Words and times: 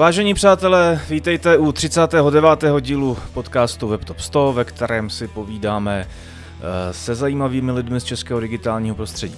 Vážení 0.00 0.34
přátelé, 0.34 1.00
vítejte 1.10 1.56
u 1.56 1.72
39. 1.72 2.64
dílu 2.80 3.18
podcastu 3.34 3.88
WebTop 3.88 4.20
100, 4.20 4.52
ve 4.52 4.64
kterém 4.64 5.10
si 5.10 5.28
povídáme 5.28 6.06
eh, 6.06 6.92
se 6.92 7.14
zajímavými 7.14 7.72
lidmi 7.72 8.00
z 8.00 8.04
českého 8.04 8.40
digitálního 8.40 8.96
prostředí. 8.96 9.36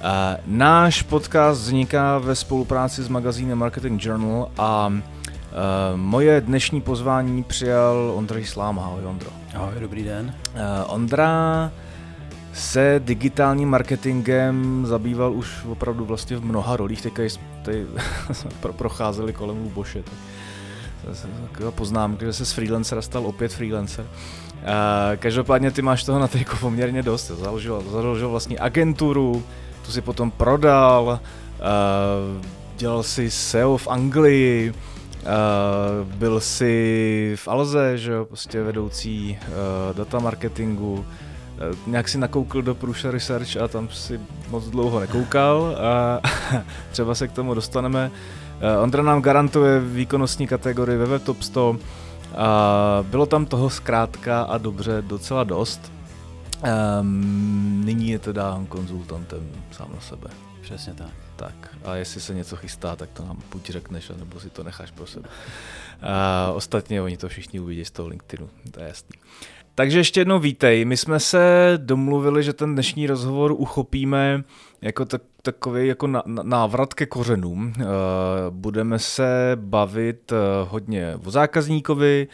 Eh, 0.00 0.40
náš 0.46 1.02
podcast 1.02 1.60
vzniká 1.60 2.18
ve 2.18 2.34
spolupráci 2.34 3.02
s 3.02 3.08
magazínem 3.08 3.58
Marketing 3.58 4.04
Journal 4.04 4.48
a 4.58 4.92
eh, 4.92 5.52
moje 5.96 6.40
dnešní 6.40 6.80
pozvání 6.80 7.42
přijal 7.42 8.12
Ondřej 8.14 8.44
Slám. 8.44 8.78
Ahoj 8.78 9.06
Ondro. 9.06 9.30
Ahoj, 9.54 9.74
dobrý 9.80 10.04
den. 10.04 10.34
Ondra 10.86 11.70
se 12.56 13.00
digitálním 13.04 13.68
marketingem 13.68 14.86
zabýval 14.86 15.32
už 15.32 15.64
opravdu 15.68 16.04
vlastně 16.04 16.36
v 16.36 16.44
mnoha 16.44 16.76
rolích, 16.76 17.02
teďka 17.02 17.22
tady 17.62 17.86
procházeli 18.76 19.32
kolem 19.32 19.66
u 19.66 19.70
Boše. 19.70 20.02
Taková 21.52 21.70
poznámka, 21.70 22.26
že 22.26 22.32
se 22.32 22.46
z 22.46 22.52
freelancera 22.52 23.02
stal 23.02 23.26
opět 23.26 23.52
freelancer. 23.52 24.06
Každopádně 25.16 25.70
ty 25.70 25.82
máš 25.82 26.04
toho 26.04 26.18
na 26.18 26.28
triko 26.28 26.56
poměrně 26.60 27.02
dost. 27.02 27.26
Založil, 27.26 27.84
založil 27.90 28.30
vlastně 28.30 28.58
agenturu, 28.58 29.42
tu 29.86 29.92
si 29.92 30.00
potom 30.00 30.30
prodal, 30.30 31.20
dělal 32.76 33.02
si 33.02 33.30
SEO 33.30 33.76
v 33.76 33.88
Anglii, 33.88 34.70
uh, 34.70 36.14
byl 36.14 36.40
si 36.40 37.32
v 37.36 37.48
Alze, 37.48 37.98
že 37.98 38.12
jo, 38.12 38.24
prostě 38.24 38.62
vedoucí 38.62 39.38
uh, 39.40 39.96
data 39.96 40.18
marketingu, 40.18 41.06
nějak 41.86 42.08
si 42.08 42.18
nakoukl 42.18 42.62
do 42.62 42.74
Prusa 42.74 43.10
Research 43.10 43.56
a 43.56 43.68
tam 43.68 43.88
si 43.88 44.20
moc 44.48 44.64
dlouho 44.64 45.00
nekoukal 45.00 45.76
a 45.80 46.20
třeba 46.90 47.14
se 47.14 47.28
k 47.28 47.32
tomu 47.32 47.54
dostaneme. 47.54 48.10
Eh, 48.60 48.78
Ondra 48.78 49.02
nám 49.02 49.22
garantuje 49.22 49.80
výkonnostní 49.80 50.46
kategorii 50.46 50.98
ve 50.98 51.18
Top 51.18 51.42
100 51.42 51.76
a 52.36 52.98
bylo 53.02 53.26
tam 53.26 53.46
toho 53.46 53.70
zkrátka 53.70 54.42
a 54.42 54.58
dobře 54.58 55.02
docela 55.06 55.44
dost. 55.44 55.92
Um, 57.00 57.82
nyní 57.84 58.08
je 58.08 58.18
teda 58.18 58.64
konzultantem 58.68 59.50
sám 59.72 59.88
na 59.94 60.00
sebe. 60.00 60.30
Přesně 60.62 60.94
tak. 60.94 61.10
Tak 61.36 61.76
a 61.84 61.94
jestli 61.94 62.20
se 62.20 62.34
něco 62.34 62.56
chystá, 62.56 62.96
tak 62.96 63.10
to 63.10 63.24
nám 63.24 63.38
buď 63.52 63.70
řekneš, 63.70 64.12
nebo 64.18 64.40
si 64.40 64.50
to 64.50 64.62
necháš 64.62 64.90
pro 64.90 65.06
sebe. 65.06 65.28
Uh, 65.28 66.56
ostatně 66.56 67.02
oni 67.02 67.16
to 67.16 67.28
všichni 67.28 67.60
uvidí 67.60 67.84
z 67.84 67.90
toho 67.90 68.08
LinkedInu, 68.08 68.50
to 68.70 68.80
je 68.80 68.88
jasný. 68.88 69.18
Takže 69.78 69.98
ještě 69.98 70.20
jednou 70.20 70.38
vítej. 70.38 70.84
My 70.84 70.96
jsme 70.96 71.20
se 71.20 71.72
domluvili, 71.76 72.42
že 72.42 72.52
ten 72.52 72.72
dnešní 72.72 73.06
rozhovor 73.06 73.52
uchopíme 73.52 74.44
jako 74.82 75.04
tak, 75.04 75.22
takový 75.42 75.88
jako 75.88 76.06
na, 76.06 76.22
návrat 76.26 76.94
ke 76.94 77.06
kořenům. 77.06 77.72
Uh, 77.76 77.84
budeme 78.50 78.98
se 78.98 79.52
bavit 79.54 80.32
uh, 80.32 80.38
hodně 80.70 81.14
o 81.24 81.30
zákazníkovi, 81.30 82.28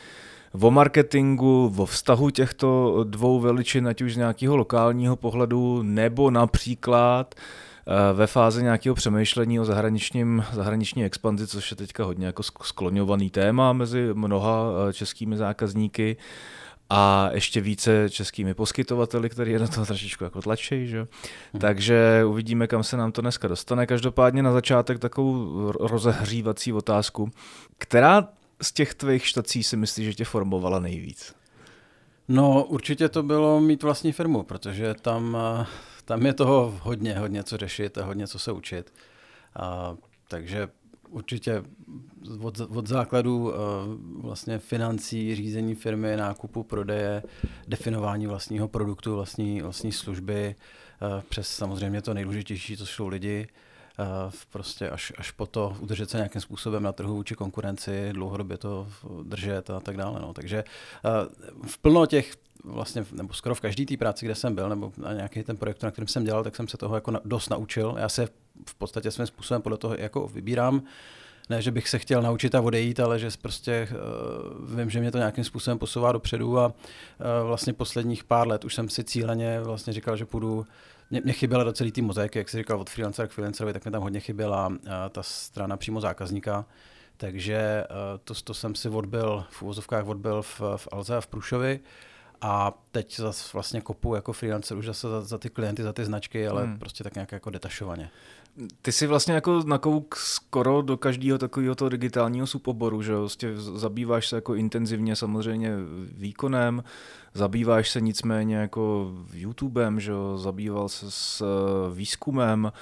o 0.61 0.71
marketingu, 0.71 1.75
o 1.77 1.87
vztahu 1.87 2.31
těchto 2.31 2.99
dvou 3.05 3.41
veličin, 3.41 3.89
ať 3.89 4.03
už 4.03 4.15
z 4.15 4.17
nějakého 4.17 4.57
lokálního 4.57 5.17
pohledu, 5.17 5.83
nebo 5.83 6.31
například 6.31 7.35
uh, 7.35 8.19
ve 8.19 8.27
fázi 8.27 8.63
nějakého 8.63 8.95
přemýšlení 8.95 9.61
o 9.61 9.65
zahraničním, 9.65 10.45
zahraniční 10.53 11.05
expanzi, 11.05 11.47
což 11.47 11.71
je 11.71 11.77
teďka 11.77 12.05
hodně 12.05 12.27
jako 12.27 12.43
skloňovaný 12.43 13.31
téma 13.31 13.73
mezi 13.73 14.09
mnoha 14.15 14.73
českými 14.93 15.37
zákazníky 15.37 16.17
a 16.95 17.31
ještě 17.33 17.61
více 17.61 18.11
českými 18.11 18.55
poskytovateli, 18.55 19.29
který 19.29 19.53
je 19.53 19.59
na 19.59 19.67
to 19.67 19.87
trošičku 19.87 20.25
jako 20.25 20.43
tlačí. 20.43 20.87
Že? 20.87 20.99
Hmm. 20.99 21.61
Takže 21.61 22.25
uvidíme, 22.27 22.67
kam 22.67 22.83
se 22.83 22.97
nám 22.97 23.13
to 23.13 23.21
dneska 23.21 23.49
dostane. 23.49 23.87
Každopádně 23.87 24.43
na 24.43 24.53
začátek 24.53 24.99
takovou 24.99 25.73
rozehřívací 25.73 26.73
otázku. 26.73 27.31
Která 27.79 28.29
z 28.63 28.73
těch 28.73 28.95
tvých 28.95 29.27
štací 29.27 29.63
si 29.63 29.77
myslíš, 29.77 30.07
že 30.07 30.15
tě 30.15 30.25
formovala 30.25 30.79
nejvíc? 30.79 31.35
No, 32.29 32.65
určitě 32.65 33.09
to 33.09 33.23
bylo 33.23 33.61
mít 33.61 33.83
vlastní 33.83 34.13
firmu, 34.13 34.43
protože 34.43 34.95
tam, 34.95 35.39
tam 36.05 36.27
je 36.27 36.33
toho 36.33 36.79
hodně, 36.83 37.19
hodně 37.19 37.45
co 37.45 37.57
řešit 37.57 37.99
a 37.99 38.05
hodně 38.05 38.27
co 38.27 38.39
se 38.39 38.53
učit. 38.53 38.93
A, 39.57 39.97
takže 40.29 40.69
určitě 41.13 41.63
od, 42.41 42.61
od 42.61 42.87
základu 42.87 43.45
uh, 43.45 43.55
vlastně 44.23 44.59
financí, 44.59 45.35
řízení 45.35 45.75
firmy, 45.75 46.17
nákupu, 46.17 46.63
prodeje, 46.63 47.23
definování 47.69 48.27
vlastního 48.27 48.69
produktu, 48.69 49.15
vlastní, 49.15 49.63
vlastní 49.63 49.93
služby, 49.93 50.55
uh, 51.03 51.23
přes 51.29 51.49
samozřejmě 51.49 52.03
to 52.03 52.15
nejdůležitější, 52.15 52.77
co 52.77 52.87
jsou 52.87 53.09
lidi, 53.09 53.49
uh, 53.99 54.07
prostě 54.51 54.91
až, 54.91 55.13
až 55.17 55.31
po 55.31 55.47
to 55.47 55.77
udržet 55.81 56.11
se 56.11 56.17
nějakým 56.17 56.41
způsobem 56.41 56.83
na 56.83 56.93
trhu 56.93 57.15
vůči 57.15 57.35
konkurenci, 57.35 58.13
dlouhodobě 58.13 58.59
to 58.59 58.89
držet 59.23 59.71
a 59.71 59.81
tak 59.81 59.97
dále. 59.97 60.21
No. 60.21 60.35
Takže 60.35 60.65
v 61.67 61.79
plno 61.79 62.07
těch 62.07 62.35
vlastně, 62.65 63.07
nebo 63.13 63.35
skoro 63.35 63.55
v 63.55 63.61
každé 63.61 63.87
té 63.87 63.97
práci, 63.97 64.25
kde 64.25 64.35
jsem 64.35 64.55
byl, 64.55 64.69
nebo 64.69 64.93
na 64.97 65.13
nějaký 65.13 65.43
ten 65.43 65.57
projekt, 65.57 65.83
na 65.83 65.91
kterém 65.91 66.09
jsem 66.09 66.25
dělal, 66.25 66.45
tak 66.45 66.57
jsem 66.57 66.69
se 66.69 66.77
toho 66.77 66.95
jako 66.95 67.13
dost 67.25 67.51
naučil. 67.51 67.95
Já 67.99 68.09
se 68.09 68.29
v 68.67 68.75
podstatě 68.75 69.11
svým 69.11 69.27
způsobem 69.27 69.63
podle 69.63 69.79
toho 69.79 69.97
jako 69.99 70.29
vybírám. 70.29 70.83
Ne, 71.51 71.63
že 71.63 71.71
bych 71.71 71.89
se 71.89 71.99
chtěl 71.99 72.23
naučit 72.23 72.55
a 72.55 72.61
odejít, 72.61 73.01
ale 73.01 73.19
že 73.19 73.29
prostě 73.43 73.89
uh, 73.91 74.77
vím, 74.79 74.91
že 74.91 75.01
mě 75.01 75.11
to 75.11 75.19
nějakým 75.19 75.45
způsobem 75.45 75.79
posouvá 75.79 76.13
dopředu 76.13 76.59
a 76.59 76.67
uh, 76.67 76.73
vlastně 77.47 77.73
posledních 77.73 78.25
pár 78.25 78.49
let 78.49 78.65
už 78.65 78.75
jsem 78.75 78.89
si 78.89 79.05
cíleně 79.05 79.61
vlastně 79.61 79.93
říkal, 79.93 80.17
že 80.17 80.27
půjdu 80.27 80.67
mě, 81.11 81.21
mě 81.25 81.33
chyběla 81.33 81.65
do 81.65 81.73
celý 81.73 81.93
té 81.93 82.03
mozaiky, 82.03 82.39
jak 82.39 82.49
jsi 82.49 82.59
říkal, 82.59 82.81
od 82.81 82.91
freelancera 82.91 83.29
k 83.29 83.31
freelancerovi, 83.31 83.73
tak 83.73 83.85
mě 83.85 83.93
tam 83.93 84.03
hodně 84.03 84.21
chyběla 84.21 84.69
uh, 84.69 84.77
ta 85.11 85.23
strana 85.23 85.77
přímo 85.77 86.01
zákazníka. 86.01 86.65
Takže 87.17 87.85
uh, 87.91 87.97
to, 88.25 88.35
to 88.35 88.55
jsem 88.55 88.75
si 88.75 88.89
odbil, 88.89 89.45
v 89.51 89.63
úvozovkách 89.63 90.07
odbil 90.07 90.43
v, 90.43 90.61
v 90.77 90.89
Alze 90.93 91.17
a 91.17 91.21
v 91.21 91.27
Prušovi. 91.27 91.81
A 92.43 92.73
teď 92.91 93.17
zase 93.17 93.51
vlastně 93.53 93.81
kopu 93.81 94.15
jako 94.15 94.33
freelancer 94.33 94.77
už 94.77 94.87
zase 94.87 95.09
za, 95.09 95.21
za 95.21 95.39
ty 95.39 95.51
klienty, 95.51 95.83
za 95.83 95.93
ty 95.93 96.05
značky, 96.05 96.49
ale 96.49 96.65
hmm. 96.65 96.79
prostě 96.79 97.05
tak 97.05 97.15
nějak 97.15 97.33
jako 97.33 97.51
detašovaně. 97.51 98.11
Ty 98.83 98.93
si 98.93 99.07
vlastně 99.07 99.35
jako 99.35 99.63
nakouk 99.67 100.17
skoro 100.17 100.83
do 100.83 100.97
každého 100.97 101.39
takového 101.39 101.75
toho 101.75 101.89
digitálního 101.89 102.47
suboboru, 102.47 103.03
že 103.03 103.17
vlastně 103.17 103.57
zabýváš 103.57 104.29
se 104.29 104.37
jako 104.37 104.55
intenzivně 104.55 105.17
samozřejmě 105.17 105.77
výkonem, 106.13 106.85
zabýváš 107.35 107.91
se 107.91 108.01
nicméně 108.01 108.57
jako 108.57 109.13
YouTubem, 109.33 110.01
že 110.01 110.13
zabýval 110.37 110.89
se 110.89 111.11
s 111.11 111.41
eh, 111.41 111.95
výzkumem, 111.95 112.73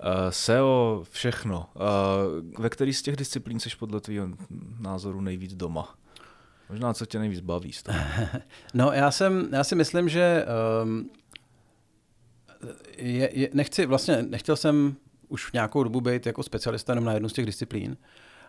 eh, 0.00 0.32
SEO, 0.32 1.04
všechno. 1.10 1.66
Eh, 1.76 2.60
ve 2.62 2.70
který 2.70 2.92
z 2.92 3.02
těch 3.02 3.16
disciplín 3.16 3.60
jsi 3.60 3.70
podle 3.78 4.00
tvého 4.00 4.28
názoru 4.78 5.20
nejvíc 5.20 5.54
doma? 5.54 5.94
Možná 6.70 6.94
co 6.94 7.06
tě 7.06 7.18
nejvíc 7.18 7.40
baví 7.40 7.72
z 7.72 7.82
toho? 7.82 7.98
No 8.74 8.92
já, 8.92 9.10
jsem, 9.10 9.48
já 9.52 9.64
si 9.64 9.74
myslím, 9.74 10.08
že 10.08 10.44
um, 10.82 11.10
je, 12.96 13.30
je, 13.40 13.48
nechci, 13.52 13.86
vlastně 13.86 14.22
nechtěl 14.22 14.56
jsem 14.56 14.96
už 15.28 15.52
nějakou 15.52 15.82
dobu 15.82 16.00
být 16.00 16.26
jako 16.26 16.42
specialista 16.42 16.92
jenom 16.92 17.04
na 17.04 17.12
jednu 17.12 17.28
z 17.28 17.32
těch 17.32 17.46
disciplín. 17.46 17.96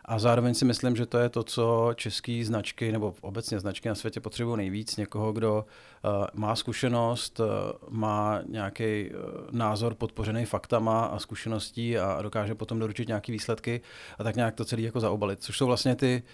A 0.06 0.20
zároveň 0.20 0.54
si 0.54 0.66
myslím, 0.66 0.96
že 0.96 1.06
to 1.06 1.18
je 1.18 1.30
to, 1.30 1.44
co 1.44 1.92
české 1.96 2.42
značky 2.46 2.92
nebo 2.92 3.16
obecně 3.22 3.60
značky 3.60 3.90
na 3.90 3.96
světě 3.96 4.20
potřebují 4.20 4.58
nejvíc. 4.58 4.98
Někoho, 4.98 5.34
kdo 5.34 5.66
uh, 6.04 6.26
má 6.34 6.56
zkušenost, 6.56 7.40
uh, 7.40 7.46
má 7.90 8.42
nějaký 8.48 9.10
uh, 9.10 9.16
názor 9.52 9.96
podpořený 9.96 10.46
faktama 10.46 11.06
a 11.06 11.20
zkušeností 11.20 11.98
a 11.98 12.22
dokáže 12.22 12.56
potom 12.56 12.80
doručit 12.80 13.08
nějaké 13.08 13.32
výsledky 13.32 13.82
a 14.20 14.24
tak 14.24 14.36
nějak 14.36 14.56
to 14.56 14.66
celé 14.66 14.82
jako 14.82 15.00
zaobalit. 15.00 15.44
Což 15.44 15.58
jsou 15.58 15.66
vlastně 15.66 15.96
ty 15.96 16.24
uh, 16.24 16.30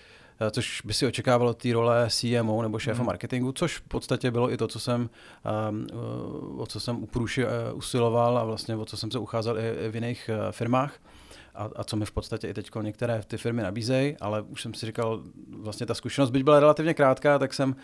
což 0.51 0.81
by 0.85 0.93
si 0.93 1.07
očekávalo 1.07 1.53
té 1.53 1.73
role 1.73 2.07
CMO 2.09 2.61
nebo 2.61 2.79
šéfa 2.79 2.97
hmm. 2.97 3.05
marketingu, 3.05 3.51
což 3.51 3.77
v 3.77 3.81
podstatě 3.81 4.31
bylo 4.31 4.53
i 4.53 4.57
to, 4.57 4.67
co 4.67 4.79
jsem, 4.79 5.09
um, 5.69 5.87
o 6.57 6.65
co 6.65 6.79
jsem 6.79 7.03
u 7.03 7.05
Průši 7.05 7.45
uh, 7.45 7.49
usiloval 7.73 8.37
a 8.37 8.43
vlastně 8.43 8.75
o 8.75 8.85
co 8.85 8.97
jsem 8.97 9.11
se 9.11 9.19
ucházel 9.19 9.57
i 9.59 9.89
v 9.89 9.95
jiných 9.95 10.29
firmách 10.51 10.99
a, 11.55 11.69
a 11.75 11.83
co 11.83 11.95
mi 11.95 12.05
v 12.05 12.11
podstatě 12.11 12.47
i 12.47 12.53
teď 12.53 12.69
některé 12.81 13.21
ty 13.27 13.37
firmy 13.37 13.61
nabízejí, 13.61 14.17
ale 14.21 14.41
už 14.41 14.61
jsem 14.61 14.73
si 14.73 14.85
říkal, 14.85 15.21
vlastně 15.57 15.85
ta 15.85 15.93
zkušenost, 15.93 16.29
byť 16.29 16.43
byla 16.43 16.59
relativně 16.59 16.93
krátká, 16.93 17.39
tak 17.39 17.53
jsem 17.53 17.69
uh, 17.69 17.75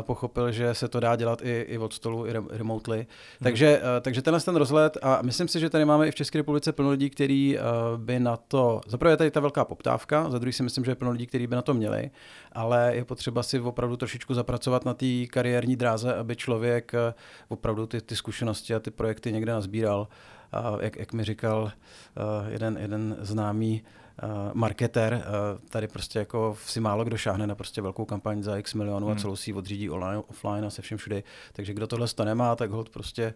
pochopil, 0.00 0.52
že 0.52 0.74
se 0.74 0.88
to 0.88 1.00
dá 1.00 1.16
dělat 1.16 1.42
i, 1.42 1.60
i 1.68 1.78
od 1.78 1.92
stolu, 1.92 2.26
i 2.26 2.32
remotely. 2.50 2.98
Hmm. 2.98 3.06
Takže, 3.42 3.78
uh, 3.78 3.84
takže 4.00 4.22
tenhle 4.22 4.40
ten 4.40 4.56
rozhled 4.56 4.98
a 5.02 5.22
myslím 5.22 5.48
si, 5.48 5.60
že 5.60 5.70
tady 5.70 5.84
máme 5.84 6.08
i 6.08 6.10
v 6.10 6.14
České 6.14 6.38
republice 6.38 6.72
plno 6.72 6.90
lidí, 6.90 7.10
kteří 7.10 7.58
uh, 7.58 8.00
by 8.00 8.20
na 8.20 8.36
to, 8.36 8.80
zaprvé 8.86 9.12
je 9.12 9.16
tady 9.16 9.30
ta 9.30 9.40
velká 9.40 9.64
poptávka, 9.64 10.30
za 10.30 10.38
druhý 10.38 10.52
si 10.52 10.62
myslím, 10.62 10.84
že 10.84 10.90
je 10.90 10.94
plno 10.94 11.10
lidí, 11.10 11.26
kteří 11.26 11.46
by 11.46 11.56
na 11.56 11.62
to 11.62 11.74
měli, 11.74 12.10
ale 12.52 12.92
je 12.94 13.04
potřeba 13.04 13.42
si 13.42 13.60
opravdu 13.60 13.96
trošičku 13.96 14.34
zapracovat 14.34 14.84
na 14.84 14.94
té 14.94 15.26
kariérní 15.30 15.76
dráze, 15.76 16.14
aby 16.14 16.36
člověk 16.36 16.92
uh, 16.94 17.14
opravdu 17.48 17.86
ty, 17.86 18.00
ty 18.00 18.16
zkušenosti 18.16 18.74
a 18.74 18.80
ty 18.80 18.90
projekty 18.90 19.32
někde 19.32 19.52
nazbíral. 19.52 20.00
A 20.00 20.39
jak, 20.80 20.96
jak 20.96 21.12
mi 21.12 21.24
říkal 21.24 21.62
uh, 21.62 22.48
jeden, 22.48 22.78
jeden 22.80 23.16
známý 23.20 23.82
uh, 24.22 24.28
marketer, 24.54 25.12
uh, 25.14 25.68
tady 25.68 25.88
prostě 25.88 26.18
jako 26.18 26.56
si 26.64 26.80
málo 26.80 27.04
kdo 27.04 27.16
šáhne 27.16 27.46
na 27.46 27.54
prostě 27.54 27.82
velkou 27.82 28.04
kampaň 28.04 28.42
za 28.42 28.56
x 28.56 28.74
milionů 28.74 29.06
hmm. 29.06 29.16
a 29.16 29.20
celou 29.20 29.36
si 29.36 29.52
odřídí 29.52 29.90
online, 29.90 30.22
offline 30.28 30.64
a 30.64 30.70
se 30.70 30.82
všem 30.82 30.98
všude. 30.98 31.22
Takže 31.52 31.74
kdo 31.74 31.86
tohle 31.86 32.08
to 32.08 32.24
nemá, 32.24 32.56
tak 32.56 32.70
hod 32.70 32.88
prostě 32.88 33.34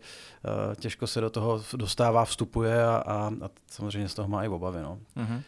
těžko 0.81 1.06
se 1.06 1.20
do 1.20 1.31
toho 1.31 1.62
dostává, 1.76 2.25
vstupuje 2.25 2.84
a, 2.84 2.96
a, 2.96 3.31
a 3.43 3.50
samozřejmě 3.67 4.08
z 4.08 4.14
toho 4.14 4.28
má 4.28 4.44
i 4.44 4.49
obavy. 4.49 4.82
No. 4.82 4.99
Hmm. 5.17 5.43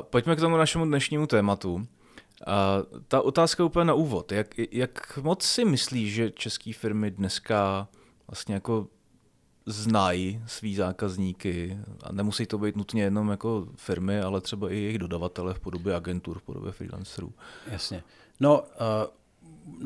pojďme 0.00 0.36
k 0.36 0.40
tomu 0.40 0.56
našemu 0.56 0.84
dnešnímu 0.84 1.26
tématu. 1.26 1.74
Uh, 1.74 3.00
ta 3.08 3.20
otázka 3.20 3.64
úplně 3.64 3.84
na 3.84 3.94
úvod. 3.94 4.32
Jak, 4.32 4.54
jak 4.70 5.18
moc 5.22 5.42
si 5.42 5.64
myslíš, 5.64 6.14
že 6.14 6.30
české 6.30 6.72
firmy 6.72 7.10
dneska 7.10 7.88
vlastně 8.28 8.54
jako 8.54 8.86
znají 9.66 10.42
svý 10.46 10.74
zákazníky 10.74 11.78
a 12.02 12.12
nemusí 12.12 12.46
to 12.46 12.58
být 12.58 12.76
nutně 12.76 13.02
jenom 13.02 13.28
jako 13.28 13.68
firmy, 13.76 14.20
ale 14.20 14.40
třeba 14.40 14.70
i 14.70 14.76
jejich 14.76 14.98
dodavatele 14.98 15.54
v 15.54 15.60
podobě 15.60 15.94
agentur, 15.94 16.38
v 16.38 16.42
podobě 16.42 16.72
freelancerů. 16.72 17.32
Jasně. 17.70 18.02
No, 18.40 18.60
uh, 18.60 18.66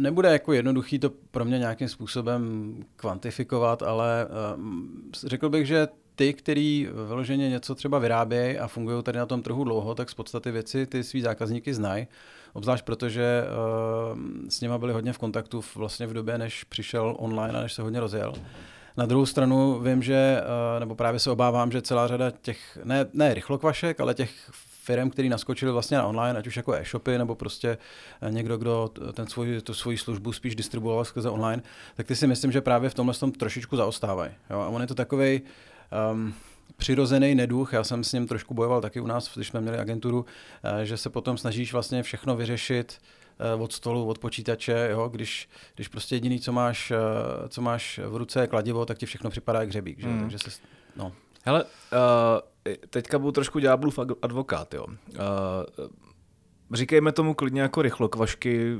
nebude 0.02 0.32
jako 0.32 0.52
jednoduchý 0.52 0.98
to 0.98 1.10
pro 1.30 1.44
mě 1.44 1.58
nějakým 1.58 1.88
způsobem 1.88 2.74
kvantifikovat, 2.96 3.82
ale 3.82 4.26
uh, 4.56 4.62
řekl 5.26 5.48
bych, 5.48 5.66
že 5.66 5.88
ty, 6.14 6.34
který 6.34 6.88
vyloženě 7.06 7.50
něco 7.50 7.74
třeba 7.74 7.98
vyrábějí 7.98 8.58
a 8.58 8.68
fungují 8.68 9.02
tady 9.02 9.18
na 9.18 9.26
tom 9.26 9.42
trhu 9.42 9.64
dlouho, 9.64 9.94
tak 9.94 10.10
z 10.10 10.14
podstaty 10.14 10.50
věci 10.50 10.86
ty 10.86 11.04
svý 11.04 11.20
zákazníky 11.20 11.74
znají. 11.74 12.06
Obzvlášť 12.52 12.84
protože 12.84 13.44
uh, 14.12 14.18
s 14.48 14.60
nima 14.60 14.78
byli 14.78 14.92
hodně 14.92 15.12
v 15.12 15.18
kontaktu 15.18 15.62
vlastně 15.74 16.06
v 16.06 16.12
době, 16.12 16.38
než 16.38 16.64
přišel 16.64 17.16
online 17.18 17.58
a 17.58 17.62
než 17.62 17.72
se 17.72 17.82
hodně 17.82 18.00
rozjel. 18.00 18.32
Na 18.96 19.06
druhou 19.06 19.26
stranu 19.26 19.80
vím, 19.80 20.02
že, 20.02 20.40
uh, 20.74 20.80
nebo 20.80 20.94
právě 20.94 21.20
se 21.20 21.30
obávám, 21.30 21.72
že 21.72 21.82
celá 21.82 22.08
řada 22.08 22.30
těch, 22.30 22.78
ne, 22.84 23.06
ne 23.12 23.34
rychlokvašek, 23.34 24.00
ale 24.00 24.14
těch 24.14 24.50
firm, 24.86 25.10
který 25.10 25.28
naskočili 25.28 25.72
vlastně 25.72 25.96
na 25.96 26.06
online, 26.06 26.38
ať 26.38 26.46
už 26.46 26.56
jako 26.56 26.72
e-shopy, 26.74 27.18
nebo 27.18 27.34
prostě 27.34 27.78
eh, 28.20 28.30
někdo, 28.30 28.56
kdo 28.56 28.90
ten 29.12 29.26
svůj, 29.26 29.60
tu 29.60 29.74
svoji 29.74 29.98
službu 29.98 30.32
spíš 30.32 30.54
distribuoval 30.54 31.04
skrze 31.04 31.30
online, 31.30 31.62
tak 31.96 32.06
ty 32.06 32.16
si 32.16 32.26
myslím, 32.26 32.52
že 32.52 32.60
právě 32.60 32.90
v 32.90 32.94
tomhle 32.94 33.14
tom 33.14 33.32
trošičku 33.32 33.76
zaostávají. 33.76 34.30
Jo? 34.50 34.60
A 34.60 34.68
on 34.68 34.80
je 34.80 34.86
to 34.86 34.94
takový 34.94 35.42
um, 36.12 36.34
přirozený 36.76 37.34
neduch. 37.34 37.72
Já 37.72 37.84
jsem 37.84 38.04
s 38.04 38.12
ním 38.12 38.26
trošku 38.26 38.54
bojoval 38.54 38.80
taky 38.80 39.00
u 39.00 39.06
nás, 39.06 39.34
když 39.34 39.48
jsme 39.48 39.60
měli 39.60 39.78
agenturu, 39.78 40.26
eh, 40.64 40.86
že 40.86 40.96
se 40.96 41.10
potom 41.10 41.38
snažíš 41.38 41.72
vlastně 41.72 42.02
všechno 42.02 42.36
vyřešit 42.36 42.98
eh, 42.98 43.25
od 43.58 43.72
stolu, 43.72 44.06
od 44.06 44.18
počítače, 44.18 44.88
jo? 44.90 45.08
Když, 45.08 45.48
když 45.74 45.88
prostě 45.88 46.16
jediný, 46.16 46.40
co 46.40 46.52
máš, 46.52 46.90
eh, 46.90 47.48
co 47.48 47.62
máš 47.62 48.00
v 48.08 48.16
ruce 48.16 48.40
je 48.40 48.46
kladivo, 48.46 48.86
tak 48.86 48.98
ti 48.98 49.06
všechno 49.06 49.30
připadá 49.30 49.60
jak 49.60 49.68
hřebík. 49.68 50.00
Že? 50.00 50.08
Hmm. 50.08 50.20
Takže 50.20 50.38
se, 50.38 50.50
no. 50.96 51.12
Hele, 51.44 51.64
uh, 51.64 51.68
teďka 52.90 53.18
budu 53.18 53.32
trošku 53.32 53.58
ďáblův 53.58 53.98
advokát. 54.22 54.74
Jo. 54.74 54.86
Uh, 54.86 55.86
Říkejme 56.72 57.12
tomu 57.12 57.34
klidně 57.34 57.60
jako 57.60 57.82
rychlokvašky, 57.82 58.76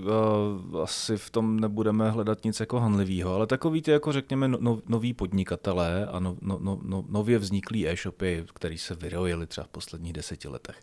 asi 0.83 1.17
v 1.17 1.31
tom 1.31 1.61
nebudeme 1.61 2.11
hledat 2.11 2.45
nic 2.45 2.61
jako 2.61 2.81
hanlivého, 2.81 3.35
ale 3.35 3.47
takový 3.47 3.83
ty 3.83 3.91
jako 3.91 4.13
řekněme 4.13 4.49
no, 4.49 4.59
no, 4.61 4.83
noví 4.87 5.13
podnikatelé 5.13 6.07
a 6.07 6.19
no, 6.21 6.37
no, 6.43 6.59
no, 6.63 6.79
no, 6.83 7.05
nově 7.09 7.39
vzniklý 7.39 7.89
e-shopy, 7.89 8.45
který 8.55 8.79
se 8.79 8.95
vyrojili 8.95 9.47
třeba 9.47 9.65
v 9.65 9.69
posledních 9.71 10.13
deseti 10.13 10.49
letech. 10.49 10.83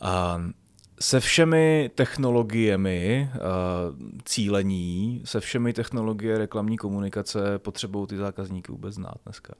A 0.00 0.42
se 1.04 1.20
všemi 1.20 1.90
technologiemi 1.94 3.30
cílení, 4.24 5.22
se 5.24 5.40
všemi 5.40 5.72
technologie 5.72 6.38
reklamní 6.38 6.76
komunikace 6.76 7.58
potřebují 7.58 8.06
ty 8.06 8.16
zákazníky 8.16 8.72
vůbec 8.72 8.94
znát 8.94 9.14
dneska. 9.24 9.54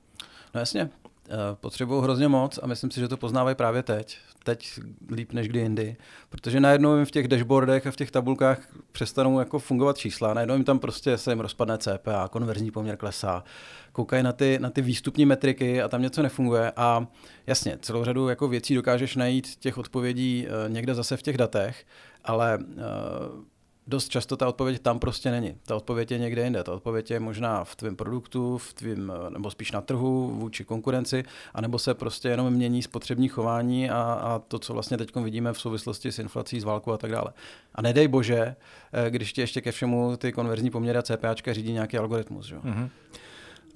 No 0.55 0.61
jasně, 0.61 0.91
Eh, 1.29 1.57
potřebují 1.61 2.03
hrozně 2.03 2.29
moc 2.29 2.59
a 2.63 2.67
myslím 2.67 2.91
si, 2.91 3.01
že 3.01 3.09
to 3.09 3.17
poznávají 3.17 3.57
právě 3.57 3.83
teď. 3.83 4.19
Teď 4.45 4.81
líp 5.11 5.33
než 5.33 5.49
kdy 5.49 5.59
jindy. 5.59 5.97
Protože 6.29 6.61
najednou 6.61 6.97
jim 6.97 7.05
v 7.05 7.11
těch 7.11 7.29
dashboardech 7.29 7.87
a 7.87 7.91
v 7.91 7.97
těch 7.97 8.11
tabulkách 8.11 8.69
přestanou 8.93 9.39
jako 9.39 9.59
fungovat 9.59 9.99
čísla. 9.99 10.35
Najednou 10.35 10.55
jim 10.55 10.65
tam 10.65 10.79
prostě 10.79 11.19
se 11.19 11.33
jim 11.33 11.41
rozpadne 11.41 11.79
CPA, 11.79 12.29
konverzní 12.29 12.71
poměr 12.71 12.97
klesá. 12.97 13.45
Koukají 13.93 14.23
na 14.23 14.33
ty, 14.33 14.59
na 14.61 14.71
ty 14.71 14.83
výstupní 14.83 15.27
metriky 15.27 15.83
a 15.83 15.89
tam 15.89 16.03
něco 16.03 16.23
nefunguje. 16.23 16.73
A 16.77 17.07
jasně, 17.47 17.79
celou 17.81 18.05
řadu 18.05 18.29
jako 18.29 18.49
věcí 18.49 18.75
dokážeš 18.75 19.17
najít 19.17 19.57
těch 19.57 19.79
odpovědí 19.79 20.47
eh, 20.47 20.69
někde 20.69 20.95
zase 20.95 21.17
v 21.17 21.23
těch 21.23 21.37
datech, 21.37 21.87
ale 22.25 22.59
uh, 22.59 23.45
dost 23.87 24.09
často 24.09 24.37
ta 24.37 24.49
odpověď 24.49 24.83
tam 24.83 24.99
prostě 24.99 25.31
není. 25.31 25.57
Ta 25.67 25.77
odpověď 25.77 26.11
je 26.11 26.19
někde 26.19 26.45
jinde. 26.45 26.65
Ta 26.65 26.73
odpověď 26.73 27.11
je 27.11 27.21
možná 27.21 27.65
v 27.65 27.77
tvém 27.77 27.97
produktu, 27.97 28.59
v 28.59 28.75
tvým, 28.75 29.13
nebo 29.31 29.51
spíš 29.51 29.73
na 29.73 29.81
trhu, 29.81 30.31
vůči 30.35 30.65
konkurenci, 30.65 31.25
anebo 31.55 31.79
se 31.79 31.95
prostě 31.95 32.29
jenom 32.29 32.51
mění 32.51 32.83
spotřební 32.83 33.29
chování 33.29 33.91
a, 33.91 34.03
a 34.03 34.39
to, 34.39 34.59
co 34.59 34.73
vlastně 34.73 34.97
teď 34.97 35.17
vidíme 35.17 35.53
v 35.53 35.61
souvislosti 35.61 36.13
s 36.13 36.19
inflací, 36.19 36.61
s 36.61 36.65
válkou 36.65 36.93
a 36.93 36.99
tak 36.99 37.11
dále. 37.11 37.33
A 37.75 37.83
nedej 37.83 38.09
bože, 38.09 38.57
eh, 38.93 39.11
když 39.11 39.33
ti 39.33 39.41
ještě 39.41 39.61
ke 39.61 39.73
všemu 39.73 40.17
ty 40.17 40.33
konverzní 40.33 40.71
poměry 40.71 40.99
a 40.99 41.03
CPAčka 41.03 41.53
řídí 41.53 41.73
nějaký 41.73 41.99
algoritmus. 41.99 42.47
Že? 42.47 42.57
Mm-hmm. 42.57 42.91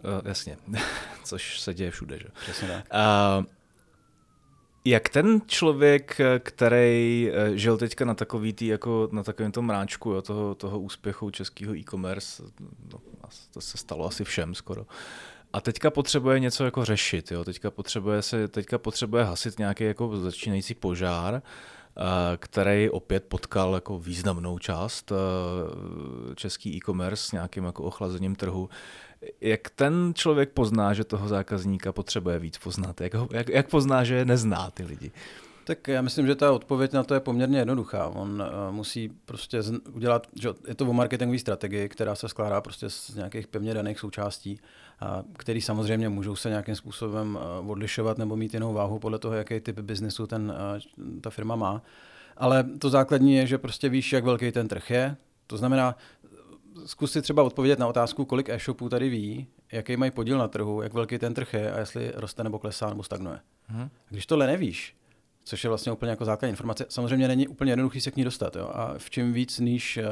Uh, 0.04 0.28
jasně, 0.28 0.56
což 1.24 1.60
se 1.60 1.74
děje 1.74 1.90
všude. 1.90 2.18
Že? 2.18 2.26
Přesně 2.40 2.68
tak. 2.68 2.84
Uh, 3.38 3.44
jak 4.88 5.08
ten 5.08 5.40
člověk, 5.46 6.20
který 6.38 7.30
eh, 7.32 7.56
žil 7.56 7.76
teďka 7.78 8.04
na 8.04 8.14
takový 8.14 8.52
tý, 8.52 8.66
jako 8.66 9.08
na 9.12 9.22
takovém 9.22 9.52
tom 9.52 9.66
mráčku 9.66 10.10
jo, 10.10 10.22
toho, 10.22 10.54
toho 10.54 10.80
úspěchu 10.80 11.30
českého 11.30 11.76
e-commerce, 11.76 12.42
no, 12.92 13.00
to 13.52 13.60
se 13.60 13.78
stalo 13.78 14.06
asi 14.06 14.24
všem 14.24 14.54
skoro, 14.54 14.86
a 15.52 15.60
teďka 15.60 15.90
potřebuje 15.90 16.40
něco 16.40 16.64
jako 16.64 16.84
řešit, 16.84 17.30
jo? 17.30 17.44
Teďka, 17.44 17.70
potřebuje 17.70 18.22
se, 18.22 18.48
teďka 18.48 18.78
potřebuje 18.78 19.24
hasit 19.24 19.58
nějaký 19.58 19.84
jako 19.84 20.16
začínající 20.16 20.74
požár, 20.74 21.34
eh, 21.34 22.02
který 22.36 22.90
opět 22.90 23.24
potkal 23.24 23.74
jako 23.74 23.98
významnou 23.98 24.58
část 24.58 25.12
eh, 25.12 26.34
český 26.34 26.76
e-commerce 26.76 27.28
s 27.28 27.32
nějakým 27.32 27.64
jako 27.64 27.82
ochlazením 27.82 28.36
trhu. 28.36 28.68
Jak 29.40 29.70
ten 29.70 30.12
člověk 30.14 30.50
pozná, 30.50 30.92
že 30.92 31.04
toho 31.04 31.28
zákazníka 31.28 31.92
potřebuje 31.92 32.38
víc 32.38 32.58
poznat? 32.58 33.00
Jak, 33.00 33.14
ho, 33.14 33.28
jak, 33.32 33.48
jak 33.48 33.70
pozná, 33.70 34.04
že 34.04 34.24
nezná 34.24 34.70
ty 34.70 34.84
lidi? 34.84 35.12
Tak 35.64 35.88
já 35.88 36.02
myslím, 36.02 36.26
že 36.26 36.34
ta 36.34 36.52
odpověď 36.52 36.92
na 36.92 37.04
to 37.04 37.14
je 37.14 37.20
poměrně 37.20 37.58
jednoduchá. 37.58 38.06
On 38.06 38.42
uh, 38.42 38.74
musí 38.74 39.08
prostě 39.24 39.60
udělat, 39.92 40.26
že 40.40 40.48
je 40.68 40.74
to 40.74 40.86
o 40.86 40.92
marketingové 40.92 41.38
strategii, 41.38 41.88
která 41.88 42.14
se 42.14 42.28
skládá 42.28 42.60
prostě 42.60 42.90
z 42.90 43.14
nějakých 43.14 43.46
pevně 43.46 43.74
daných 43.74 43.98
součástí, 43.98 44.60
který 45.32 45.60
samozřejmě 45.60 46.08
můžou 46.08 46.36
se 46.36 46.48
nějakým 46.48 46.74
způsobem 46.74 47.38
uh, 47.60 47.70
odlišovat 47.70 48.18
nebo 48.18 48.36
mít 48.36 48.54
jinou 48.54 48.72
váhu 48.72 48.98
podle 48.98 49.18
toho, 49.18 49.34
jaký 49.34 49.60
typ 49.60 49.78
biznesu 49.78 50.26
ten, 50.26 50.52
uh, 50.96 51.20
ta 51.20 51.30
firma 51.30 51.56
má. 51.56 51.82
Ale 52.36 52.64
to 52.78 52.90
základní 52.90 53.34
je, 53.34 53.46
že 53.46 53.58
prostě 53.58 53.88
víš, 53.88 54.12
jak 54.12 54.24
velký 54.24 54.52
ten 54.52 54.68
trh 54.68 54.90
je. 54.90 55.16
To 55.46 55.56
znamená, 55.56 55.96
zkus 56.86 57.12
si 57.12 57.22
třeba 57.22 57.42
odpovědět 57.42 57.78
na 57.78 57.86
otázku, 57.86 58.24
kolik 58.24 58.48
e-shopů 58.48 58.88
tady 58.88 59.08
ví, 59.08 59.46
jaký 59.72 59.96
mají 59.96 60.10
podíl 60.10 60.38
na 60.38 60.48
trhu, 60.48 60.82
jak 60.82 60.92
velký 60.92 61.18
ten 61.18 61.34
trh 61.34 61.54
je 61.54 61.72
a 61.72 61.78
jestli 61.78 62.12
roste 62.14 62.44
nebo 62.44 62.58
klesá 62.58 62.88
nebo 62.88 63.02
stagnuje. 63.02 63.40
Hmm. 63.66 63.88
Když 64.08 64.26
tohle 64.26 64.46
nevíš, 64.46 64.94
což 65.44 65.64
je 65.64 65.68
vlastně 65.68 65.92
úplně 65.92 66.10
jako 66.10 66.24
základní 66.24 66.50
informace. 66.50 66.86
Samozřejmě 66.88 67.28
není 67.28 67.48
úplně 67.48 67.72
jednoduchý 67.72 68.00
se 68.00 68.10
k 68.10 68.16
ní 68.16 68.24
dostat. 68.24 68.56
Jo? 68.56 68.70
A 68.74 68.94
v 68.98 69.10
čím 69.10 69.32
víc 69.32 69.58
níž 69.58 69.98
uh, 69.98 70.04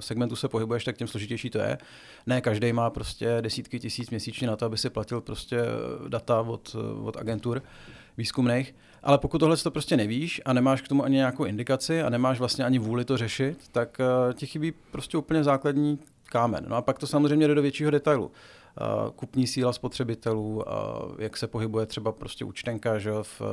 segmentu 0.00 0.36
se 0.36 0.48
pohybuješ, 0.48 0.84
tak 0.84 0.96
tím 0.96 1.06
složitější 1.06 1.50
to 1.50 1.58
je. 1.58 1.78
Ne 2.26 2.40
každý 2.40 2.72
má 2.72 2.90
prostě 2.90 3.38
desítky 3.40 3.80
tisíc 3.80 4.10
měsíčně 4.10 4.46
na 4.46 4.56
to, 4.56 4.66
aby 4.66 4.78
si 4.78 4.90
platil 4.90 5.20
prostě 5.20 5.60
data 6.08 6.40
od, 6.40 6.76
od 7.02 7.16
agentur 7.16 7.62
výzkumných. 8.16 8.74
Ale 9.02 9.18
pokud 9.18 9.38
tohle 9.38 9.56
to 9.56 9.70
prostě 9.70 9.96
nevíš 9.96 10.40
a 10.44 10.52
nemáš 10.52 10.82
k 10.82 10.88
tomu 10.88 11.04
ani 11.04 11.16
nějakou 11.16 11.44
indikaci 11.44 12.02
a 12.02 12.08
nemáš 12.10 12.38
vlastně 12.38 12.64
ani 12.64 12.78
vůli 12.78 13.04
to 13.04 13.16
řešit, 13.16 13.58
tak 13.72 13.98
ti 14.34 14.46
chybí 14.46 14.72
prostě 14.90 15.18
úplně 15.18 15.44
základní 15.44 15.98
kámen. 16.32 16.64
No 16.68 16.76
a 16.76 16.82
pak 16.82 16.98
to 16.98 17.06
samozřejmě 17.06 17.48
jde 17.48 17.54
do 17.54 17.62
většího 17.62 17.90
detailu. 17.90 18.26
Uh, 18.26 19.10
kupní 19.10 19.46
síla 19.46 19.72
spotřebitelů, 19.72 20.54
uh, 20.54 20.62
jak 21.18 21.36
se 21.36 21.46
pohybuje 21.46 21.86
třeba 21.86 22.12
prostě 22.12 22.44
účtenka 22.44 22.98
že, 22.98 23.10
v, 23.22 23.40
uh, 23.40 23.48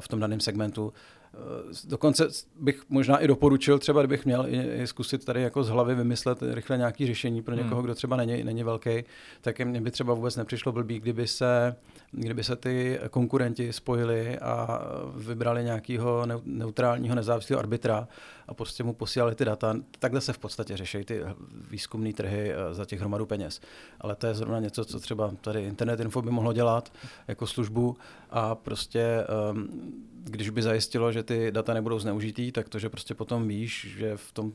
v 0.00 0.08
tom 0.08 0.20
daném 0.20 0.40
segmentu, 0.40 0.92
Eh, 1.34 1.72
dokonce 1.88 2.28
bych 2.60 2.82
možná 2.88 3.18
i 3.18 3.26
doporučil, 3.26 3.78
třeba 3.78 4.00
kdybych 4.02 4.24
měl 4.24 4.46
i, 4.48 4.82
i 4.82 4.86
zkusit 4.86 5.24
tady 5.24 5.42
jako 5.42 5.64
z 5.64 5.68
hlavy 5.68 5.94
vymyslet 5.94 6.38
rychle 6.42 6.78
nějaké 6.78 7.06
řešení 7.06 7.42
pro 7.42 7.54
někoho, 7.54 7.74
hmm. 7.74 7.84
kdo 7.84 7.94
třeba 7.94 8.16
není, 8.16 8.44
není 8.44 8.62
velký, 8.62 9.04
tak 9.40 9.60
mně 9.60 9.80
by 9.80 9.90
třeba 9.90 10.14
vůbec 10.14 10.36
nepřišlo 10.36 10.72
blbý, 10.72 11.00
kdyby 11.00 11.26
se, 11.26 11.76
kdyby 12.10 12.44
se 12.44 12.56
ty 12.56 12.98
konkurenti 13.10 13.72
spojili 13.72 14.38
a 14.38 14.82
vybrali 15.16 15.64
nějakého 15.64 16.26
neutrálního 16.44 17.14
nezávislého 17.14 17.60
arbitra 17.60 18.08
a 18.48 18.54
prostě 18.54 18.84
mu 18.84 18.94
posílali 18.94 19.34
ty 19.34 19.44
data. 19.44 19.76
Takhle 19.98 20.20
se 20.20 20.32
v 20.32 20.38
podstatě 20.38 20.76
řeší 20.76 21.04
ty 21.04 21.22
výzkumné 21.70 22.12
trhy 22.12 22.52
eh, 22.52 22.74
za 22.74 22.84
těch 22.84 23.00
hromadu 23.00 23.26
peněz. 23.26 23.60
Ale 24.00 24.16
to 24.16 24.26
je 24.26 24.34
zrovna 24.34 24.60
něco, 24.60 24.84
co 24.84 25.00
třeba 25.00 25.32
tady 25.40 25.64
Internet 25.64 26.00
Info 26.00 26.22
by 26.22 26.30
mohlo 26.30 26.52
dělat 26.52 26.92
jako 27.28 27.46
službu 27.46 27.96
a 28.30 28.54
prostě 28.54 29.26
um, 29.52 29.68
když 30.24 30.50
by 30.50 30.62
zajistilo, 30.62 31.12
že 31.12 31.22
ty 31.22 31.52
data 31.52 31.74
nebudou 31.74 31.98
zneužitý, 31.98 32.52
tak 32.52 32.68
to, 32.68 32.78
že 32.78 32.88
prostě 32.88 33.14
potom 33.14 33.48
víš, 33.48 33.94
že 33.98 34.16
v 34.16 34.32
tom, 34.32 34.52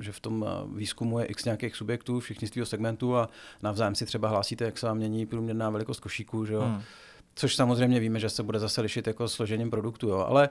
že 0.00 0.12
v 0.12 0.20
tom 0.20 0.46
eh, 0.48 0.78
výzkumu 0.78 1.18
je 1.18 1.24
x 1.26 1.44
nějakých 1.44 1.76
subjektů, 1.76 2.20
všichni 2.20 2.48
z 2.48 2.50
toho 2.50 2.66
segmentu 2.66 3.16
a 3.16 3.28
navzájem 3.62 3.94
si 3.94 4.06
třeba 4.06 4.28
hlásíte, 4.28 4.64
jak 4.64 4.78
se 4.78 4.86
vám 4.86 4.96
mění 4.96 5.26
průměrná 5.26 5.70
velikost 5.70 6.00
košíků, 6.00 6.44
že 6.44 6.54
jo? 6.54 6.60
Hmm. 6.60 6.82
Což 7.34 7.56
samozřejmě 7.56 8.00
víme, 8.00 8.20
že 8.20 8.28
se 8.28 8.42
bude 8.42 8.58
zase 8.58 8.80
lišit 8.80 9.06
jako 9.06 9.28
složením 9.28 9.70
produktu, 9.70 10.08
jo? 10.08 10.18
ale 10.18 10.48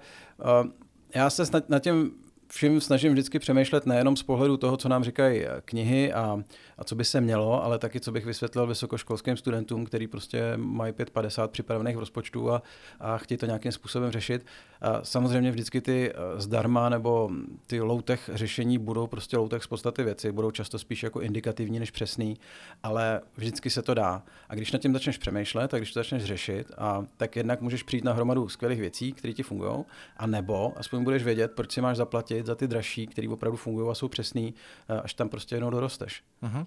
uh, 0.64 0.72
já 1.16 1.30
se 1.30 1.44
nad, 1.54 1.70
nad 1.70 1.80
tím 1.80 2.12
všem 2.48 2.82
snažím 2.82 3.12
vždycky 3.12 3.40
přemýšlet 3.40 3.86
nejenom 3.86 4.16
z 4.16 4.24
pohledu 4.24 4.58
toho, 4.58 4.78
co 4.78 4.90
nám 4.90 5.04
říkají 5.04 5.46
knihy 5.66 6.14
a, 6.14 6.44
a 6.78 6.84
co 6.84 6.96
by 6.96 7.06
se 7.06 7.22
mělo, 7.22 7.64
ale 7.64 7.80
taky, 7.80 8.00
co 8.00 8.12
bych 8.12 8.26
vysvětlil 8.26 8.68
vysokoškolským 8.68 9.38
studentům, 9.38 9.86
který 9.86 10.08
prostě 10.08 10.54
mají 10.56 10.94
5-50 10.94 11.48
připravených 11.48 11.96
v 11.96 12.00
rozpočtu 12.00 12.52
a, 12.52 12.62
a 13.00 13.18
chtějí 13.18 13.38
to 13.38 13.46
nějakým 13.46 13.72
způsobem 13.72 14.12
řešit. 14.12 14.46
A 14.82 15.04
samozřejmě 15.04 15.52
vždycky 15.52 15.82
ty 15.82 16.12
eh, 16.12 16.42
zdarma 16.42 16.90
nebo 16.90 17.32
ty 17.68 17.82
low-tech 17.82 18.30
řešení 18.34 18.78
budou 18.78 19.08
prostě 19.08 19.38
low-tech 19.38 19.64
z 19.64 19.68
podstaty 19.68 20.04
věci, 20.04 20.32
budou 20.32 20.52
často 20.52 20.80
spíš 20.80 21.04
jako 21.04 21.22
indikativní 21.22 21.80
než 21.80 21.92
přesný, 21.92 22.38
ale 22.84 23.22
vždycky 23.38 23.70
se 23.70 23.82
to 23.82 23.94
dá. 23.94 24.24
A 24.50 24.56
když 24.56 24.72
nad 24.72 24.82
tím 24.82 24.94
začneš 24.94 25.18
přemýšlet, 25.18 25.74
a 25.74 25.78
když 25.78 25.94
to 25.94 26.00
začneš 26.00 26.24
řešit, 26.24 26.72
a 26.78 27.06
tak 27.18 27.36
jednak 27.36 27.62
můžeš 27.62 27.84
přijít 27.84 28.04
na 28.04 28.14
hromadu 28.14 28.50
skvělých 28.50 28.80
věcí, 28.80 29.14
které 29.14 29.34
ti 29.34 29.44
fungují, 29.44 29.86
a 30.18 30.28
nebo 30.28 30.74
aspoň 30.78 31.04
budeš 31.04 31.24
vědět, 31.24 31.52
proč 31.56 31.72
si 31.72 31.82
máš 31.82 31.98
zaplatit 31.98 32.37
za 32.44 32.56
ty 32.56 32.68
dražší, 32.68 33.08
které 33.08 33.30
opravdu 33.30 33.58
fungují 33.58 33.90
a 33.90 33.94
jsou 33.94 34.08
přesný, 34.08 34.54
eh, 34.90 35.02
až 35.02 35.14
tam 35.14 35.30
prostě 35.30 35.56
jednou 35.56 35.70
dorosteš. 35.70 36.24
Uh-huh. 36.44 36.66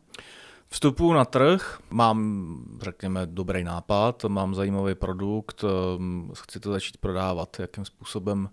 Vstupu 0.69 1.13
na 1.13 1.25
trh, 1.25 1.81
mám, 1.91 2.79
řekněme, 2.83 3.27
dobrý 3.27 3.65
nápad, 3.65 4.25
mám 4.25 4.55
zajímavý 4.55 4.95
produkt, 4.95 5.65
ehm, 5.65 6.33
chci 6.43 6.61
to 6.61 6.73
začít 6.73 6.97
prodávat. 6.97 7.61
Jakým 7.61 7.85
způsobem, 7.85 8.49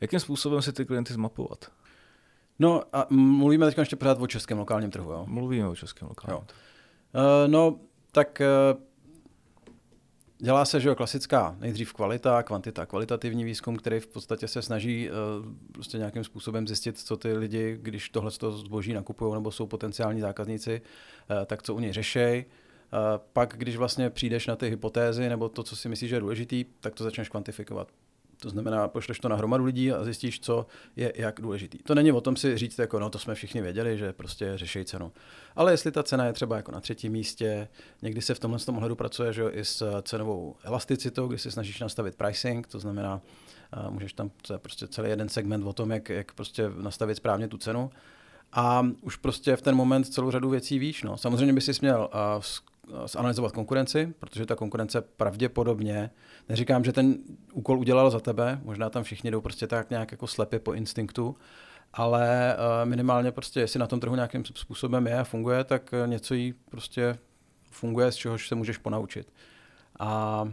jakým 0.00 0.20
způsobem 0.20 0.62
si 0.62 0.72
ty 0.72 0.84
klienty 0.84 1.14
zmapovat? 1.14 1.70
No 2.58 2.82
a 2.92 3.06
mluvíme 3.10 3.66
teď 3.66 3.78
ještě 3.78 3.96
pořád 3.96 4.20
o 4.20 4.26
českém 4.26 4.58
lokálním 4.58 4.90
trhu, 4.90 5.12
jo? 5.12 5.24
Mluvíme 5.28 5.68
o 5.68 5.76
českém 5.76 6.08
lokálním 6.08 6.46
trhu. 6.46 6.58
Uh, 7.14 7.50
no, 7.50 7.78
tak 8.12 8.42
uh, 8.74 8.80
Dělá 10.38 10.64
se, 10.64 10.80
že 10.80 10.88
jo, 10.88 10.94
klasická 10.94 11.56
nejdřív 11.58 11.92
kvalita, 11.92 12.42
kvantita, 12.42 12.86
kvalitativní 12.86 13.44
výzkum, 13.44 13.76
který 13.76 14.00
v 14.00 14.06
podstatě 14.06 14.48
se 14.48 14.62
snaží 14.62 15.10
uh, 15.10 15.16
prostě 15.72 15.98
nějakým 15.98 16.24
způsobem 16.24 16.68
zjistit, 16.68 16.98
co 16.98 17.16
ty 17.16 17.32
lidi, 17.32 17.78
když 17.82 18.08
tohle 18.08 18.30
zboží 18.50 18.92
nakupují 18.92 19.34
nebo 19.34 19.50
jsou 19.50 19.66
potenciální 19.66 20.20
zákazníci, 20.20 20.82
uh, 21.30 21.44
tak 21.46 21.62
co 21.62 21.74
u 21.74 21.80
něj 21.80 21.92
řeší. 21.92 22.18
Uh, 22.18 22.98
pak, 23.32 23.54
když 23.56 23.76
vlastně 23.76 24.10
přijdeš 24.10 24.46
na 24.46 24.56
ty 24.56 24.70
hypotézy 24.70 25.28
nebo 25.28 25.48
to, 25.48 25.62
co 25.62 25.76
si 25.76 25.88
myslíš, 25.88 26.10
že 26.10 26.16
je 26.16 26.20
důležitý, 26.20 26.64
tak 26.80 26.94
to 26.94 27.04
začneš 27.04 27.28
kvantifikovat. 27.28 27.88
To 28.38 28.50
znamená, 28.50 28.88
pošleš 28.88 29.18
to 29.18 29.28
na 29.28 29.36
hromadu 29.36 29.64
lidí 29.64 29.92
a 29.92 30.04
zjistíš, 30.04 30.40
co 30.40 30.66
je 30.96 31.12
jak 31.16 31.40
důležitý. 31.40 31.78
To 31.78 31.94
není 31.94 32.12
o 32.12 32.20
tom 32.20 32.36
si 32.36 32.58
říct, 32.58 32.78
jako 32.78 32.98
no 32.98 33.10
to 33.10 33.18
jsme 33.18 33.34
všichni 33.34 33.60
věděli, 33.60 33.98
že 33.98 34.12
prostě 34.12 34.52
řeší 34.54 34.84
cenu. 34.84 35.12
Ale 35.56 35.72
jestli 35.72 35.92
ta 35.92 36.02
cena 36.02 36.24
je 36.26 36.32
třeba 36.32 36.56
jako 36.56 36.72
na 36.72 36.80
třetím 36.80 37.12
místě, 37.12 37.68
někdy 38.02 38.22
se 38.22 38.34
v 38.34 38.38
tomhle 38.38 38.60
tom 38.60 38.76
ohledu 38.76 38.96
pracuje 38.96 39.32
že 39.32 39.48
i 39.48 39.64
s 39.64 40.02
cenovou 40.02 40.56
elasticitou, 40.62 41.28
kdy 41.28 41.38
se 41.38 41.50
snažíš 41.50 41.80
nastavit 41.80 42.14
pricing, 42.14 42.66
to 42.66 42.78
znamená, 42.78 43.20
můžeš 43.90 44.12
tam, 44.12 44.30
to 44.46 44.52
je 44.52 44.58
prostě 44.58 44.88
celý 44.88 45.10
jeden 45.10 45.28
segment 45.28 45.66
o 45.66 45.72
tom, 45.72 45.90
jak, 45.90 46.08
jak 46.08 46.32
prostě 46.32 46.70
nastavit 46.80 47.16
správně 47.16 47.48
tu 47.48 47.58
cenu. 47.58 47.90
A 48.52 48.86
už 49.00 49.16
prostě 49.16 49.56
v 49.56 49.62
ten 49.62 49.74
moment 49.74 50.04
celou 50.04 50.30
řadu 50.30 50.50
věcí 50.50 50.78
víš. 50.78 51.02
No. 51.02 51.16
Samozřejmě 51.16 51.52
by 51.52 51.60
si 51.60 51.72
měl 51.80 52.10
uh, 52.36 52.42
zanalizovat 53.06 53.52
konkurenci, 53.52 54.14
protože 54.18 54.46
ta 54.46 54.54
konkurence 54.54 55.00
pravděpodobně, 55.00 56.10
neříkám, 56.48 56.84
že 56.84 56.92
ten 56.92 57.16
úkol 57.52 57.78
udělal 57.78 58.10
za 58.10 58.20
tebe, 58.20 58.60
možná 58.62 58.90
tam 58.90 59.02
všichni 59.02 59.30
jdou 59.30 59.40
prostě 59.40 59.66
tak 59.66 59.90
nějak 59.90 60.12
jako 60.12 60.26
slepě 60.26 60.58
po 60.58 60.72
instinktu, 60.72 61.36
ale 61.92 62.56
uh, 62.56 62.88
minimálně 62.88 63.32
prostě, 63.32 63.60
jestli 63.60 63.80
na 63.80 63.86
tom 63.86 64.00
trhu 64.00 64.14
nějakým 64.14 64.44
způsobem 64.44 65.06
je 65.06 65.18
a 65.18 65.24
funguje, 65.24 65.64
tak 65.64 65.94
něco 66.06 66.34
jí 66.34 66.54
prostě 66.70 67.18
funguje, 67.70 68.12
z 68.12 68.16
čehož 68.16 68.48
se 68.48 68.54
můžeš 68.54 68.78
ponaučit. 68.78 69.32
A 70.00 70.48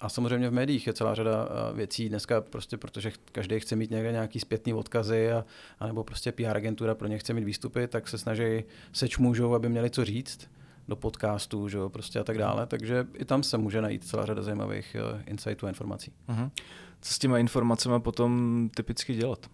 a 0.00 0.08
samozřejmě 0.08 0.48
v 0.48 0.52
médiích 0.52 0.86
je 0.86 0.92
celá 0.92 1.14
řada 1.14 1.48
eh, 1.50 1.76
věcí 1.76 2.08
dneska, 2.08 2.40
prostě 2.40 2.76
protože 2.76 3.12
každý 3.32 3.60
chce 3.60 3.76
mít 3.76 3.90
někde 3.90 4.12
nějaký 4.12 4.40
zpětný 4.40 4.74
odkazy 4.74 5.32
a, 5.32 5.44
a 5.78 5.86
nebo 5.86 6.04
prostě 6.04 6.32
PR 6.32 6.56
agentura 6.56 6.94
pro 6.94 7.08
ně 7.08 7.18
chce 7.18 7.32
mít 7.32 7.44
výstupy, 7.44 7.88
tak 7.88 8.08
se 8.08 8.18
snaží 8.18 8.64
seč 8.92 9.18
můžou, 9.18 9.54
aby 9.54 9.68
měli 9.68 9.90
co 9.90 10.04
říct 10.04 10.50
do 10.90 10.96
podcastů, 10.96 11.68
že 11.68 11.78
jo, 11.78 11.88
prostě 11.88 12.20
a 12.20 12.24
tak 12.24 12.38
dále. 12.38 12.66
Takže 12.66 13.06
i 13.14 13.24
tam 13.24 13.42
se 13.42 13.58
může 13.58 13.82
najít 13.82 14.04
celá 14.04 14.26
řada 14.26 14.42
zajímavých 14.42 14.96
uh, 15.14 15.20
insightů 15.26 15.66
a 15.66 15.68
informací. 15.68 16.12
Uh-huh. 16.28 16.50
Co 17.00 17.14
s 17.14 17.18
těma 17.18 17.38
informacemi 17.38 18.00
potom 18.00 18.70
typicky 18.76 19.14
dělat? 19.14 19.46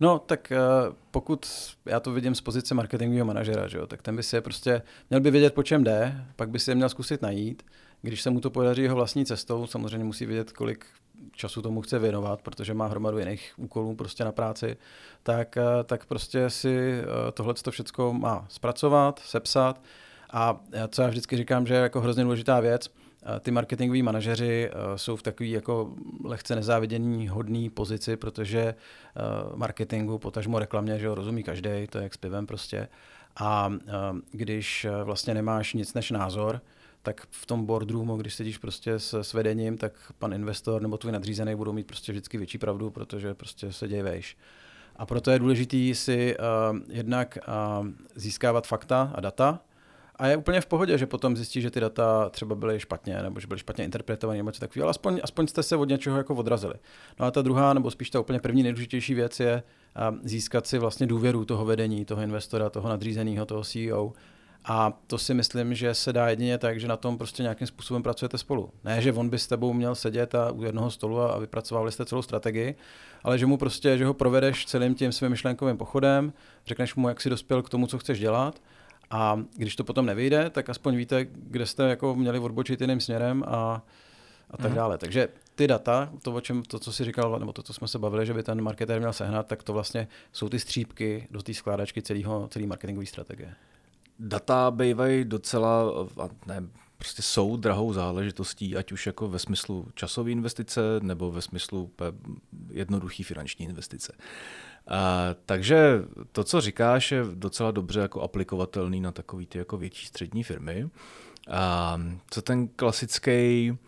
No, 0.00 0.18
tak 0.18 0.52
uh, 0.52 0.94
pokud 1.10 1.46
já 1.86 2.00
to 2.00 2.12
vidím 2.12 2.34
z 2.34 2.40
pozice 2.40 2.74
marketingového 2.74 3.26
manažera, 3.26 3.68
že 3.68 3.78
jo, 3.78 3.86
tak 3.86 4.02
ten 4.02 4.16
by 4.16 4.22
si 4.22 4.36
je 4.36 4.40
prostě, 4.40 4.82
měl 5.10 5.20
by 5.20 5.30
vědět, 5.30 5.54
po 5.54 5.62
čem 5.62 5.84
jde, 5.84 6.24
pak 6.36 6.50
by 6.50 6.58
si 6.58 6.70
je 6.70 6.74
měl 6.74 6.88
zkusit 6.88 7.22
najít 7.22 7.62
když 8.02 8.22
se 8.22 8.30
mu 8.30 8.40
to 8.40 8.50
podaří 8.50 8.82
jeho 8.82 8.96
vlastní 8.96 9.26
cestou, 9.26 9.66
samozřejmě 9.66 10.04
musí 10.04 10.26
vědět, 10.26 10.52
kolik 10.52 10.86
času 11.32 11.62
tomu 11.62 11.80
chce 11.80 11.98
věnovat, 11.98 12.42
protože 12.42 12.74
má 12.74 12.86
hromadu 12.86 13.18
jiných 13.18 13.52
úkolů 13.56 13.94
prostě 13.94 14.24
na 14.24 14.32
práci, 14.32 14.76
tak, 15.22 15.56
eh, 15.56 15.84
tak 15.84 16.06
prostě 16.06 16.50
si 16.50 17.02
tohle 17.34 17.54
to 17.54 17.70
všechno 17.70 18.12
má 18.12 18.46
zpracovat, 18.48 19.20
sepsat. 19.24 19.80
A 20.32 20.60
co 20.88 21.02
já 21.02 21.08
vždycky 21.08 21.36
říkám, 21.36 21.66
že 21.66 21.74
je 21.74 21.80
jako 21.80 22.00
hrozně 22.00 22.24
důležitá 22.24 22.60
věc, 22.60 22.90
eh, 23.36 23.40
ty 23.40 23.50
marketingoví 23.50 24.02
manažeři 24.02 24.70
jsou 24.96 25.16
v 25.16 25.22
takové 25.22 25.48
jako 25.48 25.94
lehce 26.24 26.54
nezávidění 26.54 27.28
hodný 27.28 27.70
pozici, 27.70 28.16
protože 28.16 28.74
marketingu, 29.54 30.18
potažmo 30.18 30.58
reklamě, 30.58 30.98
že 30.98 31.08
ho 31.08 31.14
rozumí 31.14 31.42
každý, 31.42 31.70
to 31.90 31.98
je 31.98 32.04
jak 32.04 32.14
s 32.14 32.16
pivem 32.16 32.46
prostě. 32.46 32.88
A 33.36 33.72
když 34.32 34.86
vlastně 35.04 35.34
nemáš 35.34 35.74
nic 35.74 35.94
než 35.94 36.10
názor, 36.10 36.60
tak 37.02 37.26
v 37.30 37.46
tom 37.46 37.66
boardroomu, 37.66 38.16
když 38.16 38.34
sedíš 38.34 38.58
prostě 38.58 38.98
s, 38.98 39.20
s 39.20 39.32
vedením, 39.32 39.78
tak 39.78 39.92
pan 40.18 40.32
investor 40.32 40.82
nebo 40.82 40.98
tvůj 40.98 41.12
nadřízený 41.12 41.54
budou 41.54 41.72
mít 41.72 41.86
prostě 41.86 42.12
vždycky 42.12 42.38
větší 42.38 42.58
pravdu, 42.58 42.90
protože 42.90 43.34
prostě 43.34 43.72
se 43.72 43.88
děje 43.88 44.02
vejš. 44.02 44.36
A 44.96 45.06
proto 45.06 45.30
je 45.30 45.38
důležité 45.38 45.94
si 45.94 46.36
uh, 46.36 46.78
jednak 46.88 47.38
uh, 47.80 47.88
získávat 48.14 48.66
fakta 48.66 49.12
a 49.14 49.20
data, 49.20 49.60
a 50.20 50.26
je 50.26 50.36
úplně 50.36 50.60
v 50.60 50.66
pohodě, 50.66 50.98
že 50.98 51.06
potom 51.06 51.36
zjistí, 51.36 51.60
že 51.60 51.70
ty 51.70 51.80
data 51.80 52.28
třeba 52.28 52.54
byly 52.54 52.80
špatně, 52.80 53.22
nebo 53.22 53.40
že 53.40 53.46
byly 53.46 53.60
špatně 53.60 53.84
interpretované, 53.84 54.36
nebo 54.36 54.48
něco 54.48 54.60
takového, 54.60 54.84
ale 54.84 54.90
aspoň, 54.90 55.20
aspoň 55.22 55.46
jste 55.46 55.62
se 55.62 55.76
od 55.76 55.88
něčeho 55.88 56.16
jako 56.16 56.34
odrazili. 56.34 56.74
No 57.20 57.26
a 57.26 57.30
ta 57.30 57.42
druhá, 57.42 57.74
nebo 57.74 57.90
spíš 57.90 58.10
ta 58.10 58.20
úplně 58.20 58.40
první 58.40 58.62
nejdůležitější 58.62 59.14
věc 59.14 59.40
je 59.40 59.62
získat 60.22 60.66
si 60.66 60.78
vlastně 60.78 61.06
důvěru 61.06 61.44
toho 61.44 61.64
vedení, 61.64 62.04
toho 62.04 62.22
investora, 62.22 62.70
toho 62.70 62.88
nadřízeného, 62.88 63.46
toho 63.46 63.64
CEO, 63.64 64.12
a 64.64 65.00
to 65.06 65.18
si 65.18 65.34
myslím, 65.34 65.74
že 65.74 65.94
se 65.94 66.12
dá 66.12 66.28
jedině 66.28 66.58
tak, 66.58 66.80
že 66.80 66.88
na 66.88 66.96
tom 66.96 67.18
prostě 67.18 67.42
nějakým 67.42 67.66
způsobem 67.66 68.02
pracujete 68.02 68.38
spolu. 68.38 68.70
Ne, 68.84 69.02
že 69.02 69.12
on 69.12 69.28
by 69.28 69.38
s 69.38 69.46
tebou 69.46 69.72
měl 69.72 69.94
sedět 69.94 70.34
a 70.34 70.50
u 70.50 70.62
jednoho 70.62 70.90
stolu 70.90 71.20
a 71.20 71.38
vypracovali 71.38 71.92
jste 71.92 72.04
celou 72.04 72.22
strategii, 72.22 72.74
ale 73.24 73.38
že 73.38 73.46
mu 73.46 73.56
prostě, 73.56 73.98
že 73.98 74.06
ho 74.06 74.14
provedeš 74.14 74.66
celým 74.66 74.94
tím 74.94 75.12
svým 75.12 75.30
myšlenkovým 75.30 75.76
pochodem, 75.76 76.32
řekneš 76.66 76.94
mu, 76.94 77.08
jak 77.08 77.20
si 77.20 77.30
dospěl 77.30 77.62
k 77.62 77.68
tomu, 77.68 77.86
co 77.86 77.98
chceš 77.98 78.20
dělat 78.20 78.60
a 79.10 79.42
když 79.56 79.76
to 79.76 79.84
potom 79.84 80.06
nevyjde, 80.06 80.50
tak 80.50 80.70
aspoň 80.70 80.96
víte, 80.96 81.26
kde 81.32 81.66
jste 81.66 81.82
jako 81.82 82.14
měli 82.14 82.38
odbočit 82.38 82.80
jiným 82.80 83.00
směrem 83.00 83.44
a, 83.46 83.82
a 84.50 84.56
tak 84.56 84.70
mm. 84.70 84.76
dále. 84.76 84.98
Takže 84.98 85.28
ty 85.54 85.66
data, 85.66 86.12
to, 86.22 86.34
o 86.34 86.40
čem, 86.40 86.62
to, 86.62 86.78
co 86.78 86.92
si 86.92 87.04
říkal, 87.04 87.38
nebo 87.38 87.52
to, 87.52 87.62
co 87.62 87.72
jsme 87.72 87.88
se 87.88 87.98
bavili, 87.98 88.26
že 88.26 88.34
by 88.34 88.42
ten 88.42 88.62
marketér 88.62 88.98
měl 88.98 89.12
sehnat, 89.12 89.46
tak 89.46 89.62
to 89.62 89.72
vlastně 89.72 90.08
jsou 90.32 90.48
ty 90.48 90.58
střípky 90.58 91.28
do 91.30 91.42
té 91.42 91.54
skládačky 91.54 92.02
celého, 92.02 92.48
celý 92.50 92.66
marketingové 92.66 93.06
strategie 93.06 93.54
data 94.20 94.70
bývají 94.70 95.24
docela, 95.24 95.92
ne, 96.46 96.62
prostě 96.98 97.22
jsou 97.22 97.56
drahou 97.56 97.92
záležitostí, 97.92 98.76
ať 98.76 98.92
už 98.92 99.06
jako 99.06 99.28
ve 99.28 99.38
smyslu 99.38 99.88
časové 99.94 100.30
investice 100.30 100.80
nebo 101.02 101.30
ve 101.30 101.42
smyslu 101.42 101.90
jednoduchý 102.70 103.22
finanční 103.22 103.64
investice. 103.64 104.12
A, 104.12 104.22
takže 105.46 106.02
to, 106.32 106.44
co 106.44 106.60
říkáš, 106.60 107.12
je 107.12 107.22
docela 107.34 107.70
dobře 107.70 108.00
jako 108.00 108.20
aplikovatelný 108.20 109.00
na 109.00 109.12
takový 109.12 109.46
ty 109.46 109.58
jako 109.58 109.76
větší 109.76 110.06
střední 110.06 110.42
firmy. 110.42 110.88
A, 111.50 112.00
co 112.30 112.42
ten 112.42 112.68
klasický 112.68 113.78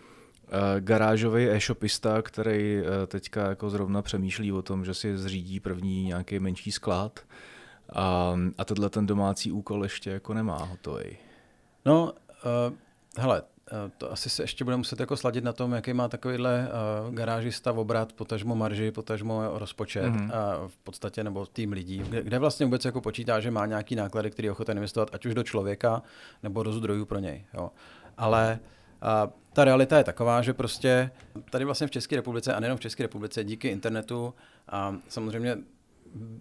garážový 0.80 1.48
e-shopista, 1.48 2.22
který 2.22 2.82
teďka 3.06 3.48
jako 3.48 3.70
zrovna 3.70 4.02
přemýšlí 4.02 4.52
o 4.52 4.62
tom, 4.62 4.84
že 4.84 4.94
si 4.94 5.18
zřídí 5.18 5.60
první 5.60 6.04
nějaký 6.04 6.38
menší 6.38 6.72
sklad, 6.72 7.20
a, 7.92 8.36
a 8.58 8.64
tenhle 8.64 8.90
ten 8.90 9.06
domácí 9.06 9.52
úkol 9.52 9.82
ještě 9.82 10.10
jako 10.10 10.34
nemá 10.34 10.56
hotový. 10.56 11.16
No, 11.84 12.12
uh, 12.12 12.74
hele, 13.18 13.42
to 13.98 14.12
asi 14.12 14.30
se 14.30 14.42
ještě 14.42 14.64
bude 14.64 14.76
muset 14.76 15.00
jako 15.00 15.16
sladit 15.16 15.44
na 15.44 15.52
tom, 15.52 15.72
jaký 15.72 15.92
má 15.92 16.08
takovýhle 16.08 16.68
uh, 17.08 17.14
garážista 17.14 17.72
obrat, 17.72 18.12
potažmo 18.12 18.54
marži, 18.54 18.90
potažmo 18.90 19.42
rozpočet 19.54 20.04
mm-hmm. 20.04 20.30
a 20.34 20.68
v 20.68 20.76
podstatě 20.78 21.24
nebo 21.24 21.46
tým 21.46 21.72
lidí, 21.72 21.98
kde, 21.98 22.22
kde 22.22 22.38
vlastně 22.38 22.66
vůbec 22.66 22.84
jako 22.84 23.00
počítá, 23.00 23.40
že 23.40 23.50
má 23.50 23.66
nějaký 23.66 23.96
náklady, 23.96 24.30
který 24.30 24.46
je 24.46 24.52
ochoten 24.52 24.76
investovat, 24.76 25.08
ať 25.12 25.26
už 25.26 25.34
do 25.34 25.42
člověka 25.42 26.02
nebo 26.42 26.62
do 26.62 26.72
zdrojů 26.72 27.04
pro 27.04 27.18
něj. 27.18 27.44
Jo. 27.54 27.70
Ale 28.16 28.58
uh, 29.02 29.32
ta 29.52 29.64
realita 29.64 29.98
je 29.98 30.04
taková, 30.04 30.42
že 30.42 30.52
prostě 30.52 31.10
tady 31.50 31.64
vlastně 31.64 31.86
v 31.86 31.90
České 31.90 32.16
republice 32.16 32.54
a 32.54 32.60
nejenom 32.60 32.78
v 32.78 32.80
České 32.80 33.02
republice 33.02 33.44
díky 33.44 33.68
internetu 33.68 34.34
a 34.68 34.96
samozřejmě 35.08 35.58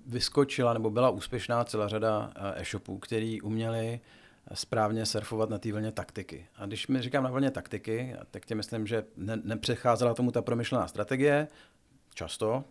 vyskočila 0.08 0.74
nebo 0.74 0.90
byla 0.90 1.10
úspěšná 1.10 1.64
celá 1.64 1.88
řada 1.88 2.32
eh, 2.36 2.62
e-shopů, 2.62 2.98
který 2.98 3.42
uměli 3.42 4.00
správně 4.54 5.06
surfovat 5.06 5.50
na 5.50 5.58
té 5.58 5.72
vlně 5.72 5.92
taktiky. 5.92 6.48
A 6.56 6.66
když 6.66 6.88
mi 6.88 7.02
říkám 7.02 7.24
na 7.24 7.32
vlně 7.32 7.52
taktiky, 7.52 8.16
tak 8.32 8.46
tě 8.46 8.56
myslím, 8.56 8.88
že 8.88 9.04
ne, 9.18 9.38
nepřecházela 9.44 10.14
tomu 10.14 10.32
ta 10.32 10.42
promyšlená 10.42 10.88
strategie, 10.88 11.48
často, 12.14 12.64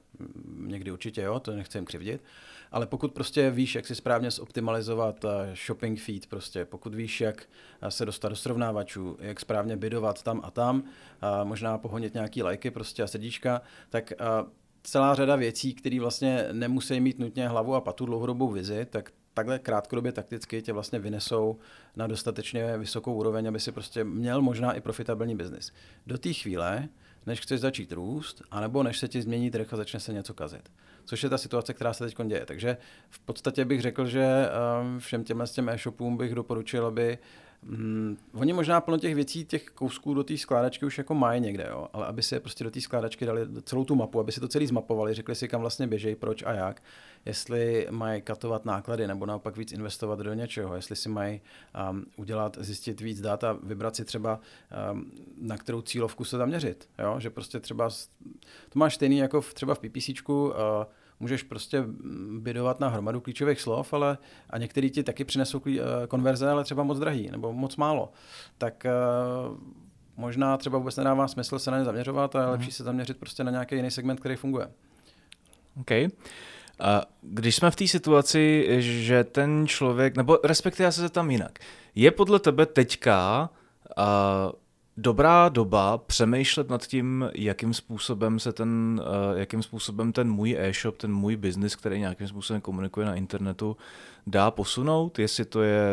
někdy 0.56 0.92
určitě 0.92 1.22
jo, 1.22 1.40
to 1.40 1.56
nechci 1.56 1.78
jim 1.78 1.84
křivdit, 1.84 2.24
ale 2.72 2.86
pokud 2.86 3.12
prostě 3.12 3.50
víš, 3.50 3.74
jak 3.74 3.86
si 3.86 3.94
správně 3.94 4.30
zoptimalizovat 4.30 5.24
eh, 5.24 5.54
shopping 5.66 6.00
feed, 6.00 6.26
prostě 6.26 6.64
pokud 6.64 6.94
víš, 6.94 7.20
jak 7.20 7.48
eh, 7.82 7.90
se 7.90 8.06
dostat 8.06 8.28
do 8.28 8.36
srovnávačů, 8.36 9.16
jak 9.20 9.40
správně 9.40 9.76
bydovat 9.76 10.22
tam 10.22 10.40
a 10.44 10.50
tam, 10.50 10.84
a 11.20 11.44
možná 11.44 11.78
pohonit 11.78 12.14
nějaký 12.14 12.42
lajky 12.42 12.70
prostě 12.70 13.02
a 13.02 13.06
srdíčka, 13.06 13.62
tak 13.88 14.12
celá 14.82 15.14
řada 15.14 15.36
věcí, 15.36 15.74
které 15.74 16.00
vlastně 16.00 16.48
nemusí 16.52 17.00
mít 17.00 17.18
nutně 17.18 17.48
hlavu 17.48 17.74
a 17.74 17.80
patu 17.80 18.06
dlouhodobou 18.06 18.50
vizi, 18.50 18.86
tak 18.90 19.12
takhle 19.40 19.58
krátkodobě 19.58 20.12
takticky 20.12 20.62
tě 20.62 20.72
vlastně 20.72 20.98
vynesou 20.98 21.58
na 21.96 22.06
dostatečně 22.06 22.78
vysokou 22.78 23.14
úroveň, 23.14 23.48
aby 23.48 23.60
si 23.60 23.72
prostě 23.72 24.04
měl 24.04 24.42
možná 24.42 24.72
i 24.72 24.80
profitabilní 24.80 25.36
biznis. 25.36 25.72
Do 26.06 26.18
té 26.18 26.32
chvíle, 26.32 26.88
než 27.26 27.40
chceš 27.40 27.60
začít 27.60 27.92
růst, 27.92 28.42
anebo 28.50 28.82
než 28.82 28.98
se 28.98 29.08
ti 29.08 29.22
změní 29.22 29.50
trh 29.50 29.72
a 29.72 29.76
začne 29.76 30.00
se 30.00 30.12
něco 30.12 30.34
kazit. 30.34 30.72
Což 31.04 31.22
je 31.22 31.28
ta 31.28 31.38
situace, 31.38 31.74
která 31.74 31.92
se 31.92 32.04
teď 32.04 32.16
děje. 32.26 32.46
Takže 32.46 32.76
v 33.10 33.18
podstatě 33.20 33.64
bych 33.64 33.80
řekl, 33.80 34.06
že 34.06 34.24
ehm, 34.24 34.98
všem 34.98 35.24
těmhle 35.24 35.46
těm 35.46 35.68
e-shopům 35.68 36.16
bych 36.16 36.34
doporučil, 36.34 36.86
aby 36.86 37.18
Hmm, 37.62 38.16
oni 38.34 38.52
možná 38.52 38.80
plno 38.80 38.98
těch 38.98 39.14
věcí, 39.14 39.44
těch 39.44 39.64
kousků 39.64 40.14
do 40.14 40.24
té 40.24 40.38
skládačky 40.38 40.86
už 40.86 40.98
jako 40.98 41.14
mají 41.14 41.40
někde, 41.40 41.66
jo? 41.70 41.88
ale 41.92 42.06
aby 42.06 42.22
si 42.22 42.40
prostě 42.40 42.64
do 42.64 42.70
té 42.70 42.80
skládačky 42.80 43.26
dali 43.26 43.46
celou 43.62 43.84
tu 43.84 43.94
mapu, 43.94 44.20
aby 44.20 44.32
si 44.32 44.40
to 44.40 44.48
celý 44.48 44.66
zmapovali, 44.66 45.14
řekli 45.14 45.34
si, 45.34 45.48
kam 45.48 45.60
vlastně 45.60 45.86
běžejí, 45.86 46.14
proč 46.14 46.42
a 46.42 46.52
jak, 46.52 46.82
jestli 47.26 47.86
mají 47.90 48.22
katovat 48.22 48.64
náklady 48.64 49.06
nebo 49.06 49.26
naopak 49.26 49.56
víc 49.56 49.72
investovat 49.72 50.18
do 50.18 50.34
něčeho, 50.34 50.74
jestli 50.74 50.96
si 50.96 51.08
mají 51.08 51.40
um, 51.90 52.06
udělat, 52.16 52.56
zjistit 52.60 53.00
víc 53.00 53.20
dat 53.20 53.44
a 53.44 53.52
vybrat 53.62 53.96
si 53.96 54.04
třeba, 54.04 54.40
um, 54.92 55.12
na 55.40 55.58
kterou 55.58 55.82
cílovku 55.82 56.24
se 56.24 56.36
zaměřit. 56.36 56.88
Jo? 56.98 57.20
Že 57.20 57.30
prostě 57.30 57.60
třeba, 57.60 57.90
to 58.68 58.78
máš 58.78 58.94
stejný 58.94 59.18
jako 59.18 59.40
v, 59.40 59.54
třeba 59.54 59.74
v 59.74 59.78
PPCčku, 59.78 60.48
uh, 60.48 60.54
můžeš 61.20 61.42
prostě 61.42 61.84
bydovat 62.38 62.80
na 62.80 62.88
hromadu 62.88 63.20
klíčových 63.20 63.60
slov, 63.60 63.92
ale 63.92 64.18
a 64.50 64.58
některý 64.58 64.90
ti 64.90 65.02
taky 65.02 65.24
přinesou 65.24 65.60
klí, 65.60 65.80
eh, 65.80 65.84
konverze, 66.06 66.50
ale 66.50 66.64
třeba 66.64 66.82
moc 66.82 66.98
drahý 66.98 67.30
nebo 67.30 67.52
moc 67.52 67.76
málo. 67.76 68.12
Tak 68.58 68.86
uh, 69.50 69.58
možná 70.16 70.56
třeba 70.56 70.78
vůbec 70.78 70.96
nedává 70.96 71.28
smysl 71.28 71.58
se 71.58 71.70
na 71.70 71.78
ně 71.78 71.84
zaměřovat, 71.84 72.36
ale 72.36 72.44
je 72.44 72.50
lepší 72.50 72.66
mhm. 72.66 72.72
se 72.72 72.84
zaměřit 72.84 73.16
prostě 73.16 73.44
na 73.44 73.50
nějaký 73.50 73.74
jiný 73.74 73.90
segment, 73.90 74.20
který 74.20 74.36
funguje. 74.36 74.70
OK. 75.80 75.90
A 76.80 77.02
když 77.22 77.56
jsme 77.56 77.70
v 77.70 77.76
té 77.76 77.88
situaci, 77.88 78.66
že 78.78 79.24
ten 79.24 79.66
člověk, 79.66 80.16
nebo 80.16 80.38
respektive 80.44 80.84
já 80.84 80.92
se 80.92 81.08
tam 81.08 81.30
jinak, 81.30 81.58
je 81.94 82.10
podle 82.10 82.38
tebe 82.38 82.66
teďka 82.66 83.50
uh, 83.98 84.52
dobrá 85.00 85.48
doba 85.48 85.98
přemýšlet 85.98 86.68
nad 86.70 86.86
tím, 86.86 87.30
jakým 87.34 87.74
způsobem 87.74 88.38
se 88.38 88.52
ten, 88.52 89.00
uh, 89.32 89.38
jakým 89.38 89.62
způsobem 89.62 90.12
ten 90.12 90.30
můj 90.30 90.56
e-shop, 90.58 90.96
ten 90.96 91.12
můj 91.12 91.36
biznis, 91.36 91.76
který 91.76 92.00
nějakým 92.00 92.28
způsobem 92.28 92.60
komunikuje 92.60 93.06
na 93.06 93.14
internetu, 93.14 93.76
dá 94.26 94.50
posunout, 94.50 95.18
jestli 95.18 95.44
to 95.44 95.62
je 95.62 95.84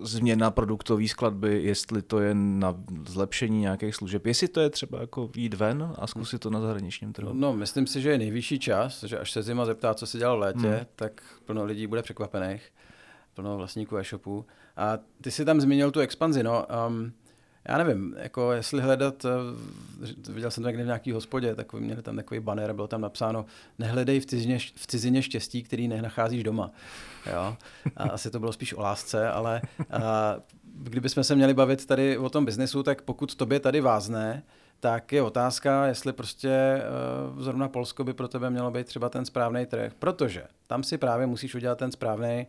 změna 0.00 0.50
produktové 0.50 1.08
skladby, 1.08 1.62
jestli 1.62 2.02
to 2.02 2.20
je 2.20 2.34
na 2.34 2.74
zlepšení 3.06 3.60
nějakých 3.60 3.94
služeb, 3.94 4.26
jestli 4.26 4.48
to 4.48 4.60
je 4.60 4.70
třeba 4.70 5.00
jako 5.00 5.30
jít 5.36 5.54
ven 5.54 5.94
a 5.98 6.06
zkusit 6.06 6.38
to 6.38 6.50
na 6.50 6.60
zahraničním 6.60 7.12
trhu. 7.12 7.30
No, 7.32 7.52
myslím 7.52 7.86
si, 7.86 8.00
že 8.00 8.10
je 8.10 8.18
nejvyšší 8.18 8.58
čas, 8.58 9.04
že 9.04 9.18
až 9.18 9.30
se 9.30 9.42
zima 9.42 9.64
zeptá, 9.64 9.94
co 9.94 10.06
si 10.06 10.18
dělal 10.18 10.36
v 10.36 10.40
létě, 10.40 10.68
hmm. 10.68 10.86
tak 10.96 11.22
plno 11.44 11.64
lidí 11.64 11.86
bude 11.86 12.02
překvapených, 12.02 12.72
plno 13.34 13.56
vlastníků 13.56 13.96
e-shopů. 13.96 14.46
A 14.76 14.98
ty 15.20 15.30
si 15.30 15.44
tam 15.44 15.60
zmínil 15.60 15.90
tu 15.90 16.00
expanzi, 16.00 16.42
no. 16.42 16.66
Um, 16.88 17.12
já 17.68 17.78
nevím, 17.78 18.14
jako 18.18 18.52
jestli 18.52 18.82
hledat, 18.82 19.24
eh, 19.24 20.32
viděl 20.32 20.50
jsem 20.50 20.62
to 20.62 20.68
někde 20.68 20.82
v 20.82 20.86
nějaký 20.86 21.12
hospodě, 21.12 21.54
takový, 21.54 21.84
měli 21.84 22.02
tam 22.02 22.16
takový 22.16 22.40
banner, 22.40 22.72
bylo 22.72 22.88
tam 22.88 23.00
napsáno, 23.00 23.46
nehledej 23.78 24.20
v 24.20 24.26
cizině, 24.26 24.58
v 24.58 24.86
cizině 24.86 25.22
štěstí, 25.22 25.62
který 25.62 25.88
nenacházíš 25.88 26.42
doma. 26.42 26.70
Jo? 27.32 27.56
A 27.96 28.02
asi 28.02 28.30
to 28.30 28.40
bylo 28.40 28.52
spíš 28.52 28.74
o 28.74 28.80
lásce, 28.80 29.28
ale 29.28 29.62
a, 29.90 30.36
kdybychom 30.74 31.24
se 31.24 31.34
měli 31.34 31.54
bavit 31.54 31.86
tady 31.86 32.18
o 32.18 32.30
tom 32.30 32.44
biznesu, 32.44 32.82
tak 32.82 33.02
pokud 33.02 33.34
tobě 33.34 33.60
tady 33.60 33.80
vázne, 33.80 34.42
tak 34.80 35.12
je 35.12 35.22
otázka, 35.22 35.86
jestli 35.86 36.12
prostě 36.12 36.82
uh, 37.34 37.42
zrovna 37.42 37.68
Polsko 37.68 38.04
by 38.04 38.14
pro 38.14 38.28
tebe 38.28 38.50
mělo 38.50 38.70
být 38.70 38.86
třeba 38.86 39.08
ten 39.08 39.24
správný 39.24 39.66
trh, 39.66 39.92
protože 39.98 40.44
tam 40.66 40.82
si 40.82 40.98
právě 40.98 41.26
musíš 41.26 41.54
udělat 41.54 41.78
ten 41.78 41.92
správný 41.92 42.46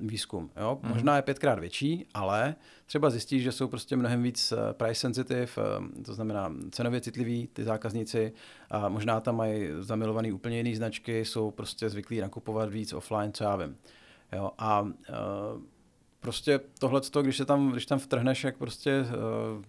výzkum. 0.00 0.50
Jo? 0.56 0.78
Mm. 0.82 0.88
Možná 0.88 1.16
je 1.16 1.22
pětkrát 1.22 1.58
větší, 1.58 2.06
ale 2.14 2.54
třeba 2.86 3.10
zjistíš, 3.10 3.42
že 3.42 3.52
jsou 3.52 3.68
prostě 3.68 3.96
mnohem 3.96 4.22
víc 4.22 4.52
eh, 4.52 4.72
price 4.72 4.94
sensitive, 4.94 5.46
eh, 5.58 6.02
to 6.02 6.14
znamená 6.14 6.52
cenově 6.70 7.00
citliví 7.00 7.48
ty 7.52 7.64
zákazníci, 7.64 8.32
a 8.70 8.88
možná 8.88 9.20
tam 9.20 9.36
mají 9.36 9.68
zamilovaný 9.80 10.32
úplně 10.32 10.56
jiný 10.56 10.76
značky, 10.76 11.24
jsou 11.24 11.50
prostě 11.50 11.90
zvyklí 11.90 12.20
nakupovat 12.20 12.70
víc 12.70 12.92
offline, 12.92 13.32
co 13.32 13.44
já 13.44 13.56
vím. 13.56 13.76
Jo? 14.32 14.50
A 14.58 14.80
uh, 14.80 14.92
prostě 16.24 16.60
tohle, 16.78 17.00
když 17.22 17.36
se 17.36 17.44
tam, 17.44 17.72
když 17.72 17.86
tam 17.86 17.98
vtrhneš, 17.98 18.44
jak 18.44 18.56
prostě, 18.56 19.06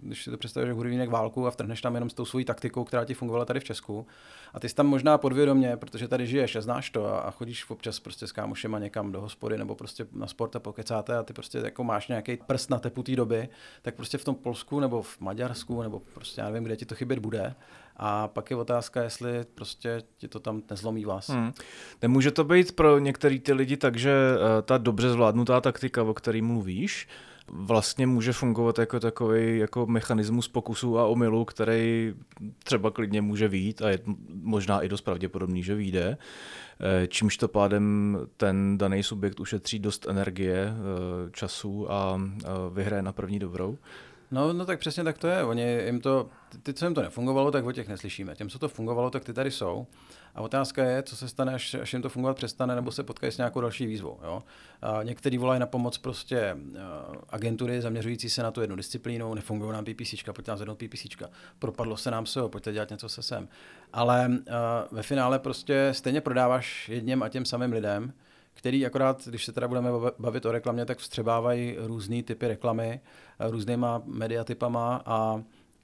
když 0.02 0.24
si 0.24 0.32
to 0.32 0.38
představíš 0.38 0.68
jak 0.68 0.78
hudebník 0.78 1.10
válku 1.10 1.48
a 1.48 1.52
vtrhneš 1.52 1.82
tam 1.82 1.94
jenom 1.94 2.10
s 2.10 2.14
tou 2.14 2.26
svojí 2.26 2.46
taktikou, 2.46 2.84
která 2.84 3.06
ti 3.06 3.14
fungovala 3.14 3.46
tady 3.46 3.60
v 3.60 3.64
Česku, 3.64 4.08
a 4.54 4.60
ty 4.60 4.70
jsi 4.70 4.76
tam 4.76 4.88
možná 4.88 5.18
podvědomě, 5.18 5.78
protože 5.78 6.08
tady 6.08 6.28
žiješ 6.28 6.56
a 6.56 6.62
znáš 6.62 6.90
to 6.90 7.06
a, 7.06 7.20
a 7.20 7.32
chodíš 7.32 7.70
občas 7.70 8.00
prostě 8.00 8.28
s 8.28 8.32
kámošema 8.32 8.80
někam 8.80 9.12
do 9.12 9.22
hospody 9.22 9.58
nebo 9.58 9.76
prostě 9.76 10.08
na 10.12 10.28
sport 10.28 10.56
a 10.56 10.60
pokecáte 10.60 11.18
a 11.18 11.24
ty 11.24 11.34
prostě 11.34 11.58
jako 11.58 11.84
máš 11.84 12.08
nějaký 12.08 12.38
prst 12.38 12.70
na 12.70 12.80
tepu 12.80 13.04
té 13.04 13.16
doby, 13.16 13.50
tak 13.82 13.96
prostě 13.96 14.18
v 14.18 14.26
tom 14.26 14.36
Polsku 14.36 14.80
nebo 14.80 15.02
v 15.02 15.20
Maďarsku 15.20 15.82
nebo 15.82 16.02
prostě 16.14 16.42
já 16.42 16.48
nevím, 16.48 16.64
kde 16.64 16.76
ti 16.76 16.86
to 16.86 16.96
chybět 16.96 17.20
bude. 17.20 17.56
A 17.98 18.28
pak 18.28 18.52
je 18.52 18.58
otázka, 18.58 19.04
jestli 19.04 19.46
prostě 19.56 20.02
ti 20.18 20.28
to 20.28 20.40
tam 20.40 20.62
nezlomí 20.70 21.06
vás. 21.06 21.30
Hmm. 21.30 21.54
Nemůže 22.02 22.32
to 22.32 22.44
být 22.44 22.72
pro 22.72 23.00
některý 23.00 23.40
ty 23.40 23.54
lidi 23.54 23.78
tak, 23.78 23.98
že 23.98 24.12
eh, 24.12 24.62
ta 24.62 24.78
dobře 24.78 25.10
zvládnutá 25.10 25.62
taktika, 25.62 26.04
o 26.04 26.14
který 26.14 26.42
mluvíš, 26.42 27.08
vlastně 27.48 28.08
může 28.08 28.34
fungovat 28.34 28.80
jako 28.80 29.00
takový 29.00 29.58
jako 29.58 29.86
mechanismus 29.86 30.48
pokusu 30.48 31.00
a 31.00 31.06
omylu, 31.06 31.46
který 31.46 32.14
třeba 32.64 32.92
klidně 32.92 33.22
může 33.22 33.48
vít 33.48 33.82
a 33.82 33.90
je 33.90 34.00
možná 34.42 34.82
i 34.82 34.90
dost 34.90 35.02
pravděpodobný, 35.02 35.64
že 35.64 35.76
vyjde. 35.76 36.18
Eh, 36.80 37.08
čímž 37.08 37.38
to 37.38 37.48
pádem 37.48 38.18
ten 38.38 38.78
daný 38.78 39.04
subjekt 39.04 39.40
ušetří 39.40 39.80
dost 39.80 40.08
energie, 40.10 40.68
eh, 40.68 41.32
času 41.32 41.92
a 41.92 42.22
vyhraje 42.74 43.02
na 43.04 43.12
první 43.12 43.40
dobrou. 43.40 43.78
No, 44.36 44.54
no 44.54 44.66
tak 44.66 44.80
přesně 44.80 45.04
tak 45.04 45.18
to 45.18 45.28
je. 45.28 45.44
Oni 45.44 45.64
jim 45.86 46.02
to, 46.02 46.30
ty, 46.64 46.74
co 46.74 46.86
jim 46.86 46.94
to 46.96 47.02
nefungovalo, 47.02 47.52
tak 47.52 47.66
o 47.66 47.72
těch 47.72 47.88
neslyšíme. 47.88 48.36
Těm, 48.36 48.50
co 48.50 48.60
to 48.60 48.70
fungovalo, 48.70 49.10
tak 49.10 49.24
ty 49.24 49.34
tady 49.34 49.52
jsou. 49.52 49.88
A 50.36 50.42
otázka 50.42 50.84
je, 50.84 51.04
co 51.04 51.16
se 51.16 51.30
stane, 51.30 51.54
až, 51.54 51.74
až 51.74 51.94
jim 51.94 52.02
to 52.02 52.10
fungovat 52.10 52.38
přestane, 52.38 52.76
nebo 52.76 52.92
se 52.92 53.04
potkají 53.04 53.32
s 53.32 53.38
nějakou 53.38 53.62
další 53.62 53.86
výzvou. 53.86 54.20
Jo? 54.24 54.44
A 54.82 55.04
některý 55.04 55.38
volají 55.38 55.60
na 55.60 55.66
pomoc 55.66 55.98
prostě 55.98 56.58
agentury 57.30 57.82
zaměřující 57.82 58.30
se 58.30 58.44
na 58.44 58.52
tu 58.52 58.62
jednu 58.62 58.76
disciplínu, 58.76 59.34
nefungují 59.34 59.72
nám 59.72 59.86
PPC, 59.86 60.24
pojďte 60.24 60.52
nám 60.52 60.58
zvednout 60.58 60.78
PPC, 60.78 61.06
propadlo 61.60 61.98
se 61.98 62.12
nám 62.12 62.26
SEO, 62.26 62.50
pojďte 62.50 62.74
dělat 62.74 62.90
něco 62.90 63.10
se 63.10 63.24
sem. 63.24 63.48
Ale 63.94 64.28
uh, 64.30 64.36
ve 64.92 65.04
finále 65.04 65.40
prostě 65.40 65.90
stejně 65.92 66.22
prodáváš 66.22 66.90
jedním 66.90 67.24
a 67.24 67.30
těm 67.30 67.46
samým 67.46 67.72
lidem, 67.72 68.14
který 68.56 68.86
akorát, 68.86 69.28
když 69.28 69.46
se 69.46 69.52
teda 69.52 69.68
budeme 69.68 69.90
bavit 70.20 70.46
o 70.46 70.52
reklamě, 70.52 70.86
tak 70.86 70.98
vstřebávají 70.98 71.76
různé 71.80 72.24
typy 72.24 72.48
reklamy, 72.48 73.00
různýma 73.40 74.02
mediatypama 74.06 75.02
a 75.06 75.42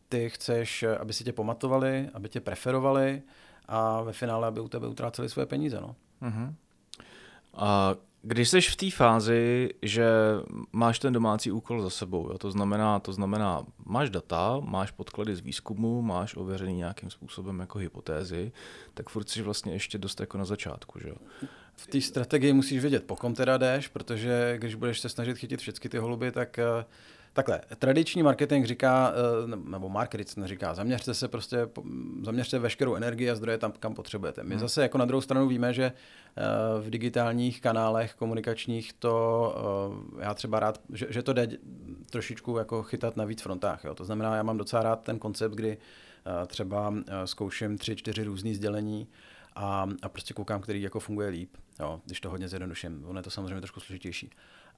ty 0.09 0.29
chceš, 0.29 0.83
aby 0.99 1.13
si 1.13 1.23
tě 1.23 1.33
pamatovali, 1.33 2.09
aby 2.13 2.29
tě 2.29 2.41
preferovali 2.41 3.21
a 3.65 4.01
ve 4.01 4.13
finále, 4.13 4.47
aby 4.47 4.59
u 4.59 4.67
tebe 4.67 4.87
utráceli 4.87 5.29
své 5.29 5.45
peníze. 5.45 5.81
No. 5.81 5.95
Uh-huh. 6.21 6.53
A 7.53 7.95
když 8.21 8.49
jsi 8.49 8.61
v 8.61 8.75
té 8.75 8.91
fázi, 8.91 9.69
že 9.81 10.05
máš 10.71 10.99
ten 10.99 11.13
domácí 11.13 11.51
úkol 11.51 11.81
za 11.81 11.89
sebou, 11.89 12.29
jo? 12.29 12.37
To, 12.37 12.51
znamená, 12.51 12.99
to 12.99 13.13
znamená, 13.13 13.65
máš 13.85 14.09
data, 14.09 14.59
máš 14.59 14.91
podklady 14.91 15.35
z 15.35 15.39
výzkumu, 15.39 16.01
máš 16.01 16.35
ověřený 16.35 16.73
nějakým 16.73 17.09
způsobem 17.09 17.59
jako 17.59 17.79
hypotézy, 17.79 18.51
tak 18.93 19.09
furt 19.09 19.29
jsi 19.29 19.41
vlastně 19.41 19.73
ještě 19.73 19.97
dost 19.97 20.19
jako 20.19 20.37
na 20.37 20.45
začátku. 20.45 20.99
Že? 20.99 21.13
V 21.81 21.87
té 21.87 22.01
strategii 22.01 22.53
musíš 22.53 22.81
vědět, 22.81 23.03
po 23.03 23.15
kom 23.15 23.33
teda 23.33 23.57
jdeš, 23.57 23.87
protože 23.87 24.55
když 24.57 24.75
budeš 24.75 24.99
se 24.99 25.09
snažit 25.09 25.37
chytit 25.37 25.59
všechny 25.59 25.89
ty 25.89 25.97
holuby, 25.97 26.31
tak 26.31 26.59
uh, 26.77 26.83
Takhle, 27.33 27.61
tradiční 27.79 28.23
marketing 28.23 28.65
říká, 28.65 29.13
eh, 29.13 29.57
nebo 29.69 29.89
marketing 29.89 30.45
říká, 30.45 30.73
zaměřte 30.73 31.13
se 31.13 31.27
prostě, 31.27 31.69
zaměřte 32.23 32.59
veškerou 32.59 32.95
energii 32.95 33.29
a 33.29 33.35
zdroje 33.35 33.57
tam, 33.57 33.71
kam 33.79 33.93
potřebujete. 33.93 34.43
My 34.43 34.49
hmm. 34.49 34.59
zase 34.59 34.81
jako 34.81 34.97
na 34.97 35.05
druhou 35.05 35.21
stranu 35.21 35.47
víme, 35.47 35.73
že 35.73 35.83
eh, 35.83 36.41
v 36.81 36.89
digitálních 36.89 37.61
kanálech 37.61 38.13
komunikačních 38.13 38.93
to, 38.93 39.55
eh, 40.19 40.23
já 40.23 40.33
třeba 40.33 40.59
rád, 40.59 40.81
že, 40.93 41.07
že 41.09 41.23
to 41.23 41.33
jde 41.33 41.47
trošičku 42.09 42.57
jako 42.57 42.83
chytat 42.83 43.17
na 43.17 43.25
víc 43.25 43.41
frontách. 43.41 43.83
Jo. 43.83 43.95
To 43.95 44.05
znamená, 44.05 44.35
já 44.35 44.43
mám 44.43 44.57
docela 44.57 44.83
rád 44.83 45.03
ten 45.03 45.19
koncept, 45.19 45.55
kdy 45.55 45.77
třeba 46.47 46.93
zkouším 47.25 47.77
tři, 47.77 47.95
čtyři 47.95 48.23
různý 48.23 48.55
sdělení 48.55 49.07
a, 49.55 49.87
a 50.01 50.09
prostě 50.09 50.33
koukám, 50.33 50.61
který 50.61 50.81
jako 50.81 50.99
funguje 50.99 51.29
líp, 51.29 51.49
jo, 51.81 52.01
když 52.05 52.21
to 52.21 52.29
hodně 52.29 52.47
zjednoduším. 52.47 53.03
Ono 53.07 53.19
je 53.19 53.23
to 53.23 53.29
samozřejmě 53.29 53.61
trošku 53.61 53.79
složitější. 53.79 54.29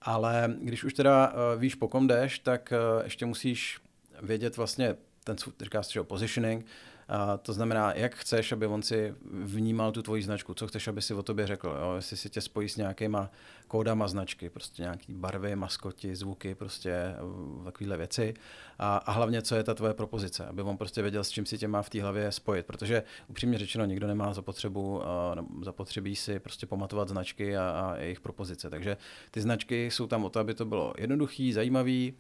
Ale 0.02 0.56
když 0.62 0.84
už 0.84 0.94
teda 0.94 1.34
uh, 1.34 1.62
víš, 1.62 1.76
po 1.76 1.88
kom 1.88 2.08
jdeš, 2.08 2.39
tak 2.39 2.74
uh, 2.98 3.04
ještě 3.04 3.26
musíš 3.26 3.80
vědět 4.22 4.58
vlastně, 4.58 4.96
ten, 5.24 5.36
říká 5.62 5.84
se, 5.84 5.92
že 5.92 6.04
positioning, 6.04 6.66
a 7.08 7.38
to 7.38 7.54
znamená, 7.54 7.94
jak 7.94 8.16
chceš, 8.16 8.52
aby 8.52 8.68
on 8.68 8.82
si 8.82 9.16
vnímal 9.32 9.92
tu 9.92 10.02
tvoji 10.02 10.24
značku, 10.24 10.54
co 10.54 10.68
chceš, 10.68 10.88
aby 10.88 11.02
si 11.02 11.13
o 11.13 11.24
tobě 11.24 11.48
řekl, 11.48 11.78
jo? 11.82 11.94
jestli 11.96 12.18
si 12.18 12.30
tě 12.30 12.42
spojí 12.42 12.70
s 12.70 12.78
nějakýma 12.78 13.30
kódama 13.68 14.08
značky, 14.08 14.50
prostě 14.50 14.82
nějaký 14.82 15.13
barvy, 15.13 15.56
maskoti, 15.56 16.16
zvuky, 16.16 16.56
prostě 16.56 16.92
eh, 16.92 17.63
takovéhle 17.63 17.98
věci. 17.98 18.34
A, 18.80 18.98
a 18.98 19.12
hlavně, 19.12 19.42
co 19.42 19.56
je 19.56 19.63
ta 19.63 19.74
tvoje 19.74 19.94
propozice, 19.94 20.46
aby 20.46 20.62
on 20.62 20.78
prostě 20.78 21.02
věděl, 21.02 21.24
s 21.24 21.30
čím 21.30 21.46
si 21.46 21.58
tě 21.58 21.68
má 21.68 21.82
v 21.82 21.89
té 21.89 22.02
hlavě 22.02 22.32
spojit, 22.32 22.66
protože 22.66 23.04
upřímně 23.28 23.58
řečeno, 23.58 23.86
nikdo 23.86 24.08
nemá 24.08 24.34
zapotřebu, 24.34 24.98
uh, 24.98 25.63
zapotřebí 25.63 26.16
si 26.16 26.39
prostě 26.39 26.66
pamatovat 26.66 27.10
značky 27.10 27.58
a, 27.58 27.70
a 27.70 27.96
jejich 27.96 28.20
propozice. 28.22 28.70
Takže 28.70 28.98
ty 29.32 29.42
značky 29.42 29.92
jsou 29.92 30.08
tam 30.08 30.26
o 30.26 30.30
to, 30.30 30.39
aby 30.39 30.54
to 30.54 30.66
bylo 30.66 30.94
jednoduchý, 30.98 31.54
zajímavý, 31.54 32.13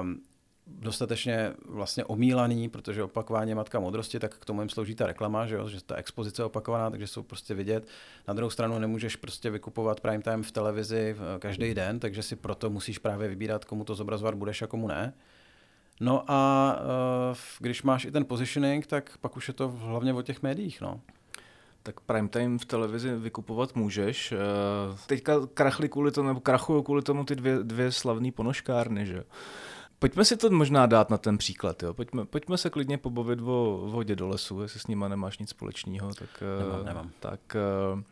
um, 0.00 0.22
dostatečně 0.68 1.52
vlastně 1.68 2.04
omílaný, 2.04 2.68
protože 2.68 3.02
opakování 3.02 3.50
je 3.50 3.54
matka 3.54 3.80
modrosti, 3.80 4.18
tak 4.18 4.38
k 4.38 4.44
tomu 4.44 4.60
jim 4.60 4.68
slouží 4.68 4.94
ta 4.94 5.06
reklama, 5.06 5.46
že, 5.46 5.54
jo? 5.54 5.68
že 5.68 5.84
ta 5.84 5.96
expozice 5.96 6.42
je 6.42 6.46
opakovaná, 6.46 6.90
takže 6.90 7.06
jsou 7.06 7.22
prostě 7.22 7.54
vidět. 7.54 7.88
Na 8.28 8.34
druhou 8.34 8.50
stranu 8.50 8.78
nemůžeš 8.78 9.16
prostě 9.16 9.50
vykupovat 9.50 10.00
prime 10.00 10.22
time 10.22 10.42
v 10.42 10.52
televizi 10.52 11.16
každý 11.38 11.74
den, 11.74 12.00
takže 12.00 12.22
si 12.22 12.36
proto 12.36 12.70
musíš 12.70 12.98
právě 12.98 13.28
vybírat, 13.28 13.64
komu 13.64 13.84
to 13.84 13.94
zobrazovat 13.94 14.34
budeš 14.34 14.62
a 14.62 14.66
komu 14.66 14.88
ne. 14.88 15.14
No 16.00 16.24
a 16.30 16.72
uh, 17.30 17.36
když 17.58 17.82
máš 17.82 18.04
i 18.04 18.10
ten 18.10 18.24
positioning, 18.24 18.86
tak 18.86 19.18
pak 19.20 19.36
už 19.36 19.48
je 19.48 19.54
to 19.54 19.68
hlavně 19.68 20.14
o 20.14 20.22
těch 20.22 20.42
médiích. 20.42 20.80
No. 20.80 21.00
Tak 21.82 22.00
prime 22.00 22.28
time 22.28 22.58
v 22.58 22.64
televizi 22.64 23.14
vykupovat 23.14 23.76
můžeš. 23.76 24.32
Uh, 24.32 24.96
teďka 25.06 25.46
krachli 25.54 25.88
kvůli 25.88 26.10
tomu, 26.10 26.28
nebo 26.28 26.40
krachují 26.40 26.84
kvůli 26.84 27.02
tomu 27.02 27.24
ty 27.24 27.36
dvě, 27.36 27.58
dvě 27.62 27.92
slavné 27.92 28.32
ponožkárny, 28.32 29.06
že 29.06 29.24
Pojďme 29.98 30.24
si 30.24 30.36
to 30.36 30.50
možná 30.50 30.86
dát 30.86 31.10
na 31.10 31.18
ten 31.18 31.38
příklad. 31.38 31.82
Jo. 31.82 31.94
Pojďme, 31.94 32.24
pojďme 32.24 32.58
se 32.58 32.70
klidně 32.70 32.98
pobavit 32.98 33.40
o 33.42 33.86
vodě 33.90 34.16
do 34.16 34.28
lesu, 34.28 34.62
jestli 34.62 34.80
s 34.80 34.86
nima 34.86 35.08
nemáš 35.08 35.38
nic 35.38 35.50
společného. 35.50 36.14
Tak, 36.14 36.42
nemám, 36.58 36.84
nemám. 36.84 37.10
tak 37.20 37.40
uh, 37.94 37.98
uh, 37.98 38.04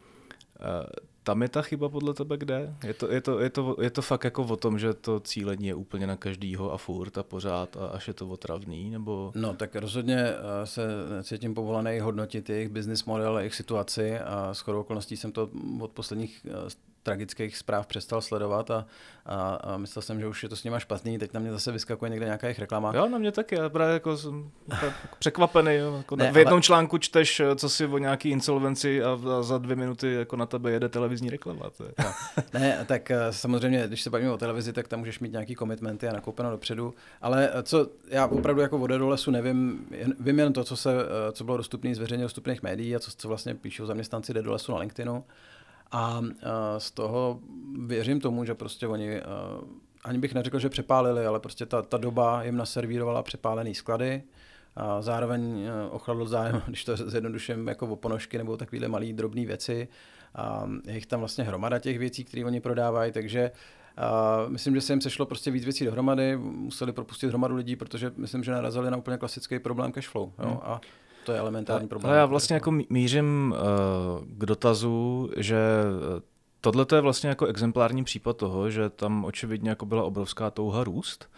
tam 1.22 1.42
je 1.42 1.48
ta 1.48 1.62
chyba 1.62 1.88
podle 1.88 2.14
tebe 2.14 2.36
kde? 2.36 2.74
Je 2.84 2.94
to, 2.94 3.12
je, 3.12 3.20
to, 3.20 3.40
je, 3.40 3.50
to, 3.50 3.76
je 3.80 3.90
to 3.90 4.02
fakt 4.02 4.24
jako 4.24 4.42
o 4.42 4.56
tom, 4.56 4.78
že 4.78 4.94
to 4.94 5.20
cílení 5.20 5.66
je 5.66 5.74
úplně 5.74 6.06
na 6.06 6.16
každýho 6.16 6.72
a 6.72 6.76
furt 6.76 7.18
a 7.18 7.22
pořád 7.22 7.76
a 7.76 7.86
až 7.86 8.08
je 8.08 8.14
to 8.14 8.28
otravný? 8.28 8.90
Nebo... 8.90 9.32
No 9.34 9.54
tak 9.54 9.76
rozhodně 9.76 10.32
se 10.64 10.82
cítím 11.22 11.54
povolaný 11.54 12.00
hodnotit 12.00 12.50
jejich 12.50 12.68
business 12.68 13.04
model, 13.04 13.38
jejich 13.38 13.54
situaci 13.54 14.18
a 14.18 14.54
s 14.54 14.68
okolností 14.68 15.16
jsem 15.16 15.32
to 15.32 15.50
od 15.80 15.90
posledních 15.90 16.46
tragických 17.06 17.56
zpráv 17.56 17.86
přestal 17.86 18.20
sledovat 18.20 18.70
a, 18.70 18.86
a, 19.26 19.54
a 19.54 19.76
myslel 19.76 20.02
jsem, 20.02 20.20
že 20.20 20.26
už 20.26 20.42
je 20.42 20.48
to 20.48 20.56
s 20.56 20.64
nima 20.64 20.78
špatný. 20.78 21.18
Teď 21.18 21.32
na 21.32 21.40
mě 21.40 21.52
zase 21.52 21.72
vyskakuje 21.72 22.10
někde 22.10 22.26
nějaká 22.26 22.46
jejich 22.46 22.58
reklama. 22.58 22.92
Jo, 22.96 23.08
na 23.08 23.18
mě 23.18 23.32
taky. 23.32 23.54
Já 23.54 23.68
právě 23.68 23.94
jako 23.94 24.16
jsem 24.16 24.50
překvapený. 25.18 25.74
Jo. 25.74 25.94
Jako 25.96 26.16
ne, 26.16 26.32
v 26.32 26.36
jednom 26.36 26.52
ale... 26.52 26.62
článku 26.62 26.98
čteš, 26.98 27.42
co 27.56 27.68
si 27.68 27.86
o 27.86 27.98
nějaký 27.98 28.30
insolvenci 28.30 29.02
a, 29.02 29.18
a 29.38 29.42
za 29.42 29.58
dvě 29.58 29.76
minuty 29.76 30.12
jako 30.12 30.36
na 30.36 30.46
tebe 30.46 30.70
jede 30.70 30.88
televizní 30.88 31.30
reklama. 31.30 31.70
To 31.70 31.84
je. 31.84 31.92
No. 31.98 32.12
Ne, 32.60 32.84
tak 32.86 33.10
eh, 33.10 33.18
samozřejmě, 33.30 33.84
když 33.86 34.02
se 34.02 34.10
bavíme 34.10 34.30
o 34.30 34.38
televizi, 34.38 34.72
tak 34.72 34.88
tam 34.88 34.98
můžeš 34.98 35.20
mít 35.20 35.32
nějaký 35.32 35.54
komitmenty 35.54 36.08
a 36.08 36.12
nakoupeno 36.12 36.50
dopředu. 36.50 36.94
Ale 37.22 37.50
eh, 37.52 37.62
co 37.62 37.88
já 38.08 38.26
opravdu 38.26 38.62
jako 38.62 38.78
vode 38.78 38.98
do 38.98 39.08
lesu 39.08 39.30
nevím, 39.30 39.86
jen, 39.90 40.14
vím 40.20 40.38
jen 40.38 40.52
to, 40.52 40.64
co, 40.64 40.76
se, 40.76 40.92
eh, 40.92 41.32
co 41.32 41.44
bylo 41.44 41.56
dostupné 41.56 41.94
z 41.94 41.98
veřejně 41.98 42.24
dostupných 42.24 42.62
médií 42.62 42.96
a 42.96 42.98
co, 42.98 43.10
co 43.16 43.28
vlastně 43.28 43.54
píšou 43.54 43.86
zaměstnanci 43.86 44.34
jde 44.34 44.42
do 44.42 44.52
lesu 44.52 44.72
na 44.72 44.78
LinkedInu. 44.78 45.24
A 45.92 46.22
z 46.78 46.90
toho 46.90 47.40
věřím 47.86 48.20
tomu, 48.20 48.44
že 48.44 48.54
prostě 48.54 48.86
oni, 48.86 49.20
ani 50.04 50.18
bych 50.18 50.34
neřekl, 50.34 50.58
že 50.58 50.68
přepálili, 50.68 51.26
ale 51.26 51.40
prostě 51.40 51.66
ta, 51.66 51.82
ta 51.82 51.96
doba 51.96 52.42
jim 52.42 52.56
naservírovala 52.56 53.22
přepálený 53.22 53.74
sklady, 53.74 54.22
a 54.76 55.02
zároveň 55.02 55.68
ochladl 55.90 56.26
zájem, 56.26 56.62
když 56.66 56.84
to 56.84 56.96
zjednoduším, 56.96 57.68
jako 57.68 57.86
o 57.86 57.96
ponožky 57.96 58.38
nebo 58.38 58.56
takovéhle 58.56 58.88
malé 58.88 59.12
drobné 59.12 59.46
věci. 59.46 59.88
A 60.34 60.68
je 60.86 60.94
jich 60.94 61.06
tam 61.06 61.20
vlastně 61.20 61.44
hromada 61.44 61.78
těch 61.78 61.98
věcí, 61.98 62.24
které 62.24 62.44
oni 62.44 62.60
prodávají, 62.60 63.12
takže 63.12 63.50
a 63.96 64.44
myslím, 64.48 64.74
že 64.74 64.80
se 64.80 64.92
jim 64.92 65.00
sešlo 65.00 65.26
prostě 65.26 65.50
víc 65.50 65.64
věcí 65.64 65.84
dohromady, 65.84 66.36
museli 66.36 66.92
propustit 66.92 67.26
hromadu 67.26 67.56
lidí, 67.56 67.76
protože 67.76 68.12
myslím, 68.16 68.44
že 68.44 68.52
narazili 68.52 68.90
na 68.90 68.96
úplně 68.96 69.16
klasický 69.16 69.58
problém 69.58 69.92
cash 69.92 70.08
flow. 70.08 70.32
Jo? 70.38 70.48
Hmm. 70.48 70.58
A 70.62 70.80
to 71.26 71.32
je 71.32 71.38
elementární 71.38 71.88
problém. 71.88 72.10
Ale 72.10 72.18
já 72.18 72.26
vlastně 72.26 72.54
jako 72.54 72.70
mířím 72.90 73.54
uh, 73.56 74.24
k 74.28 74.46
dotazu, 74.46 75.30
že 75.36 75.56
eh, 76.16 76.20
tohle 76.60 76.86
je 76.94 77.00
vlastně 77.00 77.28
jako 77.28 77.46
exemplární 77.46 78.04
případ 78.04 78.36
toho, 78.36 78.70
že 78.70 78.90
tam 78.90 79.24
očividně 79.24 79.70
jako 79.70 79.86
byla 79.86 80.04
obrovská 80.04 80.50
touha 80.50 80.84
růst, 80.84 81.30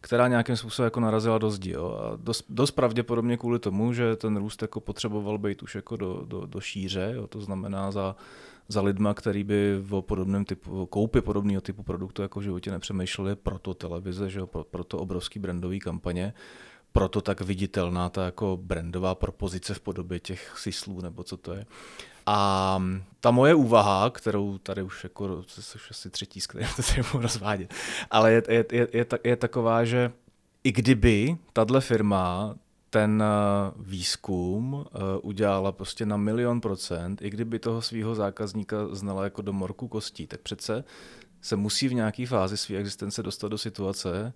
která 0.00 0.28
nějakým 0.28 0.56
způsobem 0.56 0.86
jako 0.86 1.00
narazila 1.00 1.38
do 1.38 1.50
zdi. 1.50 1.70
Jo. 1.70 2.00
A 2.02 2.16
dost, 2.16 2.44
dost 2.48 2.70
pravděpodobně 2.70 3.36
kvůli 3.36 3.58
tomu, 3.58 3.92
že 3.92 4.16
ten 4.16 4.36
růst 4.36 4.62
jako 4.62 4.80
potřeboval 4.80 5.38
být 5.38 5.62
už 5.62 5.74
jako 5.74 5.96
do, 5.96 6.22
do, 6.26 6.46
do 6.46 6.60
šíře, 6.60 7.12
jo. 7.16 7.26
to 7.26 7.40
znamená 7.40 7.90
za, 7.90 8.16
za 8.68 8.82
lidma, 8.82 9.14
který 9.14 9.44
by 9.44 9.84
o 9.90 10.02
podobném 10.02 10.44
typu, 10.44 10.86
koupi 10.86 11.20
podobného 11.20 11.60
typu 11.60 11.82
produktu 11.82 12.22
jako 12.22 12.40
v 12.40 12.42
životě 12.42 12.70
nepřemýšleli, 12.70 13.36
proto 13.36 13.74
televize, 13.74 14.30
že 14.30 14.38
jo, 14.38 14.46
pro, 14.46 14.64
proto 14.64 14.98
obrovský 14.98 15.38
brandový 15.38 15.80
kampaně 15.80 16.34
proto 16.92 17.20
tak 17.20 17.40
viditelná 17.40 18.08
ta 18.08 18.24
jako 18.24 18.58
brandová 18.62 19.14
propozice 19.14 19.74
v 19.74 19.80
podobě 19.80 20.20
těch 20.20 20.54
syslů, 20.58 21.00
nebo 21.00 21.22
co 21.24 21.36
to 21.36 21.52
je. 21.52 21.66
A 22.26 22.82
ta 23.20 23.30
moje 23.30 23.54
úvaha, 23.54 24.10
kterou 24.10 24.58
tady 24.58 24.82
už 24.82 25.04
jako, 25.04 25.42
což 25.42 25.90
asi 25.90 26.10
třetí, 26.10 26.40
který 26.40 26.66
to 26.76 26.82
se 26.82 26.94
budu 27.12 27.22
rozvádět, 27.22 27.74
ale 28.10 28.32
je, 28.32 28.42
je, 28.48 28.64
je, 28.72 28.88
je, 28.92 29.06
je 29.24 29.36
taková, 29.36 29.84
že 29.84 30.12
i 30.64 30.72
kdyby 30.72 31.36
tahle 31.52 31.80
firma 31.80 32.54
ten 32.90 33.22
eh, 33.22 33.72
výzkum 33.76 34.84
eh, 34.86 34.98
udělala 35.22 35.72
prostě 35.72 36.06
na 36.06 36.16
milion 36.16 36.60
procent, 36.60 37.22
i 37.22 37.30
kdyby 37.30 37.58
toho 37.58 37.82
svého 37.82 38.14
zákazníka 38.14 38.76
znala 38.92 39.24
jako 39.24 39.42
do 39.42 39.52
morku 39.52 39.88
kostí, 39.88 40.26
tak 40.26 40.40
přece 40.40 40.84
se 41.40 41.56
musí 41.56 41.88
v 41.88 41.94
nějaké 41.94 42.26
fázi 42.26 42.56
své 42.56 42.76
existence 42.76 43.22
dostat 43.22 43.48
do 43.48 43.58
situace, 43.58 44.32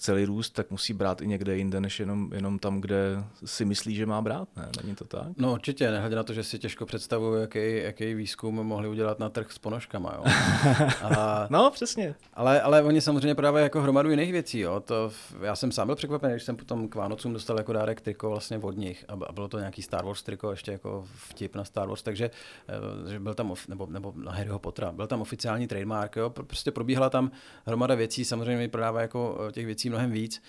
chceli 0.00 0.24
růst, 0.24 0.50
tak 0.50 0.70
musí 0.70 0.92
brát 0.92 1.20
i 1.20 1.26
někde 1.26 1.56
jinde, 1.56 1.80
než 1.80 2.00
jenom, 2.00 2.30
jenom 2.32 2.58
tam, 2.58 2.80
kde 2.80 3.24
si 3.44 3.64
myslí, 3.64 3.94
že 3.94 4.06
má 4.06 4.22
brát. 4.22 4.48
Ne? 4.56 4.68
Není 4.82 4.94
to 4.94 5.04
tak? 5.04 5.26
No 5.36 5.52
určitě, 5.52 5.90
nehledě 5.90 6.16
na 6.16 6.22
to, 6.22 6.32
že 6.32 6.42
si 6.42 6.58
těžko 6.58 6.86
představuju, 6.86 7.34
jaký, 7.34 7.76
jaký 7.76 8.14
výzkum 8.14 8.54
mohli 8.54 8.88
udělat 8.88 9.18
na 9.18 9.28
trh 9.28 9.52
s 9.52 9.58
ponožkama. 9.58 10.14
Jo? 10.16 10.24
A, 11.02 11.46
no, 11.50 11.70
přesně. 11.70 12.14
Ale, 12.34 12.60
ale 12.60 12.82
oni 12.82 13.00
samozřejmě 13.00 13.34
prodávají 13.34 13.62
jako 13.62 13.82
hromadu 13.82 14.10
jiných 14.10 14.32
věcí. 14.32 14.58
Jo? 14.58 14.80
To, 14.80 15.12
já 15.42 15.56
jsem 15.56 15.72
sám 15.72 15.86
byl 15.86 15.96
překvapený, 15.96 16.32
když 16.32 16.42
jsem 16.42 16.56
potom 16.56 16.88
k 16.88 16.94
Vánocům 16.94 17.32
dostal 17.32 17.58
jako 17.58 17.72
dárek 17.72 18.00
triko 18.00 18.30
vlastně 18.30 18.58
od 18.58 18.76
nich. 18.76 19.04
A 19.08 19.32
bylo 19.32 19.48
to 19.48 19.58
nějaký 19.58 19.82
Star 19.82 20.04
Wars 20.04 20.22
triko, 20.22 20.50
ještě 20.50 20.72
jako 20.72 21.04
vtip 21.14 21.56
na 21.56 21.64
Star 21.64 21.88
Wars, 21.88 22.02
takže 22.02 22.30
eh, 22.68 23.10
že 23.10 23.20
byl 23.20 23.34
tam, 23.34 23.54
nebo, 23.68 23.86
nebo 23.86 24.12
na 24.16 24.32
Harryho 24.32 24.58
Pottera, 24.58 24.92
byl 24.92 25.06
tam 25.06 25.20
oficiální 25.20 25.66
trademark. 25.66 26.16
Jo? 26.16 26.30
Prostě 26.30 26.70
probíhala 26.70 27.10
tam 27.10 27.30
hromada 27.66 27.94
věcí, 27.94 28.24
samozřejmě 28.24 28.68
prodávají 28.68 29.04
jako 29.04 29.46
eh, 29.48 29.52
těch 29.52 29.66
věcí 29.66 29.89
mnohem 29.90 30.10
víc. 30.10 30.42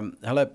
Uh, 0.00 0.08
hele, 0.22 0.46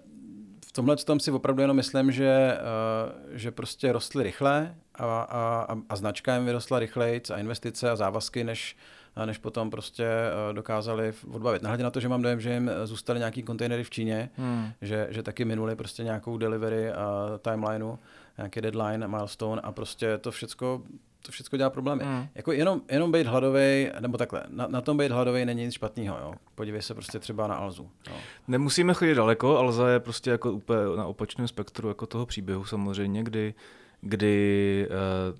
v 0.66 0.72
tomhle 0.72 0.96
tom 0.96 1.20
si 1.20 1.32
opravdu 1.32 1.62
jenom 1.62 1.78
myslím, 1.78 2.12
že, 2.12 2.58
uh, 2.58 3.38
že 3.38 3.52
prostě 3.52 3.92
rostly 3.92 4.24
rychle 4.24 4.76
a, 4.96 5.06
a, 5.22 5.78
a 5.90 5.96
značka 5.96 6.36
jim 6.36 6.46
vyrostla 6.46 6.80
rychleji 6.80 7.22
a 7.34 7.38
investice 7.38 7.90
a 7.90 7.96
závazky, 7.96 8.44
než, 8.44 8.78
než 9.26 9.38
potom 9.38 9.72
prostě 9.72 10.06
uh, 10.06 10.56
dokázali 10.56 11.14
odbavit. 11.32 11.62
Nahledě 11.62 11.84
na 11.84 11.92
to, 11.92 12.00
že 12.00 12.10
mám 12.10 12.22
dojem, 12.22 12.42
že 12.42 12.54
jim 12.54 12.72
zůstaly 12.84 13.20
nějaký 13.20 13.44
kontejnery 13.44 13.84
v 13.84 13.90
Číně, 13.90 14.30
hmm. 14.38 14.72
že, 14.82 15.08
že 15.10 15.24
taky 15.24 15.46
minuli 15.46 15.76
prostě 15.76 16.04
nějakou 16.04 16.38
delivery 16.38 16.90
uh, 16.90 16.96
timelineu, 17.38 17.96
nějaký 18.38 18.62
deadline, 18.62 19.08
milestone 19.08 19.62
a 19.62 19.72
prostě 19.72 20.18
to 20.18 20.32
všechno 20.32 20.82
to 21.22 21.32
všechno 21.32 21.58
dělá 21.58 21.70
problémy. 21.70 22.04
Mm. 22.04 22.28
Jako 22.36 22.52
jenom, 22.52 22.82
jenom 22.92 23.12
být 23.12 23.28
hladový, 23.28 23.90
nebo 24.00 24.18
takhle, 24.18 24.44
na, 24.50 24.68
na 24.68 24.82
tom 24.82 24.98
být 24.98 25.12
hladový 25.12 25.46
není 25.46 25.66
nic 25.66 25.74
špatného. 25.74 26.18
Jo. 26.22 26.34
Podívej 26.56 26.82
se 26.82 26.94
prostě 26.94 27.20
třeba 27.20 27.48
na 27.48 27.56
Alzu. 27.56 27.90
Jo. 28.10 28.16
Nemusíme 28.48 28.94
chodit 28.94 29.16
daleko, 29.16 29.58
Alza 29.58 29.90
je 29.90 30.00
prostě 30.00 30.30
jako 30.30 30.52
úplně 30.52 30.80
na 30.96 31.06
opačném 31.06 31.48
spektru 31.48 31.88
jako 31.88 32.06
toho 32.06 32.26
příběhu 32.26 32.66
samozřejmě, 32.66 33.24
kdy, 33.24 33.54
kdy 34.02 34.88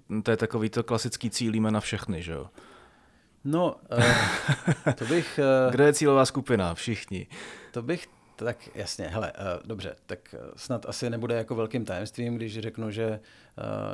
uh, 0.10 0.22
to 0.22 0.32
je 0.32 0.38
takový 0.38 0.70
to 0.70 0.84
klasický 0.84 1.30
cílíme 1.30 1.72
na 1.72 1.80
všechny, 1.80 2.24
že 2.24 2.32
jo. 2.32 2.48
No, 3.44 3.76
uh, 3.98 4.94
to 4.96 5.06
bych... 5.06 5.40
Uh, 5.66 5.72
Kde 5.72 5.86
je 5.86 5.94
cílová 5.94 6.26
skupina? 6.26 6.74
Všichni. 6.74 7.28
To 7.72 7.82
bych 7.82 8.08
tak 8.46 8.76
jasně, 8.76 9.08
hele, 9.08 9.32
uh, 9.32 9.68
dobře, 9.68 9.96
tak 10.06 10.36
snad 10.56 10.86
asi 10.86 11.10
nebude 11.10 11.36
jako 11.36 11.56
velkým 11.56 11.86
tajemstvím, 11.86 12.36
když 12.36 12.60
řeknu, 12.60 12.92
že, 12.92 13.20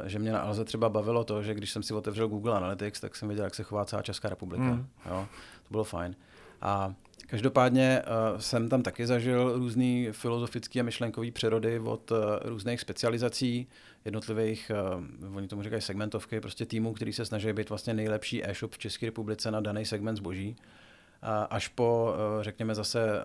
uh, 0.01 0.07
že 0.07 0.19
mě 0.19 0.31
na 0.31 0.39
Alze 0.39 0.65
třeba 0.65 0.89
bavilo 0.89 1.23
to, 1.23 1.43
že 1.43 1.53
když 1.53 1.71
jsem 1.71 1.83
si 1.83 1.93
otevřel 1.93 2.27
Google 2.27 2.57
Analytics, 2.57 2.99
tak 2.99 3.15
jsem 3.15 3.29
viděl, 3.29 3.43
jak 3.43 3.55
se 3.55 3.63
chová 3.63 3.85
celá 3.85 4.01
Česká 4.01 4.29
republika. 4.29 4.63
Mm. 4.63 4.87
Jo, 5.09 5.27
to 5.63 5.71
bylo 5.71 5.83
fajn. 5.83 6.15
A 6.61 6.93
každopádně 7.27 8.01
uh, 8.01 8.39
jsem 8.39 8.69
tam 8.69 8.83
taky 8.83 9.07
zažil 9.07 9.57
různé 9.57 10.11
filozofické 10.11 10.79
a 10.79 10.83
myšlenkové 10.83 11.31
přerody 11.31 11.79
od 11.79 12.11
uh, 12.11 12.17
různých 12.43 12.81
specializací, 12.81 13.67
jednotlivých, 14.05 14.71
uh, 15.29 15.37
oni 15.37 15.47
tomu 15.47 15.63
říkají 15.63 15.81
segmentovky, 15.81 16.39
prostě 16.39 16.65
týmů, 16.65 16.93
který 16.93 17.13
se 17.13 17.25
snaží 17.25 17.53
být 17.53 17.69
vlastně 17.69 17.93
nejlepší 17.93 18.49
e-shop 18.49 18.71
v 18.71 18.77
České 18.77 19.05
republice 19.05 19.51
na 19.51 19.59
daný 19.59 19.85
segment 19.85 20.15
zboží. 20.15 20.55
Až 21.49 21.67
po, 21.67 22.13
eh, 22.39 22.43
řekněme 22.43 22.75
zase, 22.75 23.19
eh, 23.19 23.23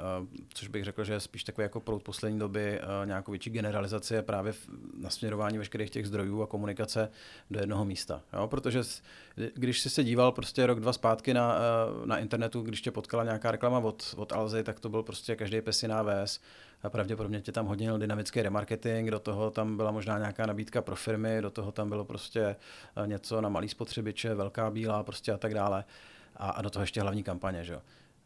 což 0.55 0.69
bych 0.69 0.85
řekl, 0.85 1.05
že 1.05 1.13
je 1.13 1.21
spíš 1.21 1.45
takový 1.45 1.63
jako 1.63 1.81
proud 1.81 2.03
poslední 2.03 2.39
doby, 2.39 2.81
eh, 2.81 3.07
nějakou 3.07 3.33
větší 3.33 3.51
generalizaci 3.51 4.19
a 4.19 4.23
právě 4.23 4.55
nasměrování 4.99 5.59
veškerých 5.59 5.91
těch 5.91 6.07
zdrojů 6.07 6.43
a 6.43 6.47
komunikace 6.47 7.11
do 7.51 7.61
jednoho 7.61 7.85
místa. 7.85 8.23
Jo? 8.33 8.49
Protože 8.49 8.81
když 9.55 9.81
jsi 9.81 9.91
se 9.91 10.05
díval 10.05 10.33
prostě 10.33 10.67
rok, 10.67 10.81
dva 10.81 10.93
zpátky 10.93 11.35
na, 11.35 11.59
na 12.05 12.19
internetu, 12.19 12.61
když 12.61 12.83
tě 12.83 12.91
potkala 12.91 13.25
nějaká 13.25 13.51
reklama 13.51 13.79
od, 13.79 14.15
od 14.17 14.33
Alzy, 14.33 14.65
tak 14.65 14.81
to 14.81 14.89
byl 14.89 15.03
prostě 15.03 15.37
každý 15.37 15.61
pesiná 15.61 16.03
vés 16.03 16.41
a 16.83 16.91
pravděpodobně 16.91 17.41
tě 17.41 17.53
tam 17.53 17.67
hodil 17.67 17.99
dynamický 17.99 18.43
remarketing, 18.43 19.11
do 19.11 19.19
toho 19.19 19.51
tam 19.51 19.77
byla 19.77 19.91
možná 19.91 20.19
nějaká 20.19 20.47
nabídka 20.47 20.83
pro 20.83 20.97
firmy, 20.97 21.43
do 21.43 21.51
toho 21.51 21.73
tam 21.73 21.89
bylo 21.89 22.05
prostě 22.05 22.57
něco 23.07 23.41
na 23.41 23.49
malý 23.49 23.69
spotřebiče, 23.69 24.35
velká 24.35 24.71
bílá 24.71 25.03
prostě 25.03 25.33
a 25.33 25.39
tak 25.39 25.55
dále 25.55 25.85
a, 26.37 26.51
a 26.51 26.63
do 26.63 26.71
toho 26.71 26.83
ještě 26.83 27.01
hlavní 27.01 27.23
kampaně. 27.23 27.65
Že? 27.65 27.77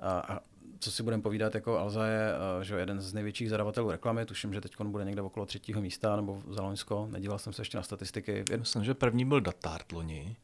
A, 0.01 0.11
a 0.19 0.41
co 0.79 0.91
si 0.91 1.03
budeme 1.03 1.23
povídat, 1.23 1.55
jako 1.55 1.79
Alza 1.79 2.07
je 2.07 2.33
že 2.63 2.75
jeden 2.75 3.01
z 3.01 3.15
největších 3.15 3.51
zadavatelů 3.51 3.91
reklamy, 3.91 4.27
tuším, 4.27 4.53
že 4.53 4.61
teď 4.61 4.77
bude 4.81 5.05
někde 5.05 5.23
okolo 5.23 5.47
třetího 5.47 5.81
místa 5.81 6.17
nebo 6.17 6.43
za 6.51 6.63
Loňsko, 6.63 7.09
nedíval 7.11 7.39
jsem 7.39 7.53
se 7.53 7.63
ještě 7.63 7.77
na 7.77 7.83
statistiky. 7.83 8.45
Myslím, 8.59 8.85
že 8.85 8.95
první 8.95 9.25
byl 9.25 9.41
Datart 9.41 9.93
loni, 9.93 10.37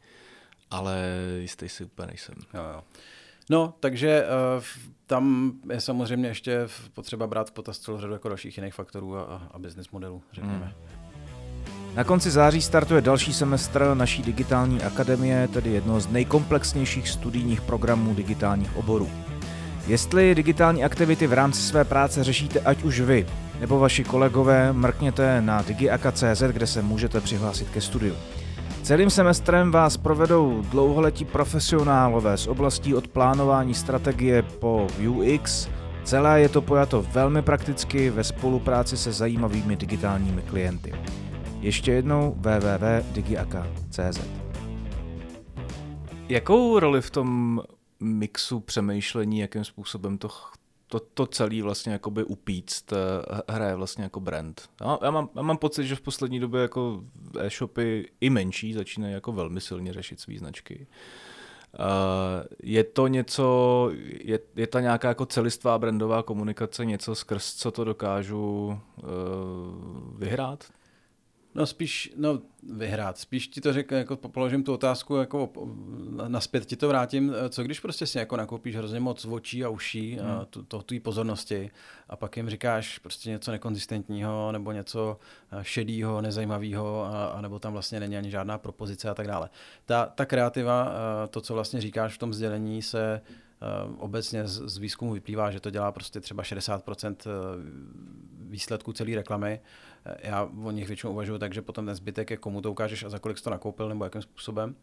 ale 0.71 1.07
jistý 1.39 1.69
si 1.69 1.85
úplně 1.85 2.07
nejsem. 2.07 2.35
Jo, 2.55 2.63
jo. 2.75 2.85
No, 3.51 3.75
takže 3.81 4.25
uh, 4.57 4.65
tam 5.07 5.53
je 5.73 5.81
samozřejmě 5.81 6.29
ještě 6.29 6.69
potřeba 6.93 7.27
brát 7.27 7.49
v 7.49 7.53
potaz 7.53 7.79
celou 7.79 8.01
řadu 8.01 8.13
jako 8.13 8.29
dalších 8.29 8.57
jiných 8.59 8.75
faktorů 8.75 9.17
a, 9.17 9.49
a 9.53 9.59
business 9.59 9.91
modelů, 9.91 10.23
řekněme. 10.33 10.75
Hmm. 10.89 11.02
Na 11.97 12.05
konci 12.05 12.31
září 12.31 12.63
startuje 12.63 13.01
další 13.01 13.33
semestr 13.33 13.91
naší 13.95 14.23
digitální 14.23 14.83
akademie, 14.83 15.49
tedy 15.49 15.71
jedno 15.71 16.01
z 16.01 16.09
nejkomplexnějších 16.09 17.09
studijních 17.09 17.61
programů 17.61 18.15
digitálních 18.15 18.77
oborů. 18.77 19.11
Jestli 19.87 20.35
digitální 20.35 20.85
aktivity 20.85 21.27
v 21.27 21.33
rámci 21.33 21.63
své 21.63 21.85
práce 21.85 22.25
řešíte 22.25 22.61
ať 22.61 22.83
už 22.83 23.01
vy, 23.01 23.27
nebo 23.61 23.79
vaši 23.79 24.05
kolegové, 24.05 24.73
mrkněte 24.73 25.41
na 25.41 25.63
digiaka.cz, 25.63 26.43
kde 26.43 26.67
se 26.67 26.83
můžete 26.83 27.21
přihlásit 27.21 27.71
ke 27.71 27.81
studiu. 27.81 28.15
Celým 28.83 29.11
semestrem 29.11 29.71
vás 29.71 29.97
provedou 29.97 30.63
dlouholetí 30.71 31.25
profesionálové 31.25 32.37
z 32.37 32.47
oblastí 32.47 32.95
od 32.95 33.09
plánování 33.09 33.75
strategie 33.75 34.43
po 34.43 34.87
UX. 35.09 35.69
Celé 36.05 36.41
je 36.41 36.49
to 36.49 36.63
pojato 36.63 37.03
velmi 37.13 37.43
prakticky 37.43 38.11
ve 38.11 38.25
spolupráci 38.25 38.97
se 38.97 39.13
zajímavými 39.13 39.77
digitálními 39.77 40.43
klienty. 40.43 40.93
Ještě 41.63 41.93
jednou 41.93 42.35
www.digiaka.cz 42.37 44.21
Jakou 46.29 46.79
roli 46.79 47.03
v 47.03 47.11
tom 47.11 47.61
mixu 48.01 48.61
přemýšlení, 48.61 49.39
jakým 49.39 49.65
způsobem 49.65 50.19
to, 50.19 50.29
to, 50.87 51.01
to 51.01 51.27
celé 51.27 51.63
vlastně 51.63 51.93
jakoby 51.93 52.25
upíct, 52.25 52.93
eh, 52.93 52.97
hraje 53.49 53.75
vlastně 53.75 54.05
jako 54.05 54.21
brand. 54.21 54.71
Já, 54.81 54.99
já, 55.03 55.11
mám, 55.11 55.29
já 55.37 55.43
mám 55.43 55.57
pocit, 55.57 55.87
že 55.87 55.97
v 55.97 56.01
poslední 56.01 56.41
době 56.41 56.63
jako 56.63 57.05
e-shopy 57.39 58.11
i 58.21 58.31
menší 58.31 58.73
začínají 58.73 59.15
jako 59.15 59.33
velmi 59.33 59.61
silně 59.61 59.93
řešit 59.93 60.21
své 60.21 60.39
značky. 60.39 60.87
Uh, 61.79 61.85
je 62.63 62.85
to 62.85 63.07
něco, 63.07 63.91
je, 64.25 64.39
je 64.57 64.67
ta 64.67 64.81
nějaká 64.81 65.09
jako 65.09 65.27
celistvá 65.27 65.79
brandová 65.79 66.23
komunikace 66.23 66.85
něco 66.85 67.15
skrz 67.15 67.55
co 67.55 67.71
to 67.71 67.85
dokážu 67.85 68.79
uh, 68.97 69.09
vyhrát? 70.19 70.65
No 71.55 71.67
spíš, 71.67 72.13
no 72.17 72.43
vyhrát, 72.73 73.19
spíš 73.19 73.49
ti 73.49 73.61
to 73.61 73.73
řekl, 73.73 73.95
jako 73.95 74.17
položím 74.17 74.65
tu 74.65 74.75
otázku, 74.75 75.17
jako 75.17 75.53
naspět 76.29 76.67
ti 76.67 76.77
to 76.77 76.89
vrátím, 76.89 77.35
co 77.49 77.63
když 77.63 77.81
prostě 77.81 78.07
si 78.07 78.19
jako 78.19 78.37
nakoupíš 78.37 78.77
hrozně 78.77 79.01
moc 79.01 79.25
očí 79.25 79.65
a 79.65 79.69
uší 79.69 80.17
hmm. 80.17 80.31
a 80.31 80.45
tu, 80.45 80.63
to, 80.63 80.83
tvý 80.83 81.01
pozornosti 81.01 81.71
a 82.09 82.17
pak 82.17 82.37
jim 82.37 82.51
říkáš 82.51 82.99
prostě 82.99 83.31
něco 83.31 83.51
nekonzistentního 83.51 84.53
nebo 84.53 84.73
něco 84.73 85.19
eh, 85.53 85.65
šedýho, 85.65 86.21
nezajímavého 86.21 87.05
a, 87.05 87.27
a 87.27 87.41
nebo 87.41 87.59
tam 87.59 87.73
vlastně 87.73 88.01
není 88.01 88.17
ani 88.17 88.31
žádná 88.31 88.59
propozice 88.59 89.11
a 89.11 89.15
tak 89.15 89.27
dále. 89.27 89.51
Ta, 89.85 90.07
ta 90.07 90.25
kreativa, 90.25 90.93
eh, 91.25 91.29
to, 91.29 91.41
co 91.41 91.55
vlastně 91.55 91.81
říkáš 91.81 92.15
v 92.15 92.19
tom 92.19 92.35
sdělení, 92.35 92.83
se 92.83 93.21
eh, 93.21 93.67
obecně 93.99 94.47
z, 94.47 94.69
z 94.69 94.79
výzkumu 94.79 95.13
vyplývá, 95.13 95.51
že 95.51 95.61
to 95.61 95.71
dělá 95.71 95.93
prostě 95.93 96.21
třeba 96.21 96.43
60% 96.43 97.17
výsledků 98.53 98.93
celé 98.93 99.15
reklamy 99.15 99.61
já 100.23 100.51
o 100.65 100.71
nich 100.71 100.87
většinou 100.87 101.13
uvažuji 101.13 101.39
tak, 101.39 101.55
že 101.55 101.63
potom 101.63 101.87
ten 101.87 101.95
zbytek 101.95 102.31
je 102.31 102.37
komu 102.37 102.61
to 102.61 102.71
ukážeš 102.71 103.05
a 103.05 103.09
za 103.09 103.19
kolik 103.19 103.39
jsi 103.39 103.45
to 103.45 103.51
nakoupil 103.51 103.89
nebo 103.89 104.05
jakým 104.05 104.23
způsobem. 104.23 104.75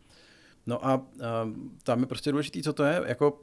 No 0.65 0.85
a, 0.85 0.93
a 0.93 1.01
tam 1.83 1.99
je 1.99 2.05
prostě 2.05 2.31
důležité, 2.31 2.61
co 2.61 2.73
to 2.73 2.83
je. 2.83 3.01
Jako 3.05 3.41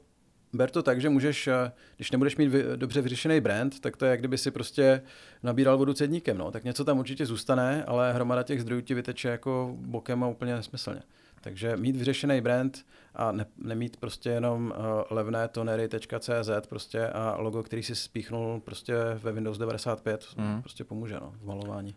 ber 0.53 0.69
to 0.69 0.83
tak, 0.83 1.01
že 1.01 1.09
můžeš, 1.09 1.49
když 1.95 2.11
nebudeš 2.11 2.37
mít 2.37 2.47
vy, 2.47 2.63
dobře 2.75 3.01
vyřešený 3.01 3.41
brand, 3.41 3.79
tak 3.79 3.97
to 3.97 4.05
je, 4.05 4.11
jak 4.11 4.19
kdyby 4.19 4.37
si 4.37 4.51
prostě 4.51 5.01
nabíral 5.43 5.77
vodu 5.77 5.93
cedníkem. 5.93 6.37
No. 6.37 6.51
Tak 6.51 6.63
něco 6.63 6.83
tam 6.83 6.99
určitě 6.99 7.25
zůstane, 7.25 7.83
ale 7.85 8.13
hromada 8.13 8.43
těch 8.43 8.61
zdrojů 8.61 8.81
ti 8.81 8.93
vyteče 8.93 9.29
jako 9.29 9.75
bokem 9.79 10.23
a 10.23 10.27
úplně 10.27 10.55
nesmyslně. 10.55 11.01
Takže 11.41 11.77
mít 11.77 11.95
vyřešený 11.95 12.41
brand 12.41 12.85
a 13.15 13.31
ne, 13.31 13.45
nemít 13.57 13.97
prostě 13.97 14.29
jenom 14.29 14.73
uh, 14.77 14.85
levné 15.09 15.47
tonery.cz 15.47 16.67
prostě 16.69 17.07
a 17.07 17.35
logo, 17.39 17.63
který 17.63 17.83
si 17.83 17.95
spíchnul 17.95 18.59
prostě 18.59 18.95
ve 19.15 19.31
Windows 19.31 19.57
95, 19.57 20.25
mm. 20.37 20.61
prostě 20.61 20.83
pomůže 20.83 21.13
no, 21.13 21.33
v 21.41 21.45
malování. 21.45 21.95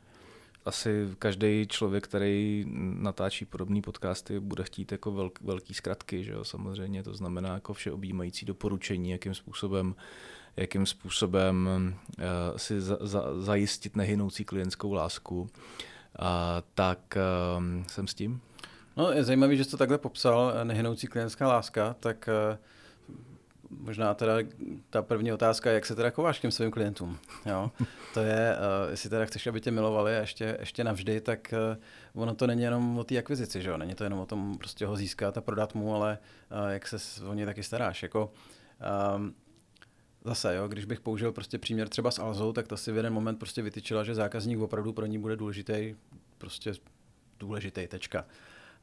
Asi 0.64 1.08
každý 1.18 1.66
člověk, 1.68 2.04
který 2.04 2.64
natáčí 2.98 3.44
podobné 3.44 3.82
podcasty, 3.82 4.40
bude 4.40 4.64
chtít 4.64 4.92
jako 4.92 5.12
velk, 5.12 5.40
velký 5.40 5.74
zkratky, 5.74 6.24
že 6.24 6.32
jo? 6.32 6.44
samozřejmě 6.44 7.02
to 7.02 7.14
znamená 7.14 7.54
jako 7.54 7.72
všeobjímající 7.72 8.46
doporučení, 8.46 9.10
jakým 9.10 9.34
způsobem 9.34 9.94
jakým 10.56 10.86
způsobem 10.86 11.68
uh, 12.18 12.56
si 12.56 12.80
za, 12.80 12.98
za, 13.00 13.40
zajistit 13.40 13.96
nehynoucí 13.96 14.44
klientskou 14.44 14.92
lásku. 14.92 15.40
Uh, 15.40 15.48
tak 16.74 16.98
uh, 17.16 17.84
jsem 17.86 18.06
s 18.06 18.14
tím. 18.14 18.40
No, 18.96 19.12
je 19.12 19.24
zajímavý, 19.24 19.56
že 19.56 19.64
jsi 19.64 19.70
to 19.70 19.76
takhle 19.76 19.98
popsal, 19.98 20.52
eh, 20.54 20.64
nehynoucí 20.64 21.06
klientská 21.06 21.48
láska, 21.48 21.96
tak 22.00 22.28
uh, 22.52 22.58
možná 23.70 24.14
teda 24.14 24.32
ta 24.90 25.02
první 25.02 25.32
otázka, 25.32 25.70
jak 25.70 25.86
se 25.86 25.94
teda 25.94 26.10
chováš 26.10 26.38
k 26.38 26.42
těm 26.42 26.50
svým 26.50 26.70
klientům. 26.70 27.18
Jo? 27.46 27.70
To 28.14 28.20
je, 28.20 28.56
uh, 28.56 28.90
jestli 28.90 29.10
teda 29.10 29.24
chceš, 29.24 29.46
aby 29.46 29.60
tě 29.60 29.70
milovali 29.70 30.16
a 30.16 30.20
ještě, 30.20 30.56
ještě 30.60 30.84
navždy, 30.84 31.20
tak 31.20 31.54
uh, 32.14 32.22
ono 32.22 32.34
to 32.34 32.46
není 32.46 32.62
jenom 32.62 32.98
o 32.98 33.04
té 33.04 33.18
akvizici, 33.18 33.62
že 33.62 33.70
jo? 33.70 33.76
Není 33.76 33.94
to 33.94 34.04
jenom 34.04 34.18
o 34.18 34.26
tom 34.26 34.58
prostě 34.58 34.86
ho 34.86 34.96
získat 34.96 35.38
a 35.38 35.40
prodat 35.40 35.74
mu, 35.74 35.94
ale 35.94 36.18
uh, 36.50 36.68
jak 36.68 36.88
se 36.88 37.24
o 37.24 37.34
ně 37.34 37.46
taky 37.46 37.62
staráš. 37.62 38.02
Jako, 38.02 38.32
um, 39.16 39.34
Zase, 40.24 40.54
jo, 40.54 40.68
když 40.68 40.84
bych 40.84 41.00
použil 41.00 41.32
prostě 41.32 41.58
příměr 41.58 41.88
třeba 41.88 42.10
s 42.10 42.18
Alzou, 42.18 42.52
tak 42.52 42.68
ta 42.68 42.76
si 42.76 42.92
v 42.92 42.96
jeden 42.96 43.12
moment 43.12 43.36
prostě 43.36 43.62
vytyčila, 43.62 44.04
že 44.04 44.14
zákazník 44.14 44.60
opravdu 44.60 44.92
pro 44.92 45.06
ní 45.06 45.18
bude 45.18 45.36
důležitý, 45.36 45.94
prostě 46.38 46.72
důležitý, 47.38 47.86
tečka. 47.86 48.24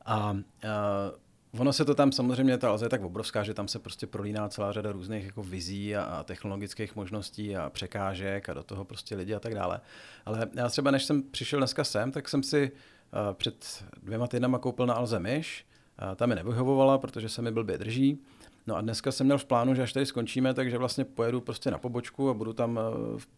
A 0.07 0.31
uh, 0.31 1.59
ono 1.61 1.73
se 1.73 1.85
to 1.85 1.95
tam 1.95 2.11
samozřejmě, 2.11 2.57
ta 2.57 2.69
Alza 2.69 2.85
je 2.85 2.89
tak 2.89 3.03
obrovská, 3.03 3.43
že 3.43 3.53
tam 3.53 3.67
se 3.67 3.79
prostě 3.79 4.07
prolíná 4.07 4.49
celá 4.49 4.71
řada 4.71 4.91
různých 4.91 5.25
jako 5.25 5.43
vizí 5.43 5.95
a, 5.95 6.03
a 6.03 6.23
technologických 6.23 6.95
možností 6.95 7.55
a 7.55 7.69
překážek 7.69 8.49
a 8.49 8.53
do 8.53 8.63
toho 8.63 8.85
prostě 8.85 9.15
lidi 9.15 9.35
a 9.35 9.39
tak 9.39 9.55
dále. 9.55 9.79
Ale 10.25 10.47
já 10.53 10.69
třeba, 10.69 10.91
než 10.91 11.03
jsem 11.03 11.23
přišel 11.23 11.59
dneska 11.59 11.83
sem, 11.83 12.11
tak 12.11 12.29
jsem 12.29 12.43
si 12.43 12.71
uh, 12.71 13.33
před 13.33 13.85
dvěma 14.03 14.27
týdnama 14.27 14.59
koupil 14.59 14.85
na 14.85 14.93
Alze 14.93 15.19
myš, 15.19 15.65
uh, 16.01 16.15
ta 16.15 16.25
mi 16.25 16.35
nevyhovovala, 16.35 16.97
protože 16.97 17.29
se 17.29 17.41
mi 17.41 17.51
blbě 17.51 17.77
drží. 17.77 18.19
No 18.67 18.75
a 18.75 18.81
dneska 18.81 19.11
jsem 19.11 19.25
měl 19.25 19.37
v 19.37 19.45
plánu, 19.45 19.75
že 19.75 19.83
až 19.83 19.93
tady 19.93 20.05
skončíme, 20.05 20.53
takže 20.53 20.77
vlastně 20.77 21.05
pojedu 21.05 21.41
prostě 21.41 21.71
na 21.71 21.77
pobočku 21.77 22.29
a 22.29 22.33
budu 22.33 22.53
tam 22.53 22.79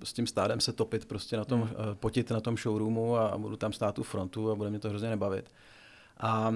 s 0.04 0.14
tím 0.14 0.28
stádem 0.28 0.60
se 0.60 0.74
topit 0.74 1.06
prostě 1.06 1.38
na 1.38 1.46
tom, 1.46 1.62
hmm. 1.62 1.72
potit 1.94 2.32
na 2.32 2.40
tom 2.40 2.58
showroomu 2.58 3.18
a 3.18 3.38
budu 3.38 3.56
tam 3.56 3.74
stát 3.74 4.00
u 4.00 4.04
frontu 4.04 4.52
a 4.52 4.56
bude 4.56 4.70
mě 4.70 4.80
to 4.80 4.90
hrozně 4.90 5.10
nebavit. 5.10 5.52
A, 6.20 6.30
a 6.30 6.54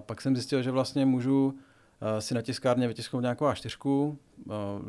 pak 0.00 0.20
jsem 0.20 0.36
zjistil, 0.36 0.62
že 0.62 0.70
vlastně 0.70 1.06
můžu 1.06 1.58
si 2.18 2.34
na 2.34 2.42
tiskárně 2.42 2.88
vytisknout 2.88 3.22
nějakou 3.22 3.44
A4, 3.44 4.16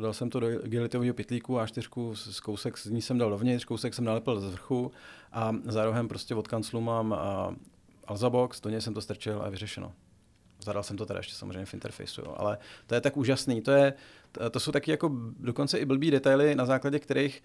dal 0.00 0.12
jsem 0.12 0.30
to 0.30 0.40
do 0.40 0.48
gelitového 0.48 1.14
pitlíku 1.14 1.54
A4, 1.54 2.14
z 2.14 2.40
kousek 2.40 2.78
z 2.78 2.86
ní 2.86 3.02
jsem 3.02 3.18
dal 3.18 3.30
dovnitř, 3.30 3.64
kousek 3.64 3.94
jsem 3.94 4.04
nalepil 4.04 4.40
z 4.40 4.50
vrchu 4.50 4.92
a 5.32 5.52
za 5.64 5.84
rohem 5.84 6.08
prostě 6.08 6.34
od 6.34 6.48
kanclu 6.48 6.80
mám 6.80 7.16
Alzabox, 8.06 8.60
do 8.60 8.70
něj 8.70 8.80
jsem 8.80 8.94
to 8.94 9.00
strčil 9.00 9.42
a 9.42 9.48
vyřešeno. 9.48 9.92
Zadal 10.62 10.82
jsem 10.82 10.96
to 10.96 11.06
teda 11.06 11.18
ještě 11.18 11.34
samozřejmě 11.34 11.66
v 11.66 11.74
interfejsu, 11.74 12.20
jo. 12.20 12.34
ale 12.36 12.58
to 12.86 12.94
je 12.94 13.00
tak 13.00 13.16
úžasný. 13.16 13.60
To, 13.60 13.70
je, 13.70 13.94
to 14.50 14.60
jsou 14.60 14.72
taky 14.72 14.90
jako 14.90 15.10
dokonce 15.40 15.78
i 15.78 15.84
blbý 15.84 16.10
detaily, 16.10 16.54
na 16.54 16.66
základě 16.66 16.98
kterých 16.98 17.42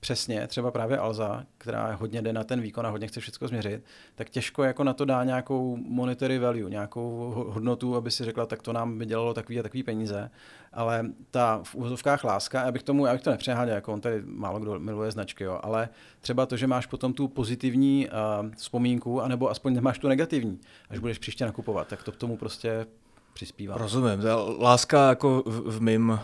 přesně, 0.00 0.46
třeba 0.46 0.70
právě 0.70 0.98
Alza, 0.98 1.44
která 1.58 1.94
hodně 1.94 2.22
jde 2.22 2.32
na 2.32 2.44
ten 2.44 2.60
výkon 2.60 2.86
a 2.86 2.90
hodně 2.90 3.06
chce 3.08 3.20
všechno 3.20 3.48
změřit, 3.48 3.84
tak 4.14 4.30
těžko 4.30 4.64
jako 4.64 4.84
na 4.84 4.92
to 4.92 5.04
dá 5.04 5.24
nějakou 5.24 5.76
monetary 5.76 6.38
value, 6.38 6.70
nějakou 6.70 7.32
hodnotu, 7.48 7.96
aby 7.96 8.10
si 8.10 8.24
řekla, 8.24 8.46
tak 8.46 8.62
to 8.62 8.72
nám 8.72 8.98
by 8.98 9.06
dělalo 9.06 9.34
takový 9.34 9.60
a 9.60 9.62
takový 9.62 9.82
peníze. 9.82 10.30
Ale 10.72 11.06
ta 11.30 11.60
v 11.64 11.74
úvozovkách 11.74 12.24
láska, 12.24 12.64
já 12.64 12.72
bych, 12.72 12.82
tomu, 12.82 13.06
já 13.06 13.12
bych 13.12 13.22
to 13.22 13.30
nepřeháněl, 13.30 13.74
jako 13.74 13.92
on 13.92 14.00
tady 14.00 14.22
málo 14.24 14.60
kdo 14.60 14.78
miluje 14.78 15.10
značky, 15.10 15.44
jo, 15.44 15.60
ale 15.62 15.88
třeba 16.20 16.46
to, 16.46 16.56
že 16.56 16.66
máš 16.66 16.86
potom 16.86 17.12
tu 17.12 17.28
pozitivní 17.28 18.08
uh, 18.08 18.50
vzpomínku, 18.56 19.22
anebo 19.22 19.50
aspoň 19.50 19.74
nemáš 19.74 19.98
tu 19.98 20.08
negativní, 20.08 20.60
až 20.90 20.98
budeš 20.98 21.18
příště 21.18 21.44
nakupovat, 21.44 21.88
tak 21.88 22.02
to 22.02 22.12
k 22.12 22.16
tomu 22.16 22.36
prostě 22.36 22.86
přispívá. 23.32 23.76
Rozumím. 23.78 24.20
Láska 24.58 25.08
jako 25.08 25.42
v, 25.46 25.76
v 25.76 25.80
mým 25.80 26.10
uh, 26.10 26.18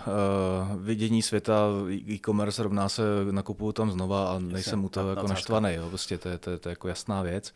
vidění 0.77 1.23
světa 1.23 1.66
e-commerce 2.11 2.62
rovná 2.62 2.88
se 2.88 3.03
nakupuju 3.31 3.73
tam 3.73 3.90
znova 3.90 4.31
a 4.31 4.38
nejsem 4.38 4.85
u 4.85 4.88
toho 4.88 5.11
jako 5.11 5.29
naštvaný. 5.29 5.75
Jo. 5.75 5.88
Prostě 5.88 6.18
to 6.18 6.29
je, 6.29 6.38
to, 6.38 6.51
je, 6.51 6.59
to 6.59 6.68
je 6.68 6.73
jako 6.73 6.88
jasná 6.88 7.23
věc. 7.23 7.55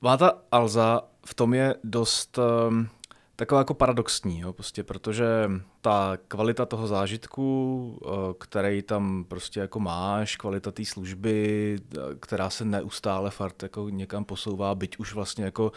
Má 0.00 0.16
ta 0.16 0.32
Alza 0.52 1.02
v 1.26 1.34
tom 1.34 1.54
je 1.54 1.74
dost 1.84 2.38
um, 2.38 2.88
taková 3.36 3.60
jako 3.60 3.74
paradoxní, 3.74 4.40
jo, 4.40 4.52
prostě, 4.52 4.82
protože 4.82 5.50
ta 5.80 6.18
kvalita 6.28 6.66
toho 6.66 6.86
zážitku, 6.86 7.44
uh, 8.04 8.12
který 8.38 8.82
tam 8.82 9.24
prostě 9.28 9.60
jako 9.60 9.80
máš, 9.80 10.36
kvalita 10.36 10.70
té 10.70 10.84
služby, 10.84 11.78
která 12.20 12.50
se 12.50 12.64
neustále 12.64 13.30
fakt 13.30 13.62
jako 13.62 13.88
někam 13.88 14.24
posouvá, 14.24 14.74
byť 14.74 14.98
už 14.98 15.14
vlastně 15.14 15.44
jako 15.44 15.72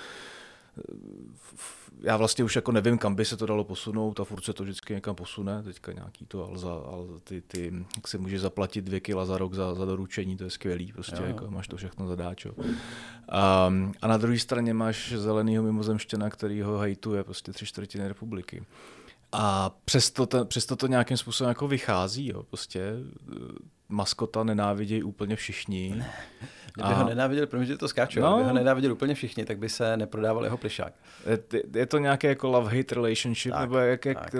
já 2.02 2.18
vlastně 2.18 2.44
už 2.44 2.56
jako 2.56 2.72
nevím, 2.72 2.98
kam 2.98 3.16
by 3.16 3.26
se 3.26 3.38
to 3.38 3.46
dalo 3.46 3.64
posunout 3.64 4.20
a 4.20 4.24
furt 4.24 4.44
se 4.44 4.54
to 4.54 4.64
vždycky 4.64 4.94
někam 4.94 5.16
posune, 5.16 5.64
teďka 5.64 5.92
nějaký 5.92 6.26
to, 6.26 6.48
ale, 6.48 6.58
za, 6.58 6.74
ale 6.74 7.06
ty, 7.24 7.42
ty, 7.42 7.74
jak 7.96 8.08
si 8.08 8.18
můžeš 8.18 8.42
zaplatit 8.42 8.82
dvě 8.82 9.00
kila 9.00 9.26
za 9.26 9.38
rok 9.38 9.54
za, 9.54 9.76
za 9.76 9.86
doručení, 9.86 10.38
to 10.38 10.44
je 10.44 10.50
skvělý, 10.50 10.92
prostě 10.92 11.16
jo. 11.20 11.28
jako 11.28 11.52
máš 11.52 11.68
to 11.68 11.78
všechno 11.78 12.08
zadáčo. 12.08 12.52
A, 13.30 13.74
a 14.02 14.08
na 14.08 14.18
druhé 14.18 14.40
straně 14.40 14.74
máš 14.74 15.14
zelenýho 15.18 15.64
mimozemštěna, 15.64 16.30
který 16.30 16.62
ho 16.62 16.78
hejtuje 16.78 17.24
prostě 17.24 17.52
tři 17.52 17.66
čtvrtiny 17.66 18.08
republiky. 18.08 18.66
A 19.32 19.76
přesto, 19.86 20.26
to, 20.26 20.46
přesto 20.46 20.76
to 20.76 20.88
nějakým 20.88 21.18
způsobem 21.18 21.50
jako 21.50 21.68
vychází, 21.68 22.28
jo, 22.28 22.44
prostě 22.44 22.94
maskota 23.90 24.44
nenávidějí 24.44 25.04
úplně 25.04 25.36
všichni. 25.36 25.94
Ne. 25.98 26.14
Kdyby 26.76 26.90
a... 26.90 26.94
ho 26.94 27.10
nenáviděl, 27.10 27.48
protože 27.48 27.66
že 27.66 27.78
to 27.78 27.88
skáču, 27.88 28.20
no. 28.20 28.34
kdyby 28.34 28.48
ho 28.48 28.54
nenáviděl 28.54 28.92
úplně 28.92 29.16
všichni, 29.16 29.46
tak 29.46 29.58
by 29.58 29.70
se 29.70 29.98
neprodával 29.98 30.44
jeho 30.44 30.58
plišák. 30.58 30.94
Je, 31.26 31.40
je 31.74 31.86
to 31.86 31.98
nějaké 31.98 32.28
jako 32.28 32.52
love-hate 32.52 32.96
relationship, 32.96 33.52
tak, 33.52 33.62
nebo 33.62 33.78
jak, 33.78 34.06
jak 34.06 34.36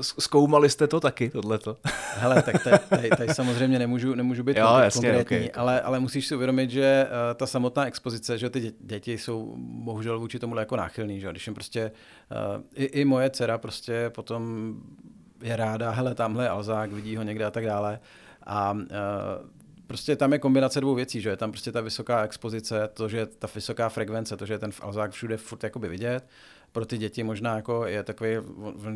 zkoumali 0.00 0.70
jste 0.70 0.86
to 0.86 1.00
taky, 1.00 1.30
tohleto? 1.30 1.76
Hele, 2.14 2.42
tak 2.42 2.64
tady, 2.64 2.78
tady, 2.88 3.08
tady 3.10 3.34
samozřejmě 3.34 3.78
nemůžu, 3.78 4.14
nemůžu 4.14 4.42
být 4.42 4.56
jo, 4.56 4.78
jasně, 4.78 5.08
konkrétní, 5.08 5.50
okay. 5.50 5.62
ale, 5.62 5.80
ale 5.80 6.00
musíš 6.00 6.26
si 6.26 6.34
uvědomit, 6.34 6.70
že 6.70 7.06
uh, 7.06 7.34
ta 7.34 7.46
samotná 7.46 7.86
expozice, 7.86 8.38
že 8.38 8.50
ty 8.50 8.72
děti 8.80 9.18
jsou 9.18 9.54
bohužel 9.58 10.18
vůči 10.18 10.38
tomu 10.38 10.58
jako 10.58 10.76
náchylný, 10.76 11.20
že 11.20 11.30
když 11.30 11.46
jim 11.46 11.54
prostě, 11.54 11.90
uh, 12.56 12.62
i, 12.74 12.84
i 12.84 13.04
moje 13.04 13.30
dcera 13.30 13.58
prostě 13.58 14.10
potom 14.14 14.74
je 15.42 15.56
ráda, 15.56 15.90
hele, 15.90 16.14
tamhle 16.14 16.48
Alzák, 16.48 16.92
vidí 16.92 17.16
ho 17.16 17.22
někde 17.22 17.44
a 17.44 17.50
tak 17.50 17.66
dále. 17.66 18.00
A 18.46 18.72
uh, 18.72 18.80
prostě 19.90 20.16
tam 20.16 20.32
je 20.32 20.38
kombinace 20.38 20.80
dvou 20.80 20.94
věcí, 20.94 21.20
že 21.20 21.28
je 21.30 21.36
tam 21.36 21.50
prostě 21.50 21.72
ta 21.72 21.80
vysoká 21.80 22.24
expozice, 22.24 22.88
to, 22.94 23.08
že 23.08 23.26
ta 23.26 23.48
vysoká 23.54 23.88
frekvence, 23.88 24.36
to, 24.36 24.46
že 24.46 24.54
je 24.54 24.58
ten 24.58 24.70
Alzák 24.80 25.10
všude 25.10 25.36
furt 25.36 25.64
jakoby 25.64 25.88
vidět, 25.88 26.28
pro 26.72 26.86
ty 26.86 26.98
děti 26.98 27.22
možná 27.22 27.56
jako 27.56 27.86
je 27.86 28.02
takový 28.02 28.30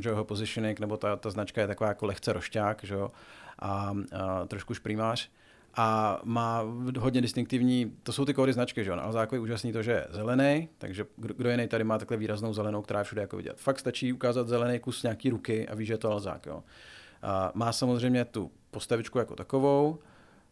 jeho 0.05 0.25
positioning, 0.25 0.81
nebo 0.81 0.97
ta, 0.97 1.17
ta 1.17 1.31
značka 1.31 1.61
je 1.61 1.67
taková 1.67 1.89
jako 1.89 2.07
lehce 2.07 2.33
rošťák, 2.33 2.85
že 2.85 2.95
jo, 2.95 3.11
a, 3.59 3.95
a 4.13 4.47
trošku 4.47 4.75
šprýmář. 4.75 5.31
A 5.77 6.21
má 6.25 6.63
hodně 6.99 7.21
distinktivní, 7.21 7.93
to 8.03 8.13
jsou 8.13 8.25
ty 8.25 8.35
kódy 8.35 8.53
značky, 8.53 8.85
že 8.85 8.91
jo, 8.91 8.97
ale 9.01 9.29
je 9.33 9.39
úžasný 9.39 9.73
to, 9.73 9.83
že 9.83 9.93
je 9.93 10.07
zelený, 10.11 10.69
takže 10.79 11.07
kdo 11.17 11.51
jiný 11.51 11.69
tady 11.69 11.85
má 11.85 11.99
takhle 11.99 12.17
výraznou 12.17 12.53
zelenou, 12.53 12.83
která 12.83 13.01
je 13.01 13.05
všude 13.05 13.21
jako 13.21 13.37
vidět. 13.37 13.61
Fakt 13.61 13.79
stačí 13.79 14.13
ukázat 14.13 14.49
zelený 14.49 14.79
kus 14.79 15.03
nějaký 15.03 15.31
ruky 15.31 15.69
a 15.69 15.75
ví, 15.75 15.87
že 15.87 15.93
je 15.93 15.99
to 15.99 16.11
Alzák, 16.11 16.47
jo. 16.47 16.63
A 17.23 17.53
má 17.55 17.73
samozřejmě 17.73 18.25
tu 18.25 18.51
postavičku 18.71 19.19
jako 19.19 19.37
takovou, 19.37 19.99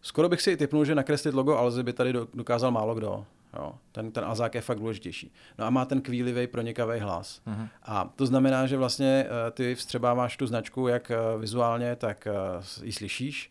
Skoro 0.02 0.28
bych 0.28 0.42
si 0.42 0.50
i 0.50 0.56
typnul, 0.56 0.84
že 0.84 0.94
nakreslit 0.94 1.34
logo 1.34 1.56
Alzy 1.56 1.82
by 1.82 1.92
tady 1.92 2.12
dokázal 2.34 2.70
málo 2.70 2.94
kdo. 2.94 3.26
Jo, 3.56 3.74
ten, 3.92 4.12
ten 4.12 4.24
Azák 4.24 4.54
je 4.54 4.60
fakt 4.60 4.78
důležitější. 4.78 5.32
No 5.58 5.64
a 5.64 5.70
má 5.70 5.84
ten 5.84 6.00
kvílivý, 6.00 6.46
pronikavý 6.46 7.00
hlas. 7.00 7.40
Uh-huh. 7.46 7.68
A 7.82 8.12
to 8.16 8.26
znamená, 8.26 8.66
že 8.66 8.76
vlastně 8.76 9.26
uh, 9.26 9.50
ty 9.50 9.74
vstřebáváš 9.74 10.36
tu 10.36 10.46
značku 10.46 10.88
jak 10.88 11.10
uh, 11.34 11.40
vizuálně, 11.40 11.96
tak 11.96 12.28
uh, 12.56 12.84
ji 12.86 12.92
slyšíš. 12.92 13.50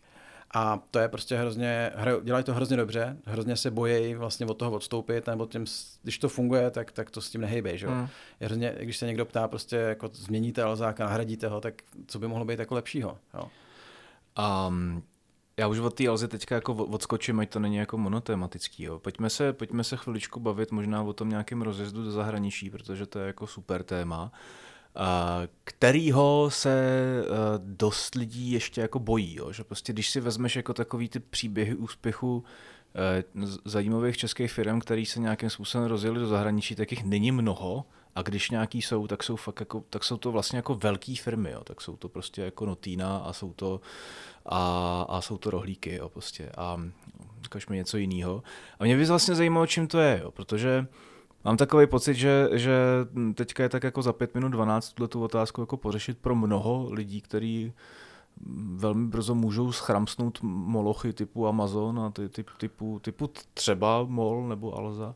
A 0.54 0.80
to 0.92 1.00
je 1.00 1.08
prostě 1.08 1.38
hrozně, 1.38 1.92
dělají 2.24 2.44
to 2.44 2.54
hrozně 2.54 2.78
dobře, 2.78 3.18
hrozně 3.26 3.56
se 3.56 3.72
bojí 3.72 4.16
vlastně 4.16 4.46
od 4.46 4.54
toho 4.54 4.72
odstoupit, 4.72 5.28
nebo 5.28 5.46
tím, 5.46 5.66
když 6.04 6.18
to 6.18 6.30
funguje, 6.30 6.72
tak, 6.72 6.92
tak 6.92 7.12
to 7.12 7.22
s 7.22 7.30
tím 7.30 7.42
nehejbej, 7.42 7.78
že? 7.78 7.88
Mm. 7.88 8.08
Je 8.40 8.48
hrozně, 8.48 8.76
když 8.80 8.98
se 8.98 9.06
někdo 9.06 9.26
ptá, 9.26 9.48
prostě 9.48 9.76
jako 9.76 10.10
změníte 10.14 10.64
Alzáka, 10.64 11.06
nahradíte 11.06 11.48
ho, 11.48 11.62
tak 11.62 11.74
co 12.08 12.20
by 12.20 12.28
mohlo 12.28 12.46
být 12.46 12.60
jako 12.60 12.76
lepšího, 12.76 13.18
jo? 13.34 13.48
Um, 14.68 15.04
já 15.62 15.68
už 15.68 15.80
od 15.80 15.94
té 15.94 16.08
Alzy 16.08 16.28
teďka 16.28 16.56
jako 16.56 16.74
odskočím, 16.74 17.40
ať 17.40 17.50
to 17.50 17.60
není 17.60 17.76
jako 17.76 17.98
monotematický. 17.98 18.84
Jo. 18.84 19.00
Pojďme, 19.00 19.30
se, 19.30 19.54
pojďme 19.54 19.84
se 19.84 19.98
chviličku 19.98 20.40
bavit 20.40 20.72
možná 20.72 21.02
o 21.02 21.14
tom 21.14 21.30
nějakém 21.30 21.62
rozjezdu 21.62 22.04
do 22.04 22.12
zahraničí, 22.12 22.70
protože 22.70 23.06
to 23.06 23.20
je 23.20 23.28
jako 23.28 23.48
super 23.48 23.84
téma, 23.84 24.32
kterýho 25.64 26.50
se 26.50 26.98
dost 27.58 28.16
lidí 28.16 28.52
ještě 28.52 28.82
jako 28.82 29.00
bojí. 29.00 29.36
Jo. 29.36 29.52
Že 29.52 29.64
prostě 29.64 29.94
když 29.94 30.10
si 30.10 30.20
vezmeš 30.20 30.56
jako 30.56 30.74
takový 30.74 31.10
ty 31.10 31.20
příběhy 31.20 31.76
úspěchu 31.76 32.44
zajímavých 33.66 34.18
českých 34.18 34.52
firm, 34.52 34.80
který 34.80 35.06
se 35.06 35.20
nějakým 35.20 35.50
způsobem 35.50 35.88
rozjeli 35.88 36.20
do 36.20 36.28
zahraničí, 36.28 36.76
tak 36.76 36.92
jich 36.92 37.04
není 37.04 37.32
mnoho. 37.32 37.86
A 38.16 38.22
když 38.22 38.50
nějaký 38.50 38.82
jsou, 38.82 39.08
tak 39.08 39.24
jsou 39.24 39.36
fakt 39.36 39.60
jako, 39.60 39.84
tak 39.90 40.04
jsou 40.04 40.18
to 40.18 40.32
vlastně 40.32 40.58
jako 40.58 40.76
velké 40.76 41.16
firmy, 41.16 41.52
jo. 41.52 41.64
tak 41.64 41.82
jsou 41.82 41.96
to 41.96 42.10
prostě 42.10 42.42
jako 42.42 42.66
Notína 42.66 43.18
a 43.18 43.34
jsou 43.34 43.54
to 43.54 43.82
a, 44.46 45.06
a 45.10 45.22
jsou 45.22 45.38
to 45.38 45.50
rohlíky, 45.50 45.96
jo, 45.96 46.10
prostě. 46.10 46.52
A 46.58 46.82
ukaž 47.46 47.68
mi 47.68 47.76
něco 47.76 47.98
jiného. 47.98 48.44
A 48.80 48.84
mě 48.84 48.98
by 48.98 49.06
vlastně 49.06 49.36
zajímalo, 49.36 49.68
čím 49.68 49.88
to 49.88 50.00
je, 50.00 50.20
jo, 50.24 50.32
protože 50.32 50.88
mám 51.44 51.58
takový 51.58 51.88
pocit, 51.88 52.14
že, 52.14 52.50
že 52.52 52.76
teďka 53.36 53.64
je 53.64 53.70
tak 53.70 53.84
jako 53.84 54.02
za 54.02 54.14
5 54.14 54.36
minut 54.36 54.50
12 54.50 54.96
tu 55.10 55.24
otázku 55.24 55.62
jako 55.62 55.78
pořešit 55.78 56.18
pro 56.18 56.36
mnoho 56.36 56.88
lidí, 56.92 57.22
kteří 57.22 57.74
velmi 58.76 59.08
brzo 59.08 59.36
můžou 59.36 59.72
schramsnout 59.72 60.40
molochy 60.42 61.14
typu 61.14 61.48
Amazon 61.48 62.00
a 62.00 62.10
ty, 62.10 62.30
typ, 62.30 62.50
typu, 62.58 63.00
typu 63.00 63.30
třeba 63.54 64.04
MOL 64.04 64.48
nebo 64.48 64.78
Alza. 64.78 65.16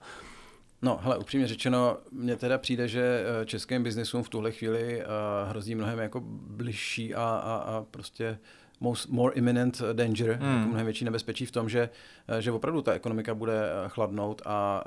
No, 0.86 1.00
hele, 1.04 1.18
upřímně 1.18 1.48
řečeno, 1.48 1.98
mně 2.12 2.36
teda 2.36 2.58
přijde, 2.58 2.88
že 2.88 3.24
eh, 3.42 3.46
českým 3.46 3.84
biznisům 3.84 4.24
v 4.24 4.30
tuhle 4.30 4.52
chvíli 4.52 5.04
uh, 5.06 5.50
hrozí 5.50 5.76
mnohem 5.76 6.00
jako 6.00 6.22
bližší 6.26 7.16
a, 7.16 7.22
a, 7.22 7.56
a 7.56 7.86
prostě 7.92 8.38
most, 8.80 9.10
more 9.10 9.34
imminent 9.36 9.82
danger, 9.94 10.32
hmm. 10.32 10.56
jako 10.56 10.68
mnohem 10.68 10.86
větší 10.86 11.06
nebezpečí 11.06 11.46
v 11.46 11.52
tom, 11.52 11.70
že, 11.70 11.90
eh, 12.28 12.42
že 12.42 12.52
opravdu 12.52 12.82
ta 12.82 12.94
ekonomika 12.94 13.36
bude 13.36 13.70
chladnout 13.88 14.42
a, 14.46 14.50
a 14.50 14.84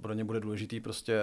pro 0.00 0.12
ně 0.12 0.24
bude 0.24 0.40
důležitý 0.40 0.80
prostě 0.80 1.18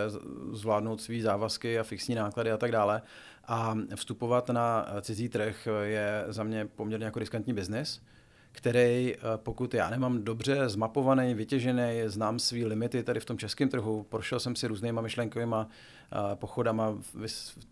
zvládnout 0.52 1.02
svý 1.02 1.22
závazky 1.22 1.80
a 1.80 1.84
fixní 1.84 2.16
náklady 2.16 2.52
a 2.52 2.58
tak 2.58 2.72
dále. 2.72 3.02
A 3.48 3.76
vstupovat 3.96 4.50
na 4.50 4.86
cizí 5.02 5.30
trh 5.30 5.68
je 5.84 6.26
za 6.28 6.44
mě 6.44 6.66
poměrně 6.76 7.06
jako 7.06 7.20
riskantní 7.20 7.54
biznis 7.54 8.02
který, 8.52 9.16
eh, 9.16 9.20
pokud 9.36 9.74
já 9.74 9.90
nemám 9.90 10.24
dobře 10.24 10.70
zmapovaný, 10.70 11.34
vytěžený, 11.34 12.02
znám 12.06 12.40
svý 12.40 12.66
limity 12.66 13.04
tady 13.04 13.20
v 13.20 13.26
tom 13.26 13.38
českém 13.38 13.70
trhu, 13.70 14.06
prošel 14.10 14.40
jsem 14.40 14.56
si 14.56 14.68
různýma 14.68 15.02
myšlenkovými 15.02 15.56
eh, 15.60 16.36
pochodama, 16.36 16.98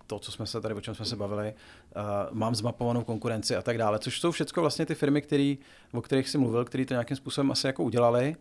to, 0.07 0.19
co 0.19 0.31
jsme 0.31 0.45
se 0.45 0.61
tady, 0.61 0.73
o 0.73 0.81
čem 0.81 0.95
jsme 0.95 1.05
se 1.05 1.15
bavili, 1.15 1.47
eh, 1.47 2.01
mám 2.31 2.55
zmapovanou 2.55 3.03
konkurenci 3.03 3.55
a 3.55 3.61
tak 3.61 3.77
dále, 3.77 3.99
což 3.99 4.19
jsou 4.19 4.31
všechno 4.31 4.61
vlastně 4.61 4.85
ty 4.85 4.95
firmy, 4.95 5.21
který, 5.21 5.57
o 5.93 6.01
kterých 6.01 6.29
si 6.29 6.37
mluvil, 6.37 6.65
který 6.65 6.85
to 6.85 6.93
nějakým 6.93 7.17
způsobem 7.17 7.51
asi 7.51 7.67
jako 7.67 7.83
udělali 7.83 8.35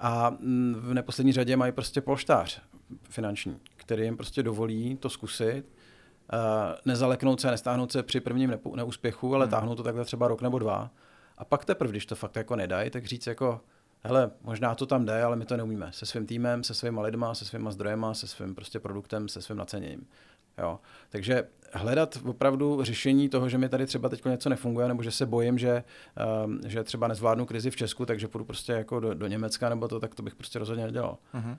a 0.00 0.30
mm, 0.30 0.74
v 0.78 0.94
neposlední 0.94 1.32
řadě 1.32 1.56
mají 1.56 1.72
prostě 1.72 2.00
polštář 2.00 2.62
finanční, 3.08 3.56
který 3.76 4.04
jim 4.04 4.16
prostě 4.16 4.42
dovolí 4.42 4.96
to 4.96 5.10
zkusit, 5.10 5.64
nezaleknout 6.84 7.40
se 7.40 7.48
a 7.48 7.50
nestáhnout 7.50 7.92
se 7.92 8.02
při 8.02 8.20
prvním 8.20 8.58
neúspěchu, 8.74 9.34
ale 9.34 9.44
hmm. 9.44 9.50
táhnout 9.50 9.76
to 9.76 9.82
takhle 9.82 10.04
třeba 10.04 10.28
rok 10.28 10.42
nebo 10.42 10.58
dva 10.58 10.90
a 11.42 11.44
pak 11.44 11.64
teprve, 11.64 11.90
když 11.90 12.06
to 12.06 12.14
fakt 12.14 12.36
jako 12.36 12.56
nedají, 12.56 12.90
tak 12.90 13.06
říct 13.06 13.26
jako, 13.26 13.60
hele, 14.04 14.30
možná 14.42 14.74
to 14.74 14.86
tam 14.86 15.04
jde, 15.04 15.22
ale 15.22 15.36
my 15.36 15.44
to 15.44 15.56
neumíme. 15.56 15.90
Se 15.92 16.06
svým 16.06 16.26
týmem, 16.26 16.64
se 16.64 16.74
svýma 16.74 17.02
lidma, 17.02 17.34
se 17.34 17.44
svýma 17.44 17.70
zdrojema, 17.70 18.14
se 18.14 18.26
svým 18.26 18.54
prostě 18.54 18.80
produktem, 18.80 19.28
se 19.28 19.42
svým 19.42 19.58
naceněním. 19.58 20.06
Jo. 20.58 20.78
Takže 21.10 21.44
hledat 21.72 22.18
opravdu 22.24 22.84
řešení 22.84 23.28
toho, 23.28 23.48
že 23.48 23.58
mi 23.58 23.68
tady 23.68 23.86
třeba 23.86 24.08
teď 24.08 24.24
něco 24.24 24.48
nefunguje, 24.48 24.88
nebo 24.88 25.02
že 25.02 25.10
se 25.10 25.26
bojím, 25.26 25.58
že, 25.58 25.84
um, 26.44 26.60
že 26.66 26.84
třeba 26.84 27.08
nezvládnu 27.08 27.46
krizi 27.46 27.70
v 27.70 27.76
Česku, 27.76 28.06
takže 28.06 28.28
půjdu 28.28 28.44
prostě 28.44 28.72
jako 28.72 29.00
do, 29.00 29.14
do 29.14 29.26
Německa 29.26 29.68
nebo 29.68 29.88
to, 29.88 30.00
tak 30.00 30.14
to 30.14 30.22
bych 30.22 30.34
prostě 30.34 30.58
rozhodně 30.58 30.84
nedělal. 30.84 31.18
Uh-huh. 31.34 31.56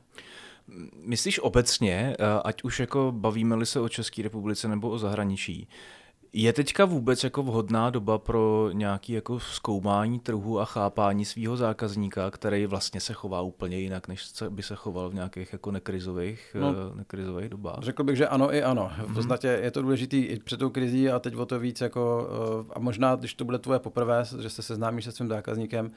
Myslíš 1.06 1.40
obecně, 1.40 2.16
eh, 2.20 2.26
ať 2.44 2.64
už 2.64 2.80
jako 2.80 3.12
bavíme-li 3.16 3.66
se 3.66 3.80
o 3.80 3.90
České 3.90 4.22
republice 4.22 4.68
nebo 4.68 4.90
o 4.90 4.98
zahraničí, 4.98 5.68
je 6.34 6.54
teďka 6.54 6.86
vůbec 6.86 7.24
jako 7.24 7.44
vhodná 7.44 7.90
doba 7.90 8.18
pro 8.18 8.70
nějaký 8.74 9.14
jako 9.14 9.40
zkoumání 9.40 10.20
trhu 10.20 10.60
a 10.60 10.66
chápání 10.66 11.26
svého 11.26 11.58
zákazníka, 11.58 12.32
který 12.32 12.66
vlastně 12.66 13.00
se 13.00 13.14
chová 13.14 13.42
úplně 13.42 13.80
jinak, 13.80 14.08
než 14.08 14.26
by 14.50 14.64
se 14.64 14.76
choval 14.76 15.10
v 15.10 15.14
nějakých 15.14 15.54
jako 15.54 15.72
nekrizových, 15.72 16.56
no, 16.60 16.76
eh, 16.92 16.96
nekrizových 16.96 17.50
dobách? 17.50 17.80
Řekl 17.82 18.04
bych, 18.04 18.18
že 18.18 18.28
ano 18.28 18.54
i 18.54 18.64
ano. 18.64 18.92
V 18.98 19.06
mhm. 19.06 19.14
podstatě 19.14 19.48
je 19.48 19.72
to 19.72 19.82
důležité 19.82 20.18
i 20.18 20.40
před 20.40 20.58
tou 20.58 20.70
krizí 20.70 21.10
a 21.10 21.20
teď 21.20 21.36
o 21.36 21.46
to 21.46 21.60
víc 21.60 21.82
jako, 21.82 22.28
eh, 22.70 22.74
a 22.76 22.80
možná, 22.80 23.16
když 23.16 23.34
to 23.34 23.46
bude 23.46 23.60
tvoje 23.60 23.80
poprvé, 23.80 24.24
že 24.42 24.50
se 24.50 24.62
seznámíš 24.62 25.06
se 25.06 25.12
svým 25.12 25.30
zákazníkem, 25.30 25.92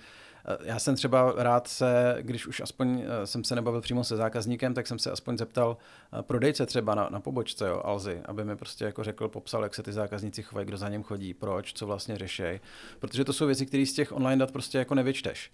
já 0.62 0.78
jsem 0.78 0.96
třeba 0.96 1.34
rád 1.36 1.68
se, 1.68 2.16
když 2.20 2.46
už 2.46 2.60
aspoň 2.60 3.04
jsem 3.24 3.44
se 3.44 3.54
nebavil 3.54 3.80
přímo 3.80 4.04
se 4.04 4.16
zákazníkem, 4.16 4.74
tak 4.74 4.86
jsem 4.86 4.98
se 4.98 5.10
aspoň 5.10 5.38
zeptal 5.38 5.76
prodejce 6.22 6.66
třeba 6.66 6.94
na, 6.94 7.08
na 7.10 7.20
pobočce, 7.20 7.66
jo, 7.66 7.82
Alzy, 7.84 8.20
aby 8.24 8.44
mi 8.44 8.56
prostě 8.56 8.84
jako 8.84 9.04
řekl, 9.04 9.28
popsal, 9.28 9.62
jak 9.62 9.74
se 9.74 9.82
ty 9.82 9.92
zákazníci 9.92 10.42
chovají, 10.42 10.66
kdo 10.66 10.76
za 10.76 10.88
něm 10.88 11.02
chodí, 11.02 11.34
proč, 11.34 11.72
co 11.72 11.86
vlastně 11.86 12.18
řeší. 12.18 12.60
Protože 12.98 13.24
to 13.24 13.32
jsou 13.32 13.46
věci, 13.46 13.66
které 13.66 13.86
z 13.86 13.92
těch 13.92 14.12
online 14.12 14.40
dat 14.40 14.50
prostě 14.50 14.78
jako 14.78 14.94
nevyčteš. 14.94 15.50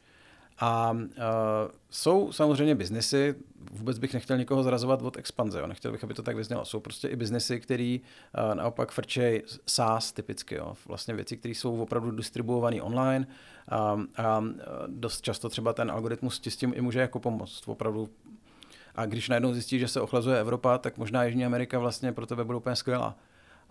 A 0.64 0.90
uh, 0.90 0.98
jsou 1.90 2.32
samozřejmě 2.32 2.74
biznesy, 2.74 3.34
vůbec 3.72 3.98
bych 3.98 4.14
nechtěl 4.14 4.38
nikoho 4.38 4.62
zrazovat 4.62 5.02
od 5.02 5.16
expanze, 5.16 5.60
jo. 5.60 5.66
nechtěl 5.66 5.92
bych, 5.92 6.04
aby 6.04 6.14
to 6.14 6.22
tak 6.22 6.36
vyznělo. 6.36 6.64
Jsou 6.64 6.80
prostě 6.80 7.08
i 7.08 7.16
biznesy, 7.16 7.60
které 7.60 7.98
uh, 7.98 8.54
naopak 8.54 8.92
frčej 8.92 9.42
SaaS 9.66 10.12
typicky, 10.12 10.54
jo. 10.54 10.74
vlastně 10.86 11.14
věci, 11.14 11.36
které 11.36 11.54
jsou 11.54 11.82
opravdu 11.82 12.10
distribuované 12.10 12.82
online 12.82 13.26
a, 13.68 14.00
a 14.16 14.44
dost 14.86 15.20
často 15.20 15.48
třeba 15.48 15.72
ten 15.72 15.90
algoritmus 15.90 16.40
ti 16.40 16.50
s 16.50 16.56
tím 16.56 16.72
i 16.76 16.80
může 16.80 17.00
jako 17.00 17.20
pomoct. 17.20 17.68
Opravdu 17.68 18.08
a 18.94 19.06
když 19.06 19.28
najednou 19.28 19.52
zjistí, 19.52 19.78
že 19.78 19.88
se 19.88 20.00
ochlazuje 20.00 20.40
Evropa, 20.40 20.78
tak 20.78 20.98
možná 20.98 21.24
Jižní 21.24 21.44
Amerika 21.46 21.78
vlastně 21.78 22.12
pro 22.12 22.26
tebe 22.26 22.44
bude 22.44 22.58
úplně 22.58 22.76
skvělá 22.76 23.16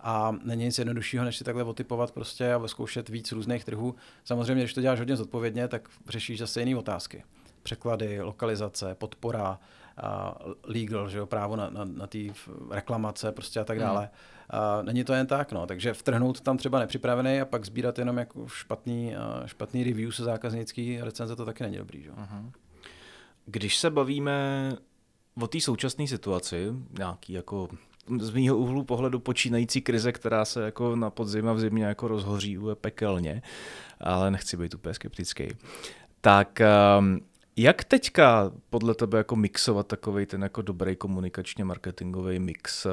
a 0.02 0.36
není 0.44 0.64
nic 0.64 0.78
jednoduššího, 0.78 1.24
než 1.24 1.36
si 1.36 1.44
takhle 1.44 1.64
otypovat 1.64 2.12
prostě 2.12 2.52
a 2.52 2.68
zkoušet 2.68 3.08
víc 3.08 3.32
různých 3.32 3.64
trhů. 3.64 3.94
Samozřejmě, 4.24 4.62
když 4.62 4.74
to 4.74 4.80
děláš 4.80 4.98
hodně 4.98 5.16
zodpovědně, 5.16 5.68
tak 5.68 5.88
řešíš 6.08 6.38
zase 6.38 6.60
jiné 6.60 6.76
otázky. 6.76 7.24
Překlady, 7.62 8.22
lokalizace, 8.22 8.94
podpora, 8.94 9.58
uh, 10.02 10.52
legal, 10.62 11.08
že 11.08 11.18
jo, 11.18 11.26
právo 11.26 11.56
na, 11.56 11.70
na, 11.70 11.84
na 11.84 12.06
ty 12.06 12.32
reklamace 12.70 13.32
prostě 13.32 13.60
a 13.60 13.64
tak 13.64 13.78
hmm. 13.78 13.86
dále. 13.86 14.10
Uh, 14.52 14.86
není 14.86 15.04
to 15.04 15.12
jen 15.12 15.26
tak, 15.26 15.52
no. 15.52 15.66
Takže 15.66 15.92
vtrhnout 15.92 16.40
tam 16.40 16.56
třeba 16.56 16.78
nepřipravený 16.78 17.40
a 17.40 17.44
pak 17.44 17.64
sbírat 17.64 17.98
jenom 17.98 18.18
jako 18.18 18.48
špatný, 18.48 19.14
uh, 19.40 19.46
špatný 19.46 19.84
review 19.84 20.10
se 20.10 20.24
zákaznický 20.24 21.00
recenze, 21.00 21.36
to 21.36 21.44
taky 21.44 21.62
není 21.62 21.76
dobrý, 21.76 22.02
že? 22.02 22.10
Uh-huh. 22.10 22.50
Když 23.46 23.76
se 23.76 23.90
bavíme 23.90 24.70
o 25.40 25.46
té 25.46 25.60
současné 25.60 26.06
situaci, 26.06 26.72
nějaký 26.98 27.32
jako 27.32 27.68
z 28.20 28.30
mého 28.30 28.56
úhlu 28.56 28.84
pohledu 28.84 29.20
počínající 29.20 29.80
krize, 29.80 30.12
která 30.12 30.44
se 30.44 30.64
jako 30.64 30.96
na 30.96 31.10
podzim 31.10 31.48
a 31.48 31.52
v 31.52 31.60
zimě 31.60 31.84
jako 31.84 32.08
rozhoří 32.08 32.52
je 32.68 32.74
pekelně, 32.74 33.42
ale 34.00 34.30
nechci 34.30 34.56
být 34.56 34.74
úplně 34.74 34.94
skeptický. 34.94 35.48
Tak 36.20 36.60
um, 36.98 37.20
jak 37.56 37.84
teďka 37.84 38.52
podle 38.70 38.94
tebe 38.94 39.18
jako 39.18 39.36
mixovat 39.36 39.86
takový 39.86 40.26
ten 40.26 40.42
jako 40.42 40.62
dobrý 40.62 40.96
komunikačně 40.96 41.64
marketingový 41.64 42.38
mix 42.38 42.86
uh, 42.86 42.92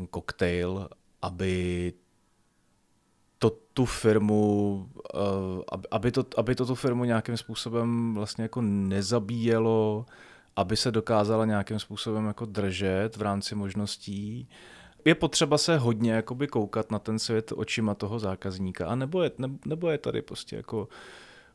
uh, 0.00 0.06
koktejl, 0.06 0.88
aby 1.22 1.92
to 3.38 3.50
tu 3.50 3.84
firmu, 3.84 4.74
uh, 5.14 5.62
aby, 5.90 6.12
to, 6.12 6.26
aby 6.36 6.54
to 6.54 6.66
tu 6.66 6.74
firmu 6.74 7.04
nějakým 7.04 7.36
způsobem 7.36 8.14
vlastně 8.14 8.42
jako 8.42 8.60
nezabíjelo, 8.62 10.06
aby 10.56 10.76
se 10.76 10.90
dokázala 10.90 11.44
nějakým 11.44 11.78
způsobem 11.78 12.26
jako 12.26 12.44
držet 12.44 13.16
v 13.16 13.22
rámci 13.22 13.54
možností. 13.54 14.48
Je 15.04 15.14
potřeba 15.14 15.58
se 15.58 15.78
hodně 15.78 16.12
jakoby 16.12 16.46
koukat 16.46 16.90
na 16.90 16.98
ten 16.98 17.18
svět 17.18 17.52
očima 17.56 17.94
toho 17.94 18.18
zákazníka, 18.18 18.86
a 18.86 18.94
nebo 18.94 19.22
je, 19.22 19.30
ne, 19.38 19.48
nebo 19.66 19.90
je 19.90 19.98
tady 19.98 20.22
prostě 20.22 20.56
jako 20.56 20.88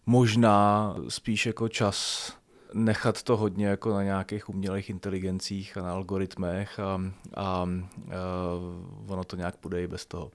možná 0.05 0.95
spíš 1.09 1.45
jako 1.45 1.69
čas 1.69 2.31
nechat 2.73 3.23
to 3.23 3.37
hodně 3.37 3.67
jako 3.67 3.93
na 3.93 4.03
nějakých 4.03 4.49
umělých 4.49 4.89
inteligencích 4.89 5.77
a 5.77 5.81
na 5.81 5.93
algoritmech 5.93 6.79
a, 6.79 7.01
a, 7.33 7.43
a 7.43 7.67
ono 9.07 9.23
to 9.23 9.35
nějak 9.35 9.55
půjde 9.55 9.83
i 9.83 9.87
bez 9.87 10.05
toho. 10.05 10.31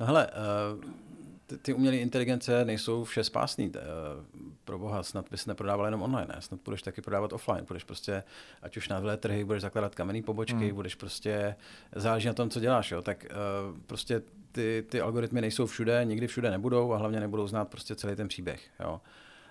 No 0.00 0.06
hele, 0.06 0.28
ty, 1.50 1.58
ty 1.58 1.74
umělé 1.74 1.96
inteligence 1.96 2.64
nejsou 2.64 3.04
vše 3.04 3.24
spásný. 3.24 3.72
Eh, 3.76 3.80
pro 4.64 4.78
boha, 4.78 5.02
snad 5.02 5.30
bys 5.30 5.46
neprodával 5.46 5.84
jenom 5.84 6.02
online, 6.02 6.26
ne? 6.34 6.42
snad 6.42 6.60
budeš 6.64 6.82
taky 6.82 7.02
prodávat 7.02 7.32
offline. 7.32 7.64
Budeš 7.68 7.84
prostě, 7.84 8.22
ať 8.62 8.76
už 8.76 8.88
na 8.88 9.16
trhy, 9.16 9.44
budeš 9.44 9.62
zakládat 9.62 9.94
kamenný 9.94 10.22
pobočky, 10.22 10.66
hmm. 10.66 10.74
budeš 10.74 10.94
prostě, 10.94 11.56
záleží 11.94 12.26
na 12.26 12.34
tom, 12.34 12.50
co 12.50 12.60
děláš, 12.60 12.90
jo? 12.90 13.02
tak 13.02 13.26
uh, 13.30 13.78
prostě 13.86 14.22
ty, 14.52 14.84
ty 14.88 15.00
algoritmy 15.00 15.40
nejsou 15.40 15.66
všude, 15.66 16.04
nikdy 16.04 16.26
všude 16.26 16.50
nebudou 16.50 16.92
a 16.92 16.96
hlavně 16.96 17.20
nebudou 17.20 17.46
znát 17.46 17.68
prostě 17.68 17.94
celý 17.94 18.16
ten 18.16 18.28
příběh. 18.28 18.60
Jo? 18.80 19.00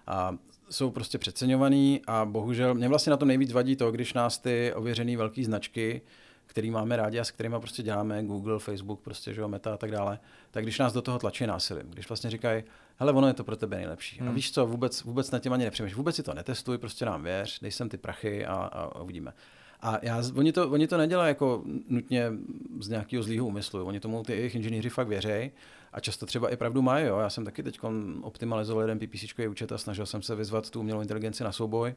A 0.08 0.38
jsou 0.70 0.91
prostě 0.91 1.18
přeceňovaný 1.18 2.02
a 2.08 2.26
bohužel 2.26 2.74
mě 2.74 2.88
vlastně 2.88 3.12
na 3.12 3.18
tom 3.18 3.28
nejvíc 3.28 3.52
vadí 3.52 3.76
to, 3.76 3.91
když 3.91 4.14
nás 4.14 4.38
ty 4.38 4.74
ověřené 4.74 5.18
velké 5.18 5.43
značky 5.43 6.02
který 6.50 6.72
máme 6.72 6.95
rádi 6.95 7.20
a 7.20 7.24
s 7.24 7.32
kterými 7.32 7.56
prostě 7.60 7.84
děláme, 7.84 8.24
Google, 8.24 8.60
Facebook, 8.60 9.00
prostě, 9.00 9.34
že 9.34 9.41
jo, 9.41 9.47
Meta 9.47 9.74
a 9.74 9.78
tak 9.78 9.91
dále, 9.91 10.20
tak 10.52 10.64
když 10.64 10.80
nás 10.80 10.93
do 10.93 11.02
toho 11.02 11.20
tlačí 11.20 11.47
násilím, 11.47 11.89
když 11.89 12.10
vlastně 12.10 12.30
říkají, 12.30 12.64
hele, 12.97 13.12
ono 13.12 13.28
je 13.28 13.34
to 13.34 13.43
pro 13.43 13.56
tebe 13.56 13.78
nejlepší. 13.78 14.20
Hmm. 14.20 14.30
A 14.30 14.32
víš 14.32 14.52
co, 14.52 14.66
vůbec, 14.66 15.04
vůbec 15.04 15.32
na 15.32 15.39
tím 15.39 15.54
ani 15.54 15.64
nepřemýšlíš, 15.64 15.97
vůbec 15.97 16.16
si 16.16 16.24
to 16.24 16.34
netestuj, 16.34 16.78
prostě 16.78 17.06
nám 17.06 17.24
věř, 17.24 17.60
dej 17.60 17.72
sem 17.72 17.89
ty 17.89 17.97
prachy 17.97 18.45
a, 18.45 18.54
a 18.56 19.02
uvidíme. 19.02 19.34
A 19.82 20.00
já, 20.02 20.24
oni, 20.36 20.52
to, 20.52 20.70
oni 20.70 20.88
to 20.88 20.97
nedělají 20.97 21.30
jako 21.30 21.64
nutně 21.89 22.32
z 22.80 22.89
nějakého 22.89 23.24
zlého 23.24 23.45
úmyslu. 23.45 23.86
Oni 23.86 24.00
tomu 24.00 24.24
ty 24.24 24.34
jejich 24.34 24.56
inženýři 24.56 24.89
fakt 24.89 25.08
věří 25.08 25.52
a 25.93 26.00
často 26.00 26.26
třeba 26.26 26.50
i 26.50 26.58
pravdu 26.58 26.82
mají. 26.82 27.06
Jo. 27.06 27.20
Já 27.20 27.30
jsem 27.30 27.45
taky 27.45 27.64
teď 27.64 27.80
optimalizoval 28.22 28.84
jeden 28.84 29.00
PPC 29.00 29.24
účet 29.50 29.72
a 29.72 29.78
snažil 29.78 30.06
jsem 30.06 30.22
se 30.22 30.36
vyzvat 30.36 30.70
tu 30.70 30.80
umělou 30.80 31.02
inteligenci 31.02 31.43
na 31.43 31.52
souboj 31.52 31.95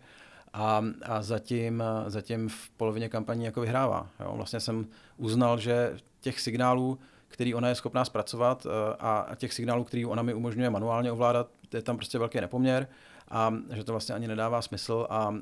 a, 0.53 0.85
a 1.03 1.23
zatím, 1.23 1.83
zatím 2.07 2.49
v 2.49 2.71
polovině 2.71 3.09
kampaní 3.09 3.45
jako 3.45 3.61
vyhrává. 3.61 4.11
Jo. 4.21 4.33
Vlastně 4.37 4.61
jsem 4.61 4.87
uznal, 5.17 5.59
že 5.59 5.97
těch 6.21 6.41
signálů, 6.41 6.99
který 7.29 7.55
ona 7.55 7.69
je 7.69 7.75
schopná 7.75 8.05
zpracovat 8.05 8.67
eh, 8.67 8.97
a 9.01 9.35
těch 9.37 9.53
signálů, 9.53 9.85
který 9.85 10.07
ona 10.07 10.23
mi 10.23 10.35
umožňuje 10.35 10.71
manuálně 10.71 11.13
ovládat, 11.13 11.51
je 11.75 11.83
tam 11.83 11.97
prostě 11.97 12.19
velký 12.19 12.41
nepoměr 12.41 12.89
a 13.31 13.55
že 13.75 13.85
to 13.85 13.93
vlastně 13.93 14.15
ani 14.15 14.29
nedává 14.29 14.63
smysl 14.63 15.07
a 15.11 15.29
uh, 15.29 15.37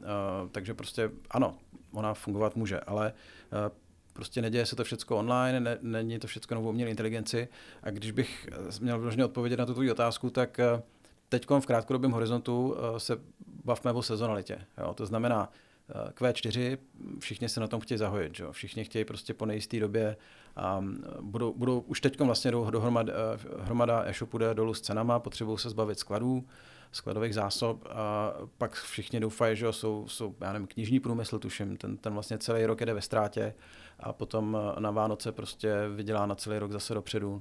takže 0.53 0.75
prostě 0.75 1.11
ano, 1.31 1.55
ona 1.93 2.15
fungovat 2.15 2.57
může, 2.57 2.81
ale 2.81 3.13
uh, 3.53 3.77
prostě 4.13 4.43
neděje 4.43 4.67
se 4.67 4.77
to 4.77 4.85
všechno 4.85 5.17
online, 5.17 5.61
ne, 5.61 5.79
není 5.83 6.19
to 6.19 6.27
všechno 6.27 6.55
novou 6.55 6.69
umělé 6.69 6.91
inteligenci 6.91 7.49
a 7.83 7.91
když 7.91 8.11
bych 8.11 8.49
měl 8.81 8.99
vložně 8.99 9.25
odpovědět 9.25 9.59
na 9.59 9.67
tuto 9.67 9.81
otázku, 9.93 10.31
tak 10.31 10.61
teď 11.29 11.47
v 11.61 11.67
krátkodobém 11.67 12.11
horizontu 12.11 12.77
se 12.99 13.19
bavme 13.65 13.93
o 13.93 14.03
sezonalitě. 14.03 14.59
Jo? 14.79 14.95
To 14.95 15.07
znamená, 15.07 15.53
eh, 15.89 16.13
Q4, 16.13 16.79
všichni 17.19 17.49
se 17.49 17.61
na 17.61 17.67
tom 17.67 17.81
chtějí 17.81 17.99
zahojit, 17.99 18.37
že? 18.37 18.45
všichni 18.51 18.85
chtějí 18.85 19.05
prostě 19.05 19.35
po 19.35 19.47
nejisté 19.47 19.81
době 19.81 20.17
a 20.57 20.85
budou, 21.21 21.55
budou 21.55 21.81
už 21.81 22.01
teď 22.01 22.21
vlastně 22.21 22.51
do, 22.51 22.71
dohromad, 22.71 23.09
eh, 23.09 23.13
hromada 23.61 24.05
e-shopu 24.07 24.39
jde 24.39 24.55
dolů 24.55 24.75
s 24.75 24.81
cenama, 24.81 25.19
potřebují 25.19 25.59
se 25.59 25.71
zbavit 25.71 25.99
skladů, 25.99 26.45
skladových 26.93 27.35
zásob 27.35 27.85
a 27.91 28.33
pak 28.59 28.75
všichni 28.75 29.21
doufají, 29.21 29.57
že 29.57 29.73
jsou, 29.73 30.09
jsou 30.09 30.35
já 30.41 30.53
nevím, 30.53 30.69
knižní 30.69 31.01
průmysl, 31.01 31.39
tuším, 31.39 31.77
ten, 31.77 31.97
ten 31.97 32.13
vlastně 32.13 32.39
celý 32.39 32.67
rok 32.67 32.81
jede 32.81 32.95
ve 32.95 33.03
ztrátě 33.03 33.55
a 34.01 34.13
potom 34.13 34.57
eh, 34.77 34.81
na 34.81 34.91
Vánoce 34.91 35.33
prostě 35.33 35.75
vydělá 35.97 36.27
na 36.27 36.35
celý 36.35 36.59
rok 36.59 36.73
zase 36.73 36.95
dopředu. 36.95 37.41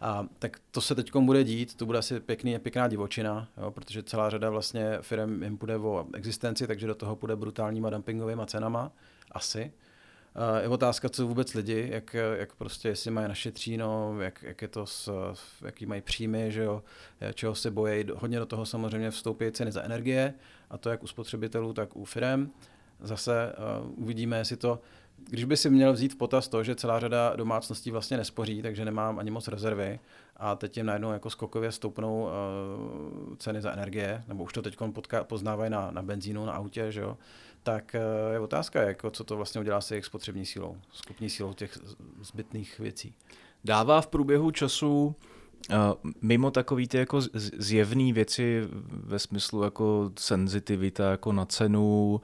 A 0.00 0.26
tak 0.38 0.60
to 0.70 0.80
se 0.80 0.94
teď 0.94 1.16
bude 1.16 1.44
dít, 1.44 1.74
to 1.74 1.86
bude 1.86 1.98
asi 1.98 2.20
pěkný, 2.20 2.58
pěkná 2.58 2.88
divočina, 2.88 3.48
jo, 3.56 3.70
protože 3.70 4.02
celá 4.02 4.30
řada 4.30 4.50
vlastně 4.50 4.98
firm 5.00 5.42
jim 5.42 5.58
půjde 5.58 5.76
o 5.76 6.06
existenci, 6.14 6.66
takže 6.66 6.86
do 6.86 6.94
toho 6.94 7.16
půjde 7.16 7.36
brutálníma 7.36 7.90
dumpingovými 7.90 8.42
cenama, 8.46 8.92
asi. 9.32 9.72
Je 10.62 10.68
otázka, 10.68 11.08
co 11.08 11.26
vůbec 11.26 11.54
lidi, 11.54 11.88
jak, 11.92 12.16
jak 12.36 12.54
prostě, 12.54 12.88
jestli 12.88 13.10
mají 13.10 13.28
našetříno, 13.28 14.20
jak, 14.20 14.42
jak 14.42 14.62
je 14.62 14.68
to, 14.68 14.86
s, 14.86 15.10
jaký 15.64 15.86
mají 15.86 16.00
příjmy, 16.00 16.52
že 16.52 16.62
jo, 16.62 16.82
čeho 17.34 17.54
se 17.54 17.70
bojí. 17.70 18.04
Hodně 18.14 18.38
do 18.38 18.46
toho 18.46 18.66
samozřejmě 18.66 19.10
vstoupí 19.10 19.52
ceny 19.52 19.72
za 19.72 19.82
energie, 19.82 20.34
a 20.70 20.78
to 20.78 20.90
jak 20.90 21.02
u 21.02 21.06
spotřebitelů, 21.06 21.72
tak 21.72 21.96
u 21.96 22.04
firm. 22.04 22.50
Zase 23.00 23.52
uh, 23.82 24.02
uvidíme, 24.02 24.38
jestli 24.38 24.56
to, 24.56 24.80
když 25.28 25.44
by 25.44 25.56
si 25.56 25.70
měl 25.70 25.92
vzít 25.92 26.12
v 26.12 26.16
potaz 26.16 26.48
to, 26.48 26.64
že 26.64 26.74
celá 26.74 27.00
řada 27.00 27.36
domácností 27.36 27.90
vlastně 27.90 28.16
nespoří, 28.16 28.62
takže 28.62 28.84
nemám 28.84 29.18
ani 29.18 29.30
moc 29.30 29.48
rezervy 29.48 30.00
a 30.36 30.54
teď 30.54 30.76
jim 30.76 30.86
najednou 30.86 31.12
jako 31.12 31.30
skokově 31.30 31.72
stoupnou 31.72 32.22
uh, 32.22 33.36
ceny 33.36 33.62
za 33.62 33.72
energie, 33.72 34.24
nebo 34.28 34.44
už 34.44 34.52
to 34.52 34.62
teď 34.62 34.76
poznávají 35.22 35.70
na, 35.70 35.90
na 35.90 36.02
benzínu, 36.02 36.46
na 36.46 36.52
autě, 36.52 36.92
že 36.92 37.00
jo, 37.00 37.18
tak 37.62 37.96
uh, 38.28 38.32
je 38.32 38.40
otázka, 38.40 38.82
jako, 38.82 39.10
co 39.10 39.24
to 39.24 39.36
vlastně 39.36 39.60
udělá 39.60 39.80
se 39.80 39.94
jejich 39.94 40.04
spotřební 40.04 40.46
sílou, 40.46 40.76
skupní 40.92 41.30
sílou 41.30 41.52
těch 41.52 41.78
zbytných 42.22 42.78
věcí. 42.78 43.14
Dává 43.64 44.00
v 44.00 44.06
průběhu 44.06 44.50
času 44.50 45.14
Uh, 45.70 46.10
mimo 46.22 46.50
takové 46.50 46.86
ty 46.86 46.98
jako 46.98 47.20
zjevné 47.34 48.12
věci 48.12 48.68
ve 48.90 49.18
smyslu 49.18 49.62
jako 49.62 50.10
senzitivita 50.18 51.10
jako 51.10 51.32
na 51.32 51.44
cenu, 51.44 52.20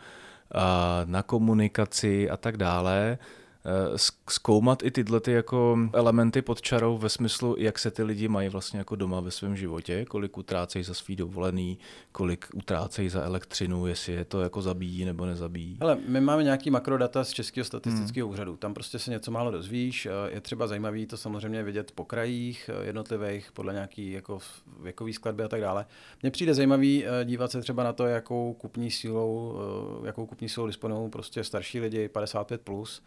na 1.05 1.23
komunikaci 1.23 2.31
a 2.31 2.37
tak 2.37 2.57
dále. 2.57 3.19
Eh, 3.67 3.99
zkoumat 4.31 4.83
i 4.83 4.91
tyhle 4.91 5.21
ty 5.21 5.33
jako 5.33 5.79
elementy 5.93 6.43
pod 6.43 6.63
čarou 6.63 6.99
ve 6.99 7.09
smyslu, 7.09 7.57
jak 7.59 7.79
se 7.79 7.91
ty 7.91 8.03
lidi 8.03 8.29
mají 8.29 8.49
vlastně 8.49 8.79
jako 8.79 8.97
doma 8.97 9.21
ve 9.21 9.31
svém 9.31 9.57
životě, 9.57 10.05
kolik 10.05 10.39
utrácejí 10.39 10.85
za 10.85 10.95
svý 10.95 11.17
dovolený, 11.17 11.79
kolik 12.13 12.47
utrácejí 12.55 13.09
za 13.09 13.23
elektřinu, 13.23 13.87
jestli 13.87 14.13
je 14.13 14.25
to 14.25 14.41
jako 14.41 14.63
zabíjí 14.63 15.05
nebo 15.05 15.27
nezabíjí. 15.27 15.77
Ale 15.81 15.99
my 16.09 16.21
máme 16.21 16.45
nějaký 16.45 16.71
makrodata 16.71 17.25
z 17.25 17.31
Českého 17.31 17.65
statistického 17.65 18.27
hmm. 18.27 18.35
úřadu. 18.35 18.57
Tam 18.57 18.75
prostě 18.75 18.99
se 18.99 19.11
něco 19.11 19.31
málo 19.31 19.51
dozvíš. 19.51 20.09
Je 20.29 20.41
třeba 20.41 20.67
zajímavý 20.67 21.07
to 21.07 21.17
samozřejmě 21.17 21.63
vidět 21.63 21.93
po 21.93 22.05
krajích 22.05 22.71
jednotlivých, 22.83 23.53
podle 23.53 23.73
nějaký 23.73 24.13
jako 24.13 24.39
věkový 24.83 25.13
skladby 25.13 25.43
a 25.43 25.49
tak 25.49 25.61
dále. 25.61 25.87
Mně 26.23 26.31
přijde 26.31 26.55
zajímavý 26.55 27.05
dívat 27.25 27.51
se 27.51 27.61
třeba 27.61 27.85
na 27.85 27.93
to, 27.93 28.07
jakou 28.07 28.55
kupní 28.55 28.91
sílou, 28.91 29.59
jakou 30.05 30.27
kupní 30.27 30.49
sílou 30.49 30.67
disponují 30.67 31.11
prostě 31.11 31.45
starší 31.45 31.81
lidi 31.81 32.09
55+, 32.15 32.59
plus, 32.59 33.03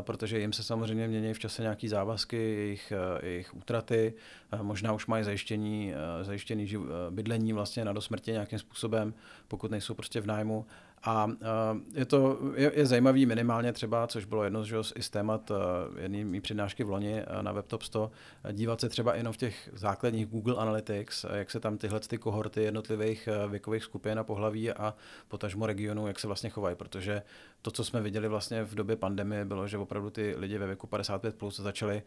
protože 0.00 0.38
jim 0.40 0.52
se 0.52 0.62
samozřejmě 0.62 1.08
mění 1.08 1.34
v 1.34 1.38
čase 1.38 1.62
nějaké 1.62 1.88
závazky, 1.88 2.36
jejich, 2.36 2.92
jejich 3.22 3.54
útraty, 3.54 4.14
možná 4.62 4.92
už 4.92 5.06
mají 5.06 5.24
zajištění, 5.24 5.92
zajištěný 6.22 6.74
bydlení 7.10 7.52
vlastně 7.52 7.84
na 7.84 7.92
dosmrtě 7.92 8.32
nějakým 8.32 8.58
způsobem, 8.58 9.14
pokud 9.48 9.70
nejsou 9.70 9.94
prostě 9.94 10.20
v 10.20 10.26
nájmu 10.26 10.66
a 11.04 11.30
je 11.94 12.04
to 12.04 12.38
je, 12.54 12.72
je 12.74 12.86
zajímavý 12.86 13.26
minimálně 13.26 13.72
třeba, 13.72 14.06
což 14.06 14.24
bylo 14.24 14.44
jedno 14.44 14.64
z, 14.64 14.92
z 15.00 15.10
témat 15.10 15.52
jedné 15.98 16.24
mý 16.24 16.40
přednášky 16.40 16.84
v 16.84 16.90
loni 16.90 17.22
na 17.40 17.52
WebTop 17.52 17.82
100, 17.82 18.10
dívat 18.52 18.80
se 18.80 18.88
třeba 18.88 19.14
jenom 19.14 19.32
v 19.32 19.36
těch 19.36 19.70
základních 19.72 20.26
Google 20.26 20.56
Analytics, 20.56 21.24
jak 21.34 21.50
se 21.50 21.60
tam 21.60 21.78
tyhle 21.78 22.00
ty 22.00 22.18
kohorty 22.18 22.62
jednotlivých 22.62 23.28
věkových 23.48 23.82
skupin 23.82 24.18
a 24.18 24.24
pohlaví 24.24 24.72
a 24.72 24.94
potažmo 25.28 25.66
regionu, 25.66 26.06
jak 26.06 26.20
se 26.20 26.26
vlastně 26.26 26.50
chovají, 26.50 26.76
protože 26.76 27.22
to, 27.62 27.70
co 27.70 27.84
jsme 27.84 28.00
viděli 28.00 28.28
vlastně 28.28 28.64
v 28.64 28.74
době 28.74 28.96
pandemie, 28.96 29.44
bylo, 29.44 29.68
že 29.68 29.78
opravdu 29.78 30.10
ty 30.10 30.34
lidi 30.38 30.58
ve 30.58 30.66
věku 30.66 30.86
55 30.86 31.34
plus 31.34 31.60
začali 31.60 32.02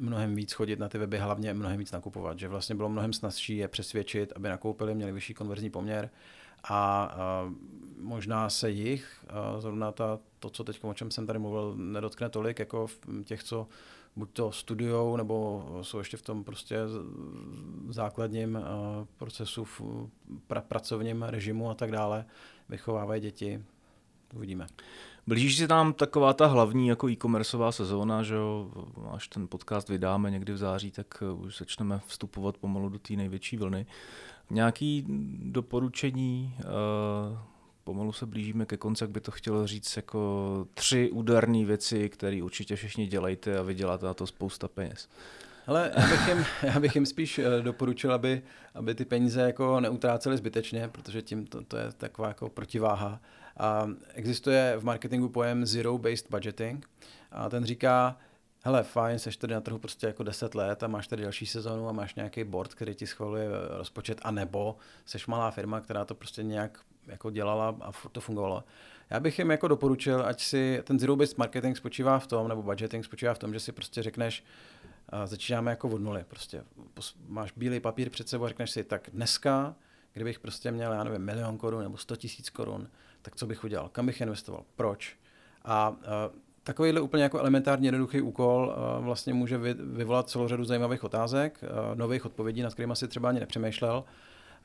mnohem 0.00 0.34
víc 0.34 0.52
chodit 0.52 0.78
na 0.78 0.88
ty 0.88 0.98
weby, 0.98 1.18
hlavně 1.18 1.54
mnohem 1.54 1.78
víc 1.78 1.92
nakupovat, 1.92 2.38
že 2.38 2.48
vlastně 2.48 2.74
bylo 2.74 2.88
mnohem 2.88 3.12
snazší 3.12 3.56
je 3.56 3.68
přesvědčit, 3.68 4.32
aby 4.36 4.48
nakoupili, 4.48 4.94
měli 4.94 5.12
vyšší 5.12 5.34
konverzní 5.34 5.70
poměr 5.70 6.10
a, 6.64 7.04
a 7.04 7.50
možná 7.98 8.50
se 8.50 8.70
jich, 8.70 9.24
a 9.28 9.60
zrovna 9.60 9.92
ta, 9.92 10.18
to, 10.38 10.50
co 10.50 10.64
teď, 10.64 10.78
o 10.82 10.94
čem 10.94 11.10
jsem 11.10 11.26
tady 11.26 11.38
mluvil, 11.38 11.74
nedotkne 11.76 12.28
tolik, 12.28 12.58
jako 12.58 12.86
těch, 13.24 13.42
co 13.42 13.68
buď 14.16 14.30
to 14.32 14.52
studujou, 14.52 15.16
nebo 15.16 15.64
jsou 15.82 15.98
ještě 15.98 16.16
v 16.16 16.22
tom 16.22 16.44
prostě 16.44 16.76
základním 17.88 18.58
procesu, 19.16 19.64
v 19.64 19.82
pra, 20.46 20.60
pracovním 20.60 21.22
režimu 21.22 21.70
a 21.70 21.74
tak 21.74 21.90
dále, 21.90 22.24
vychovávají 22.68 23.20
děti, 23.20 23.64
uvidíme. 24.34 24.66
Blíží 25.26 25.56
se 25.56 25.68
nám 25.68 25.92
taková 25.92 26.32
ta 26.32 26.46
hlavní 26.46 26.88
jako 26.88 27.08
e-commerceová 27.08 27.72
sezóna, 27.72 28.22
že 28.22 28.34
jo, 28.34 28.70
až 29.10 29.28
ten 29.28 29.48
podcast 29.48 29.88
vydáme 29.88 30.30
někdy 30.30 30.52
v 30.52 30.56
září, 30.56 30.90
tak 30.90 31.22
už 31.36 31.58
začneme 31.58 32.00
vstupovat 32.06 32.58
pomalu 32.58 32.88
do 32.88 32.98
té 32.98 33.14
největší 33.14 33.56
vlny. 33.56 33.86
Nějaký 34.52 35.04
doporučení, 35.42 36.54
uh, 36.58 37.38
pomalu 37.84 38.12
se 38.12 38.26
blížíme 38.26 38.66
ke 38.66 38.76
konci, 38.76 39.04
jak 39.04 39.10
by 39.10 39.20
to 39.20 39.30
chtělo 39.30 39.66
říct, 39.66 39.96
jako 39.96 40.66
tři 40.74 41.10
úderné 41.10 41.64
věci, 41.64 42.08
které 42.08 42.42
určitě 42.42 42.76
všichni 42.76 43.06
dělejte 43.06 43.58
a 43.58 43.62
vyděláte 43.62 44.06
na 44.06 44.14
to 44.14 44.26
spousta 44.26 44.68
peněz. 44.68 45.08
Ale 45.66 45.92
já 45.96 46.06
bych 46.06 46.28
jim, 46.28 46.44
já 46.62 46.80
bych 46.80 46.94
jim 46.94 47.06
spíš 47.06 47.38
eh, 47.38 47.62
doporučil, 47.62 48.12
aby, 48.12 48.42
aby 48.74 48.94
ty 48.94 49.04
peníze 49.04 49.40
jako 49.40 49.80
neutráceli 49.80 50.36
zbytečně, 50.36 50.88
protože 50.88 51.22
tím 51.22 51.46
to, 51.46 51.62
to 51.62 51.76
je 51.76 51.92
taková 51.92 52.28
jako 52.28 52.48
protiváha. 52.48 53.20
A 53.56 53.88
existuje 54.14 54.74
v 54.78 54.84
marketingu 54.84 55.28
pojem 55.28 55.66
zero-based 55.66 56.30
budgeting 56.30 56.90
a 57.32 57.48
ten 57.48 57.64
říká, 57.64 58.16
hele, 58.62 58.82
fajn, 58.82 59.18
seš 59.18 59.36
tady 59.36 59.54
na 59.54 59.60
trhu 59.60 59.78
prostě 59.78 60.06
jako 60.06 60.22
10 60.22 60.54
let 60.54 60.82
a 60.82 60.86
máš 60.86 61.06
tady 61.08 61.22
další 61.22 61.46
sezonu 61.46 61.88
a 61.88 61.92
máš 61.92 62.14
nějaký 62.14 62.44
board, 62.44 62.74
který 62.74 62.94
ti 62.94 63.06
schvaluje 63.06 63.48
rozpočet, 63.68 64.20
a 64.22 64.30
nebo 64.30 64.76
seš 65.04 65.26
malá 65.26 65.50
firma, 65.50 65.80
která 65.80 66.04
to 66.04 66.14
prostě 66.14 66.42
nějak 66.42 66.80
jako 67.06 67.30
dělala 67.30 67.76
a 67.80 67.92
to 68.12 68.20
fungovalo. 68.20 68.64
Já 69.10 69.20
bych 69.20 69.38
jim 69.38 69.50
jako 69.50 69.68
doporučil, 69.68 70.26
ať 70.26 70.42
si 70.42 70.80
ten 70.84 70.98
zero-based 70.98 71.38
marketing 71.38 71.76
spočívá 71.76 72.18
v 72.18 72.26
tom, 72.26 72.48
nebo 72.48 72.62
budgeting 72.62 73.04
spočívá 73.04 73.34
v 73.34 73.38
tom, 73.38 73.52
že 73.52 73.60
si 73.60 73.72
prostě 73.72 74.02
řekneš, 74.02 74.44
začínáme 75.24 75.70
jako 75.70 75.88
od 75.88 76.00
nuly. 76.00 76.24
Prostě 76.28 76.64
máš 77.28 77.52
bílý 77.52 77.80
papír 77.80 78.10
před 78.10 78.28
sebou 78.28 78.44
a 78.44 78.48
řekneš 78.48 78.70
si, 78.70 78.84
tak 78.84 79.08
dneska, 79.12 79.74
kdybych 80.12 80.40
prostě 80.40 80.70
měl, 80.70 80.92
já 80.92 81.04
nevím, 81.04 81.22
milion 81.22 81.58
korun 81.58 81.82
nebo 81.82 81.96
100 81.96 82.16
tisíc 82.16 82.50
korun, 82.50 82.88
tak 83.22 83.36
co 83.36 83.46
bych 83.46 83.64
udělal? 83.64 83.88
Kam 83.88 84.06
bych 84.06 84.20
investoval? 84.20 84.64
Proč? 84.76 85.16
A 85.64 85.96
takovýhle 86.64 87.00
úplně 87.00 87.22
jako 87.22 87.38
elementárně 87.38 87.88
jednoduchý 87.88 88.20
úkol 88.20 88.74
uh, 88.76 89.04
vlastně 89.04 89.34
může 89.34 89.58
vy, 89.58 89.74
vyvolat 89.74 90.28
celou 90.28 90.48
řadu 90.48 90.64
zajímavých 90.64 91.04
otázek, 91.04 91.60
uh, 91.62 91.98
nových 91.98 92.26
odpovědí, 92.26 92.62
nad 92.62 92.72
kterými 92.72 92.96
si 92.96 93.08
třeba 93.08 93.28
ani 93.28 93.40
nepřemýšlel. 93.40 94.04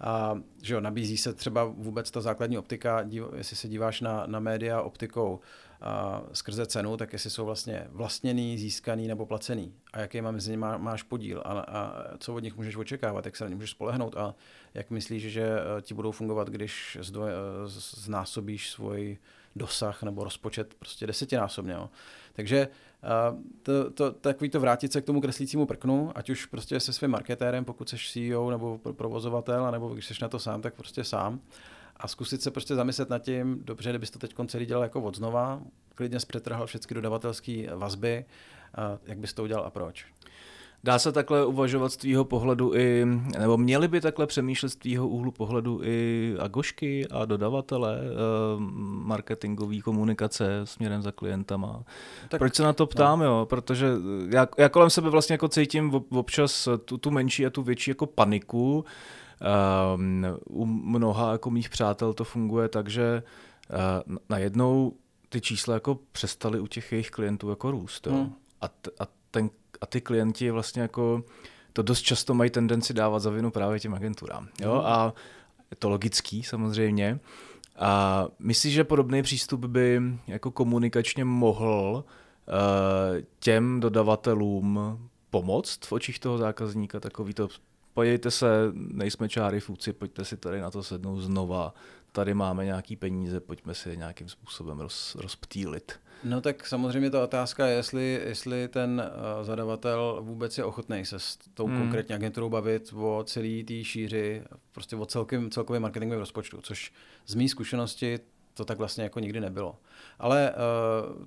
A, 0.01 0.41
že 0.61 0.73
jo, 0.73 0.81
nabízí 0.81 1.17
se 1.17 1.33
třeba 1.33 1.63
vůbec 1.63 2.11
ta 2.11 2.21
základní 2.21 2.57
optika, 2.57 3.05
jestli 3.35 3.55
se 3.55 3.67
díváš 3.67 4.01
na, 4.01 4.23
na 4.27 4.39
média 4.39 4.81
optikou 4.81 5.39
a, 5.81 6.21
skrze 6.33 6.65
cenu, 6.65 6.97
tak 6.97 7.13
jestli 7.13 7.29
jsou 7.29 7.45
vlastně 7.45 7.87
vlastněný, 7.89 8.57
získaný 8.57 9.07
nebo 9.07 9.25
placený 9.25 9.73
a 9.93 9.99
jaký 9.99 10.21
má 10.21 10.31
mezi 10.31 10.51
nimi 10.51 10.61
má, 10.61 10.77
máš 10.77 11.03
podíl 11.03 11.41
a, 11.45 11.51
a 11.51 12.03
co 12.17 12.35
od 12.35 12.43
nich 12.43 12.55
můžeš 12.55 12.75
očekávat, 12.75 13.25
jak 13.25 13.35
se 13.35 13.43
na 13.43 13.49
ně 13.49 13.55
můžeš 13.55 13.71
spolehnout 13.71 14.17
a 14.17 14.35
jak 14.73 14.89
myslíš, 14.89 15.23
že 15.23 15.43
e, 15.43 15.81
ti 15.81 15.93
budou 15.93 16.11
fungovat, 16.11 16.49
když 16.49 16.97
zdvoj, 17.01 17.31
znásobíš 17.65 18.69
svůj 18.69 19.17
dosah 19.57 20.03
nebo 20.03 20.23
rozpočet 20.23 20.73
prostě 20.73 21.07
desetinásobně. 21.07 21.73
Jo. 21.73 21.89
Takže 22.33 22.67
to, 23.63 23.91
to, 23.91 24.11
takový 24.11 24.49
to 24.49 24.59
vrátit 24.59 24.93
se 24.93 25.01
k 25.01 25.05
tomu 25.05 25.21
kreslícímu 25.21 25.65
prknu, 25.65 26.11
ať 26.15 26.29
už 26.29 26.45
prostě 26.45 26.79
se 26.79 26.93
svým 26.93 27.11
marketérem, 27.11 27.65
pokud 27.65 27.89
jsi 27.89 27.97
CEO 27.97 28.51
nebo 28.51 28.77
provozovatel, 28.77 29.71
nebo 29.71 29.89
když 29.89 30.05
jsi 30.05 30.13
na 30.21 30.29
to 30.29 30.39
sám, 30.39 30.61
tak 30.61 30.73
prostě 30.73 31.03
sám. 31.03 31.39
A 31.97 32.07
zkusit 32.07 32.41
se 32.41 32.51
prostě 32.51 32.75
zamyslet 32.75 33.09
nad 33.09 33.19
tím, 33.19 33.61
dobře, 33.63 33.89
kdybys 33.89 34.11
to 34.11 34.19
teď 34.19 34.35
celý 34.47 34.65
dělal 34.65 34.83
jako 34.83 35.01
od 35.01 35.15
znova, 35.15 35.61
klidně 35.95 36.19
zpřetrhal 36.19 36.65
všechny 36.67 36.93
dodavatelské 36.93 37.75
vazby, 37.75 38.25
jak 39.05 39.17
bys 39.17 39.33
to 39.33 39.43
udělal 39.43 39.65
a 39.65 39.69
proč. 39.69 40.05
Dá 40.87 40.99
se 40.99 41.11
takhle 41.11 41.45
uvažovat 41.45 41.89
z 41.89 41.97
tvýho 41.97 42.25
pohledu 42.25 42.75
i, 42.75 43.05
nebo 43.39 43.57
měli 43.57 43.87
by 43.87 44.01
takhle 44.01 44.27
přemýšlet 44.27 44.69
z 44.69 44.75
tvýho 44.75 45.07
úhlu 45.07 45.31
pohledu 45.31 45.79
i 45.83 46.35
agošky 46.39 47.07
a 47.07 47.25
dodavatele 47.25 47.99
eh, 47.99 48.09
marketingové 49.03 49.81
komunikace 49.81 50.61
směrem 50.63 51.01
za 51.01 51.11
klientama. 51.11 51.83
Tak, 52.29 52.39
Proč 52.39 52.55
se 52.55 52.63
na 52.63 52.73
to 52.73 52.83
no. 52.83 52.87
ptám, 52.87 53.19
no. 53.19 53.25
jo? 53.25 53.45
Protože 53.49 53.87
já, 54.29 54.47
já 54.57 54.69
kolem 54.69 54.89
sebe 54.89 55.09
vlastně 55.09 55.33
jako 55.33 55.47
cítím 55.47 55.91
občas 56.09 56.67
tu, 56.85 56.97
tu 56.97 57.11
menší 57.11 57.45
a 57.45 57.49
tu 57.49 57.63
větší 57.63 57.91
jako 57.91 58.05
paniku. 58.05 58.85
Um, 59.95 60.25
u 60.49 60.65
mnoha 60.65 61.31
jako 61.31 61.49
mých 61.49 61.69
přátel 61.69 62.13
to 62.13 62.23
funguje 62.23 62.67
tak, 62.67 62.89
že 62.89 63.23
uh, 64.07 64.15
najednou 64.29 64.93
ty 65.29 65.41
čísla 65.41 65.73
jako 65.73 65.99
přestaly 66.11 66.59
u 66.59 66.67
těch 66.67 66.91
jejich 66.91 67.11
klientů 67.11 67.49
jako 67.49 67.71
růst. 67.71 68.07
Jo? 68.07 68.13
Hmm. 68.13 68.33
A, 68.61 68.67
t, 68.67 68.91
a 68.99 69.07
ten 69.31 69.49
a 69.81 69.85
ty 69.85 70.01
klienti 70.01 70.51
vlastně 70.51 70.81
jako 70.81 71.23
to 71.73 71.81
dost 71.81 72.01
často 72.01 72.33
mají 72.33 72.49
tendenci 72.49 72.93
dávat 72.93 73.19
za 73.19 73.29
vinu 73.29 73.51
právě 73.51 73.79
těm 73.79 73.93
agenturám. 73.93 74.47
Jo? 74.61 74.75
Mhm. 74.75 74.85
A 74.85 75.13
je 75.71 75.77
to 75.77 75.89
logický 75.89 76.43
samozřejmě. 76.43 77.19
A 77.79 78.25
myslíš, 78.39 78.73
že 78.73 78.83
podobný 78.83 79.21
přístup 79.21 79.65
by 79.65 80.01
jako 80.27 80.51
komunikačně 80.51 81.25
mohl 81.25 82.03
uh, 82.03 82.53
těm 83.39 83.79
dodavatelům 83.79 84.99
pomoct 85.29 85.85
v 85.85 85.91
očích 85.91 86.19
toho 86.19 86.37
zákazníka, 86.37 86.99
takový 86.99 87.33
to 87.33 87.47
pojďte 87.93 88.31
se, 88.31 88.47
nejsme 88.73 89.29
čáry 89.29 89.59
fůci, 89.59 89.93
pojďte 89.93 90.25
si 90.25 90.37
tady 90.37 90.61
na 90.61 90.71
to 90.71 90.83
sednout 90.83 91.21
znova, 91.21 91.73
tady 92.11 92.33
máme 92.33 92.65
nějaký 92.65 92.95
peníze, 92.95 93.39
pojďme 93.39 93.73
si 93.73 93.97
nějakým 93.97 94.29
způsobem 94.29 94.79
roz, 94.79 95.15
rozptýlit. 95.15 95.99
No 96.23 96.41
tak 96.41 96.67
samozřejmě 96.67 97.09
ta 97.09 97.23
otázka 97.23 97.67
je, 97.67 97.75
jestli, 97.75 98.21
jestli 98.25 98.67
ten 98.67 99.11
uh, 99.37 99.45
zadavatel 99.45 100.17
vůbec 100.21 100.57
je 100.57 100.63
ochotný 100.63 101.05
se 101.05 101.19
s 101.19 101.37
tou 101.53 101.67
hmm. 101.67 101.79
konkrétní 101.79 102.15
agenturou 102.15 102.49
bavit 102.49 102.93
o 102.95 103.23
celé 103.27 103.63
té 103.63 103.83
šíři, 103.83 104.43
prostě 104.71 104.95
o 104.95 105.05
celkovém, 105.05 105.51
celkovém 105.51 105.81
marketingovém 105.81 106.19
rozpočtu, 106.19 106.61
což 106.61 106.93
z 107.27 107.35
mý 107.35 107.49
zkušenosti 107.49 108.19
to 108.53 108.65
tak 108.65 108.77
vlastně 108.77 109.03
jako 109.03 109.19
nikdy 109.19 109.39
nebylo. 109.39 109.75
Ale 110.19 110.53
uh, 110.53 111.25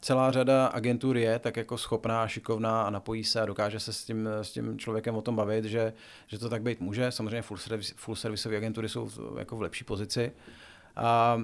celá 0.00 0.30
řada 0.30 0.66
agentur 0.66 1.16
je 1.16 1.38
tak 1.38 1.56
jako 1.56 1.78
schopná 1.78 2.22
a 2.22 2.28
šikovná 2.28 2.82
a 2.82 2.90
napojí 2.90 3.24
se 3.24 3.40
a 3.40 3.46
dokáže 3.46 3.80
se 3.80 3.92
s 3.92 4.04
tím, 4.04 4.28
s 4.42 4.50
tím 4.50 4.78
člověkem 4.78 5.16
o 5.16 5.22
tom 5.22 5.36
bavit, 5.36 5.64
že, 5.64 5.92
že 6.26 6.38
to 6.38 6.48
tak 6.48 6.62
být 6.62 6.80
může. 6.80 7.12
Samozřejmě 7.12 7.42
full, 7.42 7.58
service, 7.58 7.94
full 7.96 8.16
serviceové 8.16 8.56
agentury 8.56 8.88
jsou 8.88 9.10
jako 9.38 9.56
v 9.56 9.62
lepší 9.62 9.84
pozici. 9.84 10.32
A 10.96 11.40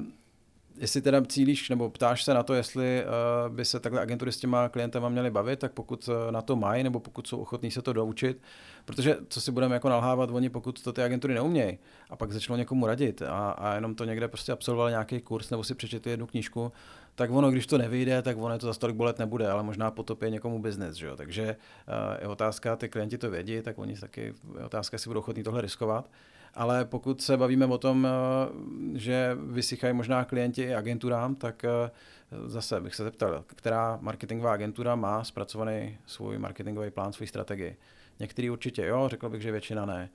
jestli 0.79 1.03
teda 1.03 1.23
cílíš 1.25 1.69
nebo 1.69 1.91
ptáš 1.91 2.25
se 2.25 2.35
na 2.35 2.43
to, 2.43 2.55
jestli 2.55 3.05
uh, 3.05 3.55
by 3.55 3.65
se 3.65 3.81
takhle 3.81 4.01
agentury 4.01 4.33
s 4.33 4.37
těma 4.37 4.69
klientama 4.69 5.09
měly 5.09 5.31
bavit, 5.31 5.59
tak 5.59 5.73
pokud 5.73 6.09
na 6.31 6.43
to 6.43 6.57
mají, 6.57 6.83
nebo 6.83 7.01
pokud 7.01 7.27
jsou 7.27 7.39
ochotní 7.39 7.71
se 7.71 7.83
to 7.83 7.93
doučit, 7.93 8.43
protože 8.85 9.17
co 9.29 9.41
si 9.41 9.53
budeme 9.53 9.75
jako 9.75 9.89
nalhávat, 9.89 10.31
oni 10.31 10.51
pokud 10.51 10.83
to 10.83 10.93
ty 10.93 11.03
agentury 11.03 11.35
neumějí 11.35 11.79
a 12.11 12.17
pak 12.17 12.33
začnou 12.33 12.57
někomu 12.57 12.87
radit 12.87 13.23
a, 13.23 13.51
a 13.51 13.75
jenom 13.75 13.95
to 13.95 14.05
někde 14.05 14.29
prostě 14.29 14.53
absolvoval 14.53 14.91
nějaký 14.91 15.21
kurz 15.21 15.51
nebo 15.51 15.65
si 15.65 15.75
přečetli 15.75 16.11
jednu 16.11 16.27
knížku, 16.27 16.73
tak 17.15 17.31
ono, 17.31 17.51
když 17.51 17.67
to 17.67 17.79
nevyjde, 17.79 18.23
tak 18.23 18.37
ono 18.39 18.59
to 18.59 18.67
za 18.67 18.75
stolik 18.75 18.97
bolet 18.97 19.19
nebude, 19.19 19.49
ale 19.49 19.63
možná 19.63 19.91
potopí 19.91 20.31
někomu 20.31 20.59
biznes, 20.59 20.97
že 20.97 21.07
jo? 21.07 21.17
Takže 21.17 21.57
uh, 21.89 22.21
je 22.21 22.29
otázka, 22.29 22.77
ty 22.77 22.89
klienti 22.89 23.19
to 23.19 23.31
vědí, 23.31 23.63
tak 23.63 23.79
oni 23.79 23.97
taky, 23.97 24.35
je 24.59 24.65
otázka, 24.65 24.95
jestli 24.95 25.09
budou 25.09 25.21
ochotní 25.21 25.43
tohle 25.43 25.61
riskovat. 25.61 26.11
Ale 26.55 26.85
pokud 26.85 27.23
se 27.23 27.37
bavíme 27.37 27.67
o 27.67 27.79
tom, 27.79 28.05
uh, 28.05 28.97
že 28.97 29.37
vysychají 29.41 29.95
možná 29.95 30.25
klienti 30.25 30.63
i 30.63 30.75
agenturám, 30.75 31.35
tak 31.35 31.65
uh, 31.65 32.49
zase 32.49 32.81
bych 32.81 32.95
se 32.95 33.05
zeptal, 33.05 33.45
která 33.47 33.99
marketingová 34.01 34.53
agentura 34.53 34.95
má 34.95 35.25
zpracovaný 35.25 35.99
svůj 36.07 36.39
marketingový 36.39 36.91
plán, 36.91 37.13
svůj 37.13 37.27
strategii. 37.27 37.77
Některý 38.21 38.51
určitě 38.51 38.87
jo, 38.87 39.09
řekl 39.09 39.29
bych, 39.29 39.43
že 39.43 39.53
většina 39.53 39.87
ne. 39.87 40.11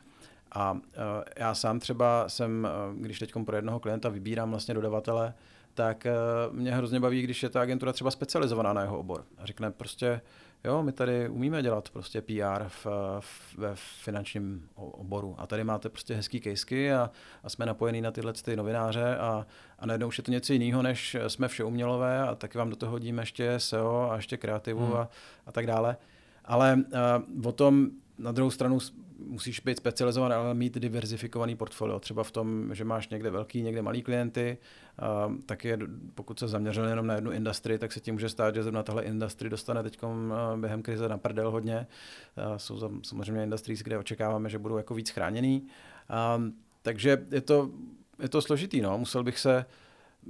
A 0.52 0.72
uh, 0.72 0.80
já 1.38 1.56
sám 1.56 1.80
třeba 1.80 2.30
jsem, 2.30 2.68
když 2.96 3.20
teď 3.20 3.34
pro 3.46 3.56
jednoho 3.56 3.80
klienta 3.80 4.10
vybírám 4.10 4.50
vlastně 4.50 4.74
dodavatele, 4.74 5.34
tak 5.80 6.06
eh, 6.06 6.14
mě 6.52 6.76
hrozně 6.76 7.00
baví, 7.00 7.22
když 7.22 7.44
je 7.44 7.50
ta 7.50 7.62
agentura 7.62 7.94
třeba 7.94 8.12
specializovaná 8.12 8.74
na 8.74 8.82
jeho 8.82 9.00
obor. 9.00 9.26
A 9.38 9.46
řekne 9.46 9.72
prostě, 9.72 10.22
jo, 10.64 10.84
my 10.84 10.92
tady 10.92 11.30
umíme 11.30 11.62
dělat 11.62 11.90
prostě 11.90 12.22
PR 12.22 12.64
v, 12.68 12.86
v, 13.20 13.58
ve 13.58 13.76
finančním 13.76 14.70
oboru 14.76 15.36
a 15.38 15.48
tady 15.48 15.64
máte 15.64 15.90
prostě 15.90 16.16
hezký 16.16 16.40
kejsky 16.40 16.94
a, 16.94 17.12
a 17.44 17.50
jsme 17.50 17.66
napojení 17.66 18.02
na 18.02 18.12
tyhle 18.12 18.34
ty 18.34 18.56
novináře 18.56 19.18
a, 19.18 19.46
a 19.80 19.86
najednou 19.86 20.08
už 20.08 20.18
je 20.18 20.24
to 20.24 20.32
něco 20.32 20.54
jiného, 20.54 20.82
než 20.82 21.18
jsme 21.28 21.48
vše 21.48 21.64
umělové 21.64 22.22
a 22.22 22.36
taky 22.36 22.58
vám 22.58 22.70
do 22.70 22.76
toho 22.76 22.92
hodíme 22.92 23.22
ještě 23.22 23.60
SEO 23.60 24.12
a 24.12 24.16
ještě 24.16 24.38
kreativu 24.38 24.86
hmm. 24.86 24.98
a, 24.98 25.10
a 25.46 25.52
tak 25.52 25.68
dále. 25.68 25.98
Ale 26.46 26.76
uh, 27.38 27.48
o 27.48 27.52
tom 27.52 27.90
na 28.20 28.32
druhou 28.32 28.52
stranu 28.52 28.78
musíš 29.28 29.60
být 29.60 29.78
specializovaný, 29.78 30.34
ale 30.34 30.54
mít 30.54 30.74
diverzifikovaný 30.74 31.56
portfolio. 31.56 32.00
Třeba 32.00 32.24
v 32.24 32.32
tom, 32.32 32.76
že 32.76 32.84
máš 32.84 33.10
někde 33.10 33.30
velký, 33.30 33.62
někde 33.62 33.82
malý 33.82 34.02
klienty, 34.02 34.58
tak 35.46 35.66
je, 35.66 35.78
pokud 36.16 36.40
se 36.40 36.48
zaměřil 36.48 36.86
jenom 36.86 37.08
na 37.08 37.16
jednu 37.16 37.32
industrii, 37.32 37.78
tak 37.78 37.92
se 37.92 38.00
tím 38.00 38.16
může 38.16 38.30
stát, 38.30 38.56
že 38.56 38.64
zrovna 38.64 38.84
tahle 38.84 39.04
industrie 39.04 39.50
dostane 39.50 39.84
teď 39.84 40.00
během 40.56 40.82
krize 40.82 41.10
na 41.10 41.18
prdel 41.18 41.52
hodně. 41.52 41.88
Jsou 42.58 43.02
samozřejmě 43.04 43.44
industries, 43.44 43.80
kde 43.80 43.98
očekáváme, 43.98 44.50
že 44.50 44.60
budou 44.60 44.78
jako 44.78 44.94
víc 44.94 45.10
chráněný. 45.10 45.68
Takže 46.82 47.26
je 47.32 47.42
to, 47.42 47.72
je 48.20 48.30
to 48.30 48.42
složitý. 48.42 48.82
No. 48.82 48.98
Musel 48.98 49.24
bych 49.24 49.40
se 49.40 49.66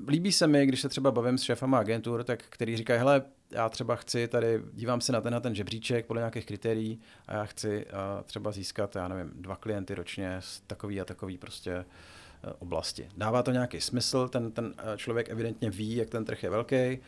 Líbí 0.08 0.32
se 0.32 0.48
mi, 0.48 0.66
když 0.66 0.82
se 0.82 0.90
třeba 0.90 1.12
bavím 1.12 1.38
s 1.38 1.42
šéfama 1.42 1.80
agentur, 1.80 2.24
tak 2.24 2.44
který 2.50 2.78
říkají, 2.78 3.00
hele, 3.00 3.24
já 3.52 3.70
třeba 3.70 3.96
chci 3.96 4.28
tady, 4.28 4.62
dívám 4.74 5.02
se 5.02 5.12
na 5.12 5.22
ten, 5.22 5.34
na 5.34 5.40
ten 5.40 5.56
žebříček 5.56 6.06
podle 6.06 6.20
nějakých 6.20 6.46
kritérií 6.46 7.00
a 7.28 7.34
já 7.34 7.46
chci 7.46 7.86
uh, 7.86 8.24
třeba 8.24 8.52
získat, 8.52 8.96
já 8.96 9.08
nevím, 9.08 9.32
dva 9.36 9.56
klienty 9.56 9.96
ročně 9.96 10.38
z 10.40 10.62
takový 10.68 11.02
a 11.02 11.06
takový 11.06 11.38
prostě 11.38 11.76
uh, 11.78 12.54
oblasti. 12.60 13.10
Dává 13.18 13.44
to 13.44 13.52
nějaký 13.52 13.82
smysl, 13.82 14.28
ten, 14.28 14.52
ten 14.52 14.66
uh, 14.66 14.72
člověk 14.96 15.30
evidentně 15.30 15.70
ví, 15.70 15.96
jak 15.96 16.10
ten 16.10 16.26
trh 16.26 16.44
je 16.44 16.50
velký, 16.50 17.00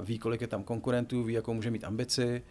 ví, 0.00 0.18
kolik 0.18 0.40
je 0.40 0.46
tam 0.46 0.62
konkurentů, 0.62 1.22
ví, 1.22 1.34
jakou 1.34 1.54
může 1.54 1.70
mít 1.70 1.84
ambici, 1.84 2.42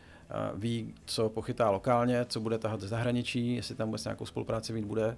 ví, 0.55 0.93
co 1.05 1.29
pochytá 1.29 1.69
lokálně, 1.69 2.25
co 2.25 2.39
bude 2.39 2.57
tahat 2.57 2.81
ze 2.81 2.88
zahraničí, 2.88 3.55
jestli 3.55 3.75
tam 3.75 3.88
vůbec 3.88 4.03
nějakou 4.03 4.25
spolupráci 4.25 4.73
mít 4.73 4.86
bude 4.86 5.17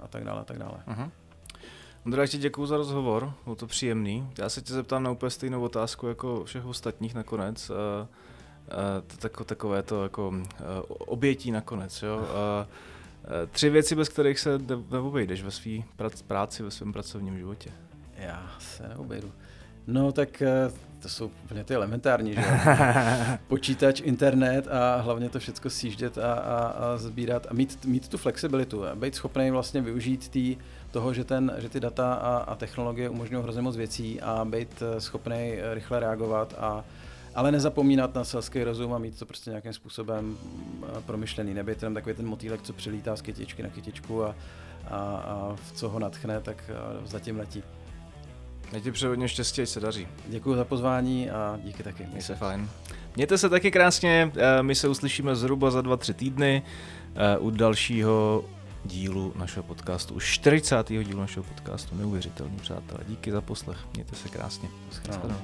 a 0.00 0.08
tak 0.08 0.24
dále, 0.24 0.40
a 0.40 0.44
tak 0.44 0.58
dále. 0.58 0.82
Uh-huh. 0.88 1.10
Ondra, 2.06 2.26
ti 2.26 2.38
děkuji 2.38 2.66
za 2.66 2.76
rozhovor, 2.76 3.32
bylo 3.44 3.56
to 3.56 3.66
příjemný. 3.66 4.28
Já 4.38 4.48
se 4.48 4.62
tě 4.62 4.72
zeptám 4.72 5.02
na 5.02 5.10
úplně 5.10 5.30
stejnou 5.30 5.62
otázku 5.62 6.06
jako 6.06 6.44
všech 6.44 6.64
ostatních 6.64 7.14
nakonec. 7.14 7.70
Uh, 7.70 7.76
uh, 7.76 9.18
tako, 9.18 9.44
takové 9.44 9.82
to 9.82 10.02
jako 10.02 10.28
uh, 10.28 10.44
obětí 10.88 11.50
nakonec. 11.50 12.02
Jo? 12.02 12.20
Tři 13.50 13.70
věci, 13.70 13.94
bez 13.94 14.08
kterých 14.08 14.38
se 14.38 14.60
neobejdeš 14.90 15.42
ve 15.42 15.50
své 15.50 15.72
práci, 16.26 16.62
ve 16.62 16.70
svém 16.70 16.92
pracovním 16.92 17.38
životě. 17.38 17.70
Já 18.16 18.50
se 18.58 18.88
neobejdu. 18.88 19.32
No 19.86 20.12
tak 20.12 20.42
to 21.02 21.08
jsou 21.08 21.30
úplně 21.44 21.64
ty 21.64 21.74
elementární, 21.74 22.34
že 22.34 22.44
Počítač, 23.48 24.00
internet 24.00 24.68
a 24.68 24.96
hlavně 24.96 25.28
to 25.28 25.38
všechno 25.38 25.70
sjíždět 25.70 26.18
a, 26.18 26.32
a, 26.32 26.56
a 26.56 26.96
sbírat 26.96 27.46
a 27.50 27.54
mít, 27.54 27.84
mít 27.84 28.08
tu 28.08 28.18
flexibilitu 28.18 28.86
a 28.86 28.94
být 28.94 29.14
schopný 29.14 29.50
vlastně 29.50 29.80
využít 29.80 30.28
tý, 30.28 30.56
toho, 30.90 31.14
že, 31.14 31.24
ten, 31.24 31.52
že 31.58 31.68
ty 31.68 31.80
data 31.80 32.14
a, 32.14 32.36
a 32.36 32.54
technologie 32.54 33.08
umožňují 33.08 33.42
hrozně 33.42 33.62
moc 33.62 33.76
věcí 33.76 34.20
a 34.20 34.44
být 34.44 34.82
eh, 34.82 35.00
schopný 35.00 35.52
eh, 35.52 35.74
rychle 35.74 36.00
reagovat 36.00 36.54
a 36.58 36.84
ale 37.34 37.52
nezapomínat 37.52 38.14
na 38.14 38.24
selský 38.24 38.64
rozum 38.64 38.92
a 38.94 38.98
mít 38.98 39.18
to 39.18 39.26
prostě 39.26 39.50
nějakým 39.50 39.72
způsobem 39.72 40.36
eh, 40.38 41.00
promyšlený. 41.06 41.54
Nebýt 41.54 41.82
jenom 41.82 41.94
takový 41.94 42.14
ten 42.14 42.26
motýlek, 42.26 42.62
co 42.62 42.72
přilítá 42.72 43.16
z 43.16 43.22
kytičky 43.22 43.62
na 43.62 43.68
kytičku 43.68 44.24
a, 44.24 44.34
a, 44.88 44.96
a 44.96 45.56
co 45.74 45.88
ho 45.88 45.98
natchne, 45.98 46.40
tak 46.40 46.70
zatím 47.04 47.38
letí. 47.38 47.62
Já 48.72 48.80
ti 48.80 48.92
přeji 48.92 49.08
hodně 49.08 49.28
štěstí, 49.28 49.66
se 49.66 49.80
daří. 49.80 50.08
Děkuji 50.26 50.54
za 50.54 50.64
pozvání 50.64 51.30
a 51.30 51.58
díky 51.64 51.82
taky. 51.82 52.02
Mějte 52.02 52.22
se 52.22 52.34
fajn. 52.34 52.68
Mějte 53.16 53.38
se 53.38 53.48
taky 53.48 53.70
krásně, 53.70 54.32
my 54.62 54.74
se 54.74 54.88
uslyšíme 54.88 55.36
zhruba 55.36 55.70
za 55.70 55.80
2-3 55.80 56.14
týdny 56.14 56.62
u 57.38 57.50
dalšího 57.50 58.44
dílu 58.84 59.32
našeho 59.36 59.62
podcastu, 59.62 60.14
už 60.14 60.24
40. 60.24 60.88
dílu 60.88 61.20
našeho 61.20 61.44
podcastu. 61.44 61.96
Neuvěřitelný, 61.96 62.56
přátelé. 62.56 63.00
Díky 63.08 63.32
za 63.32 63.40
poslech. 63.40 63.78
Mějte 63.94 64.16
se 64.16 64.28
krásně. 64.28 64.68
Schránu. 64.90 65.36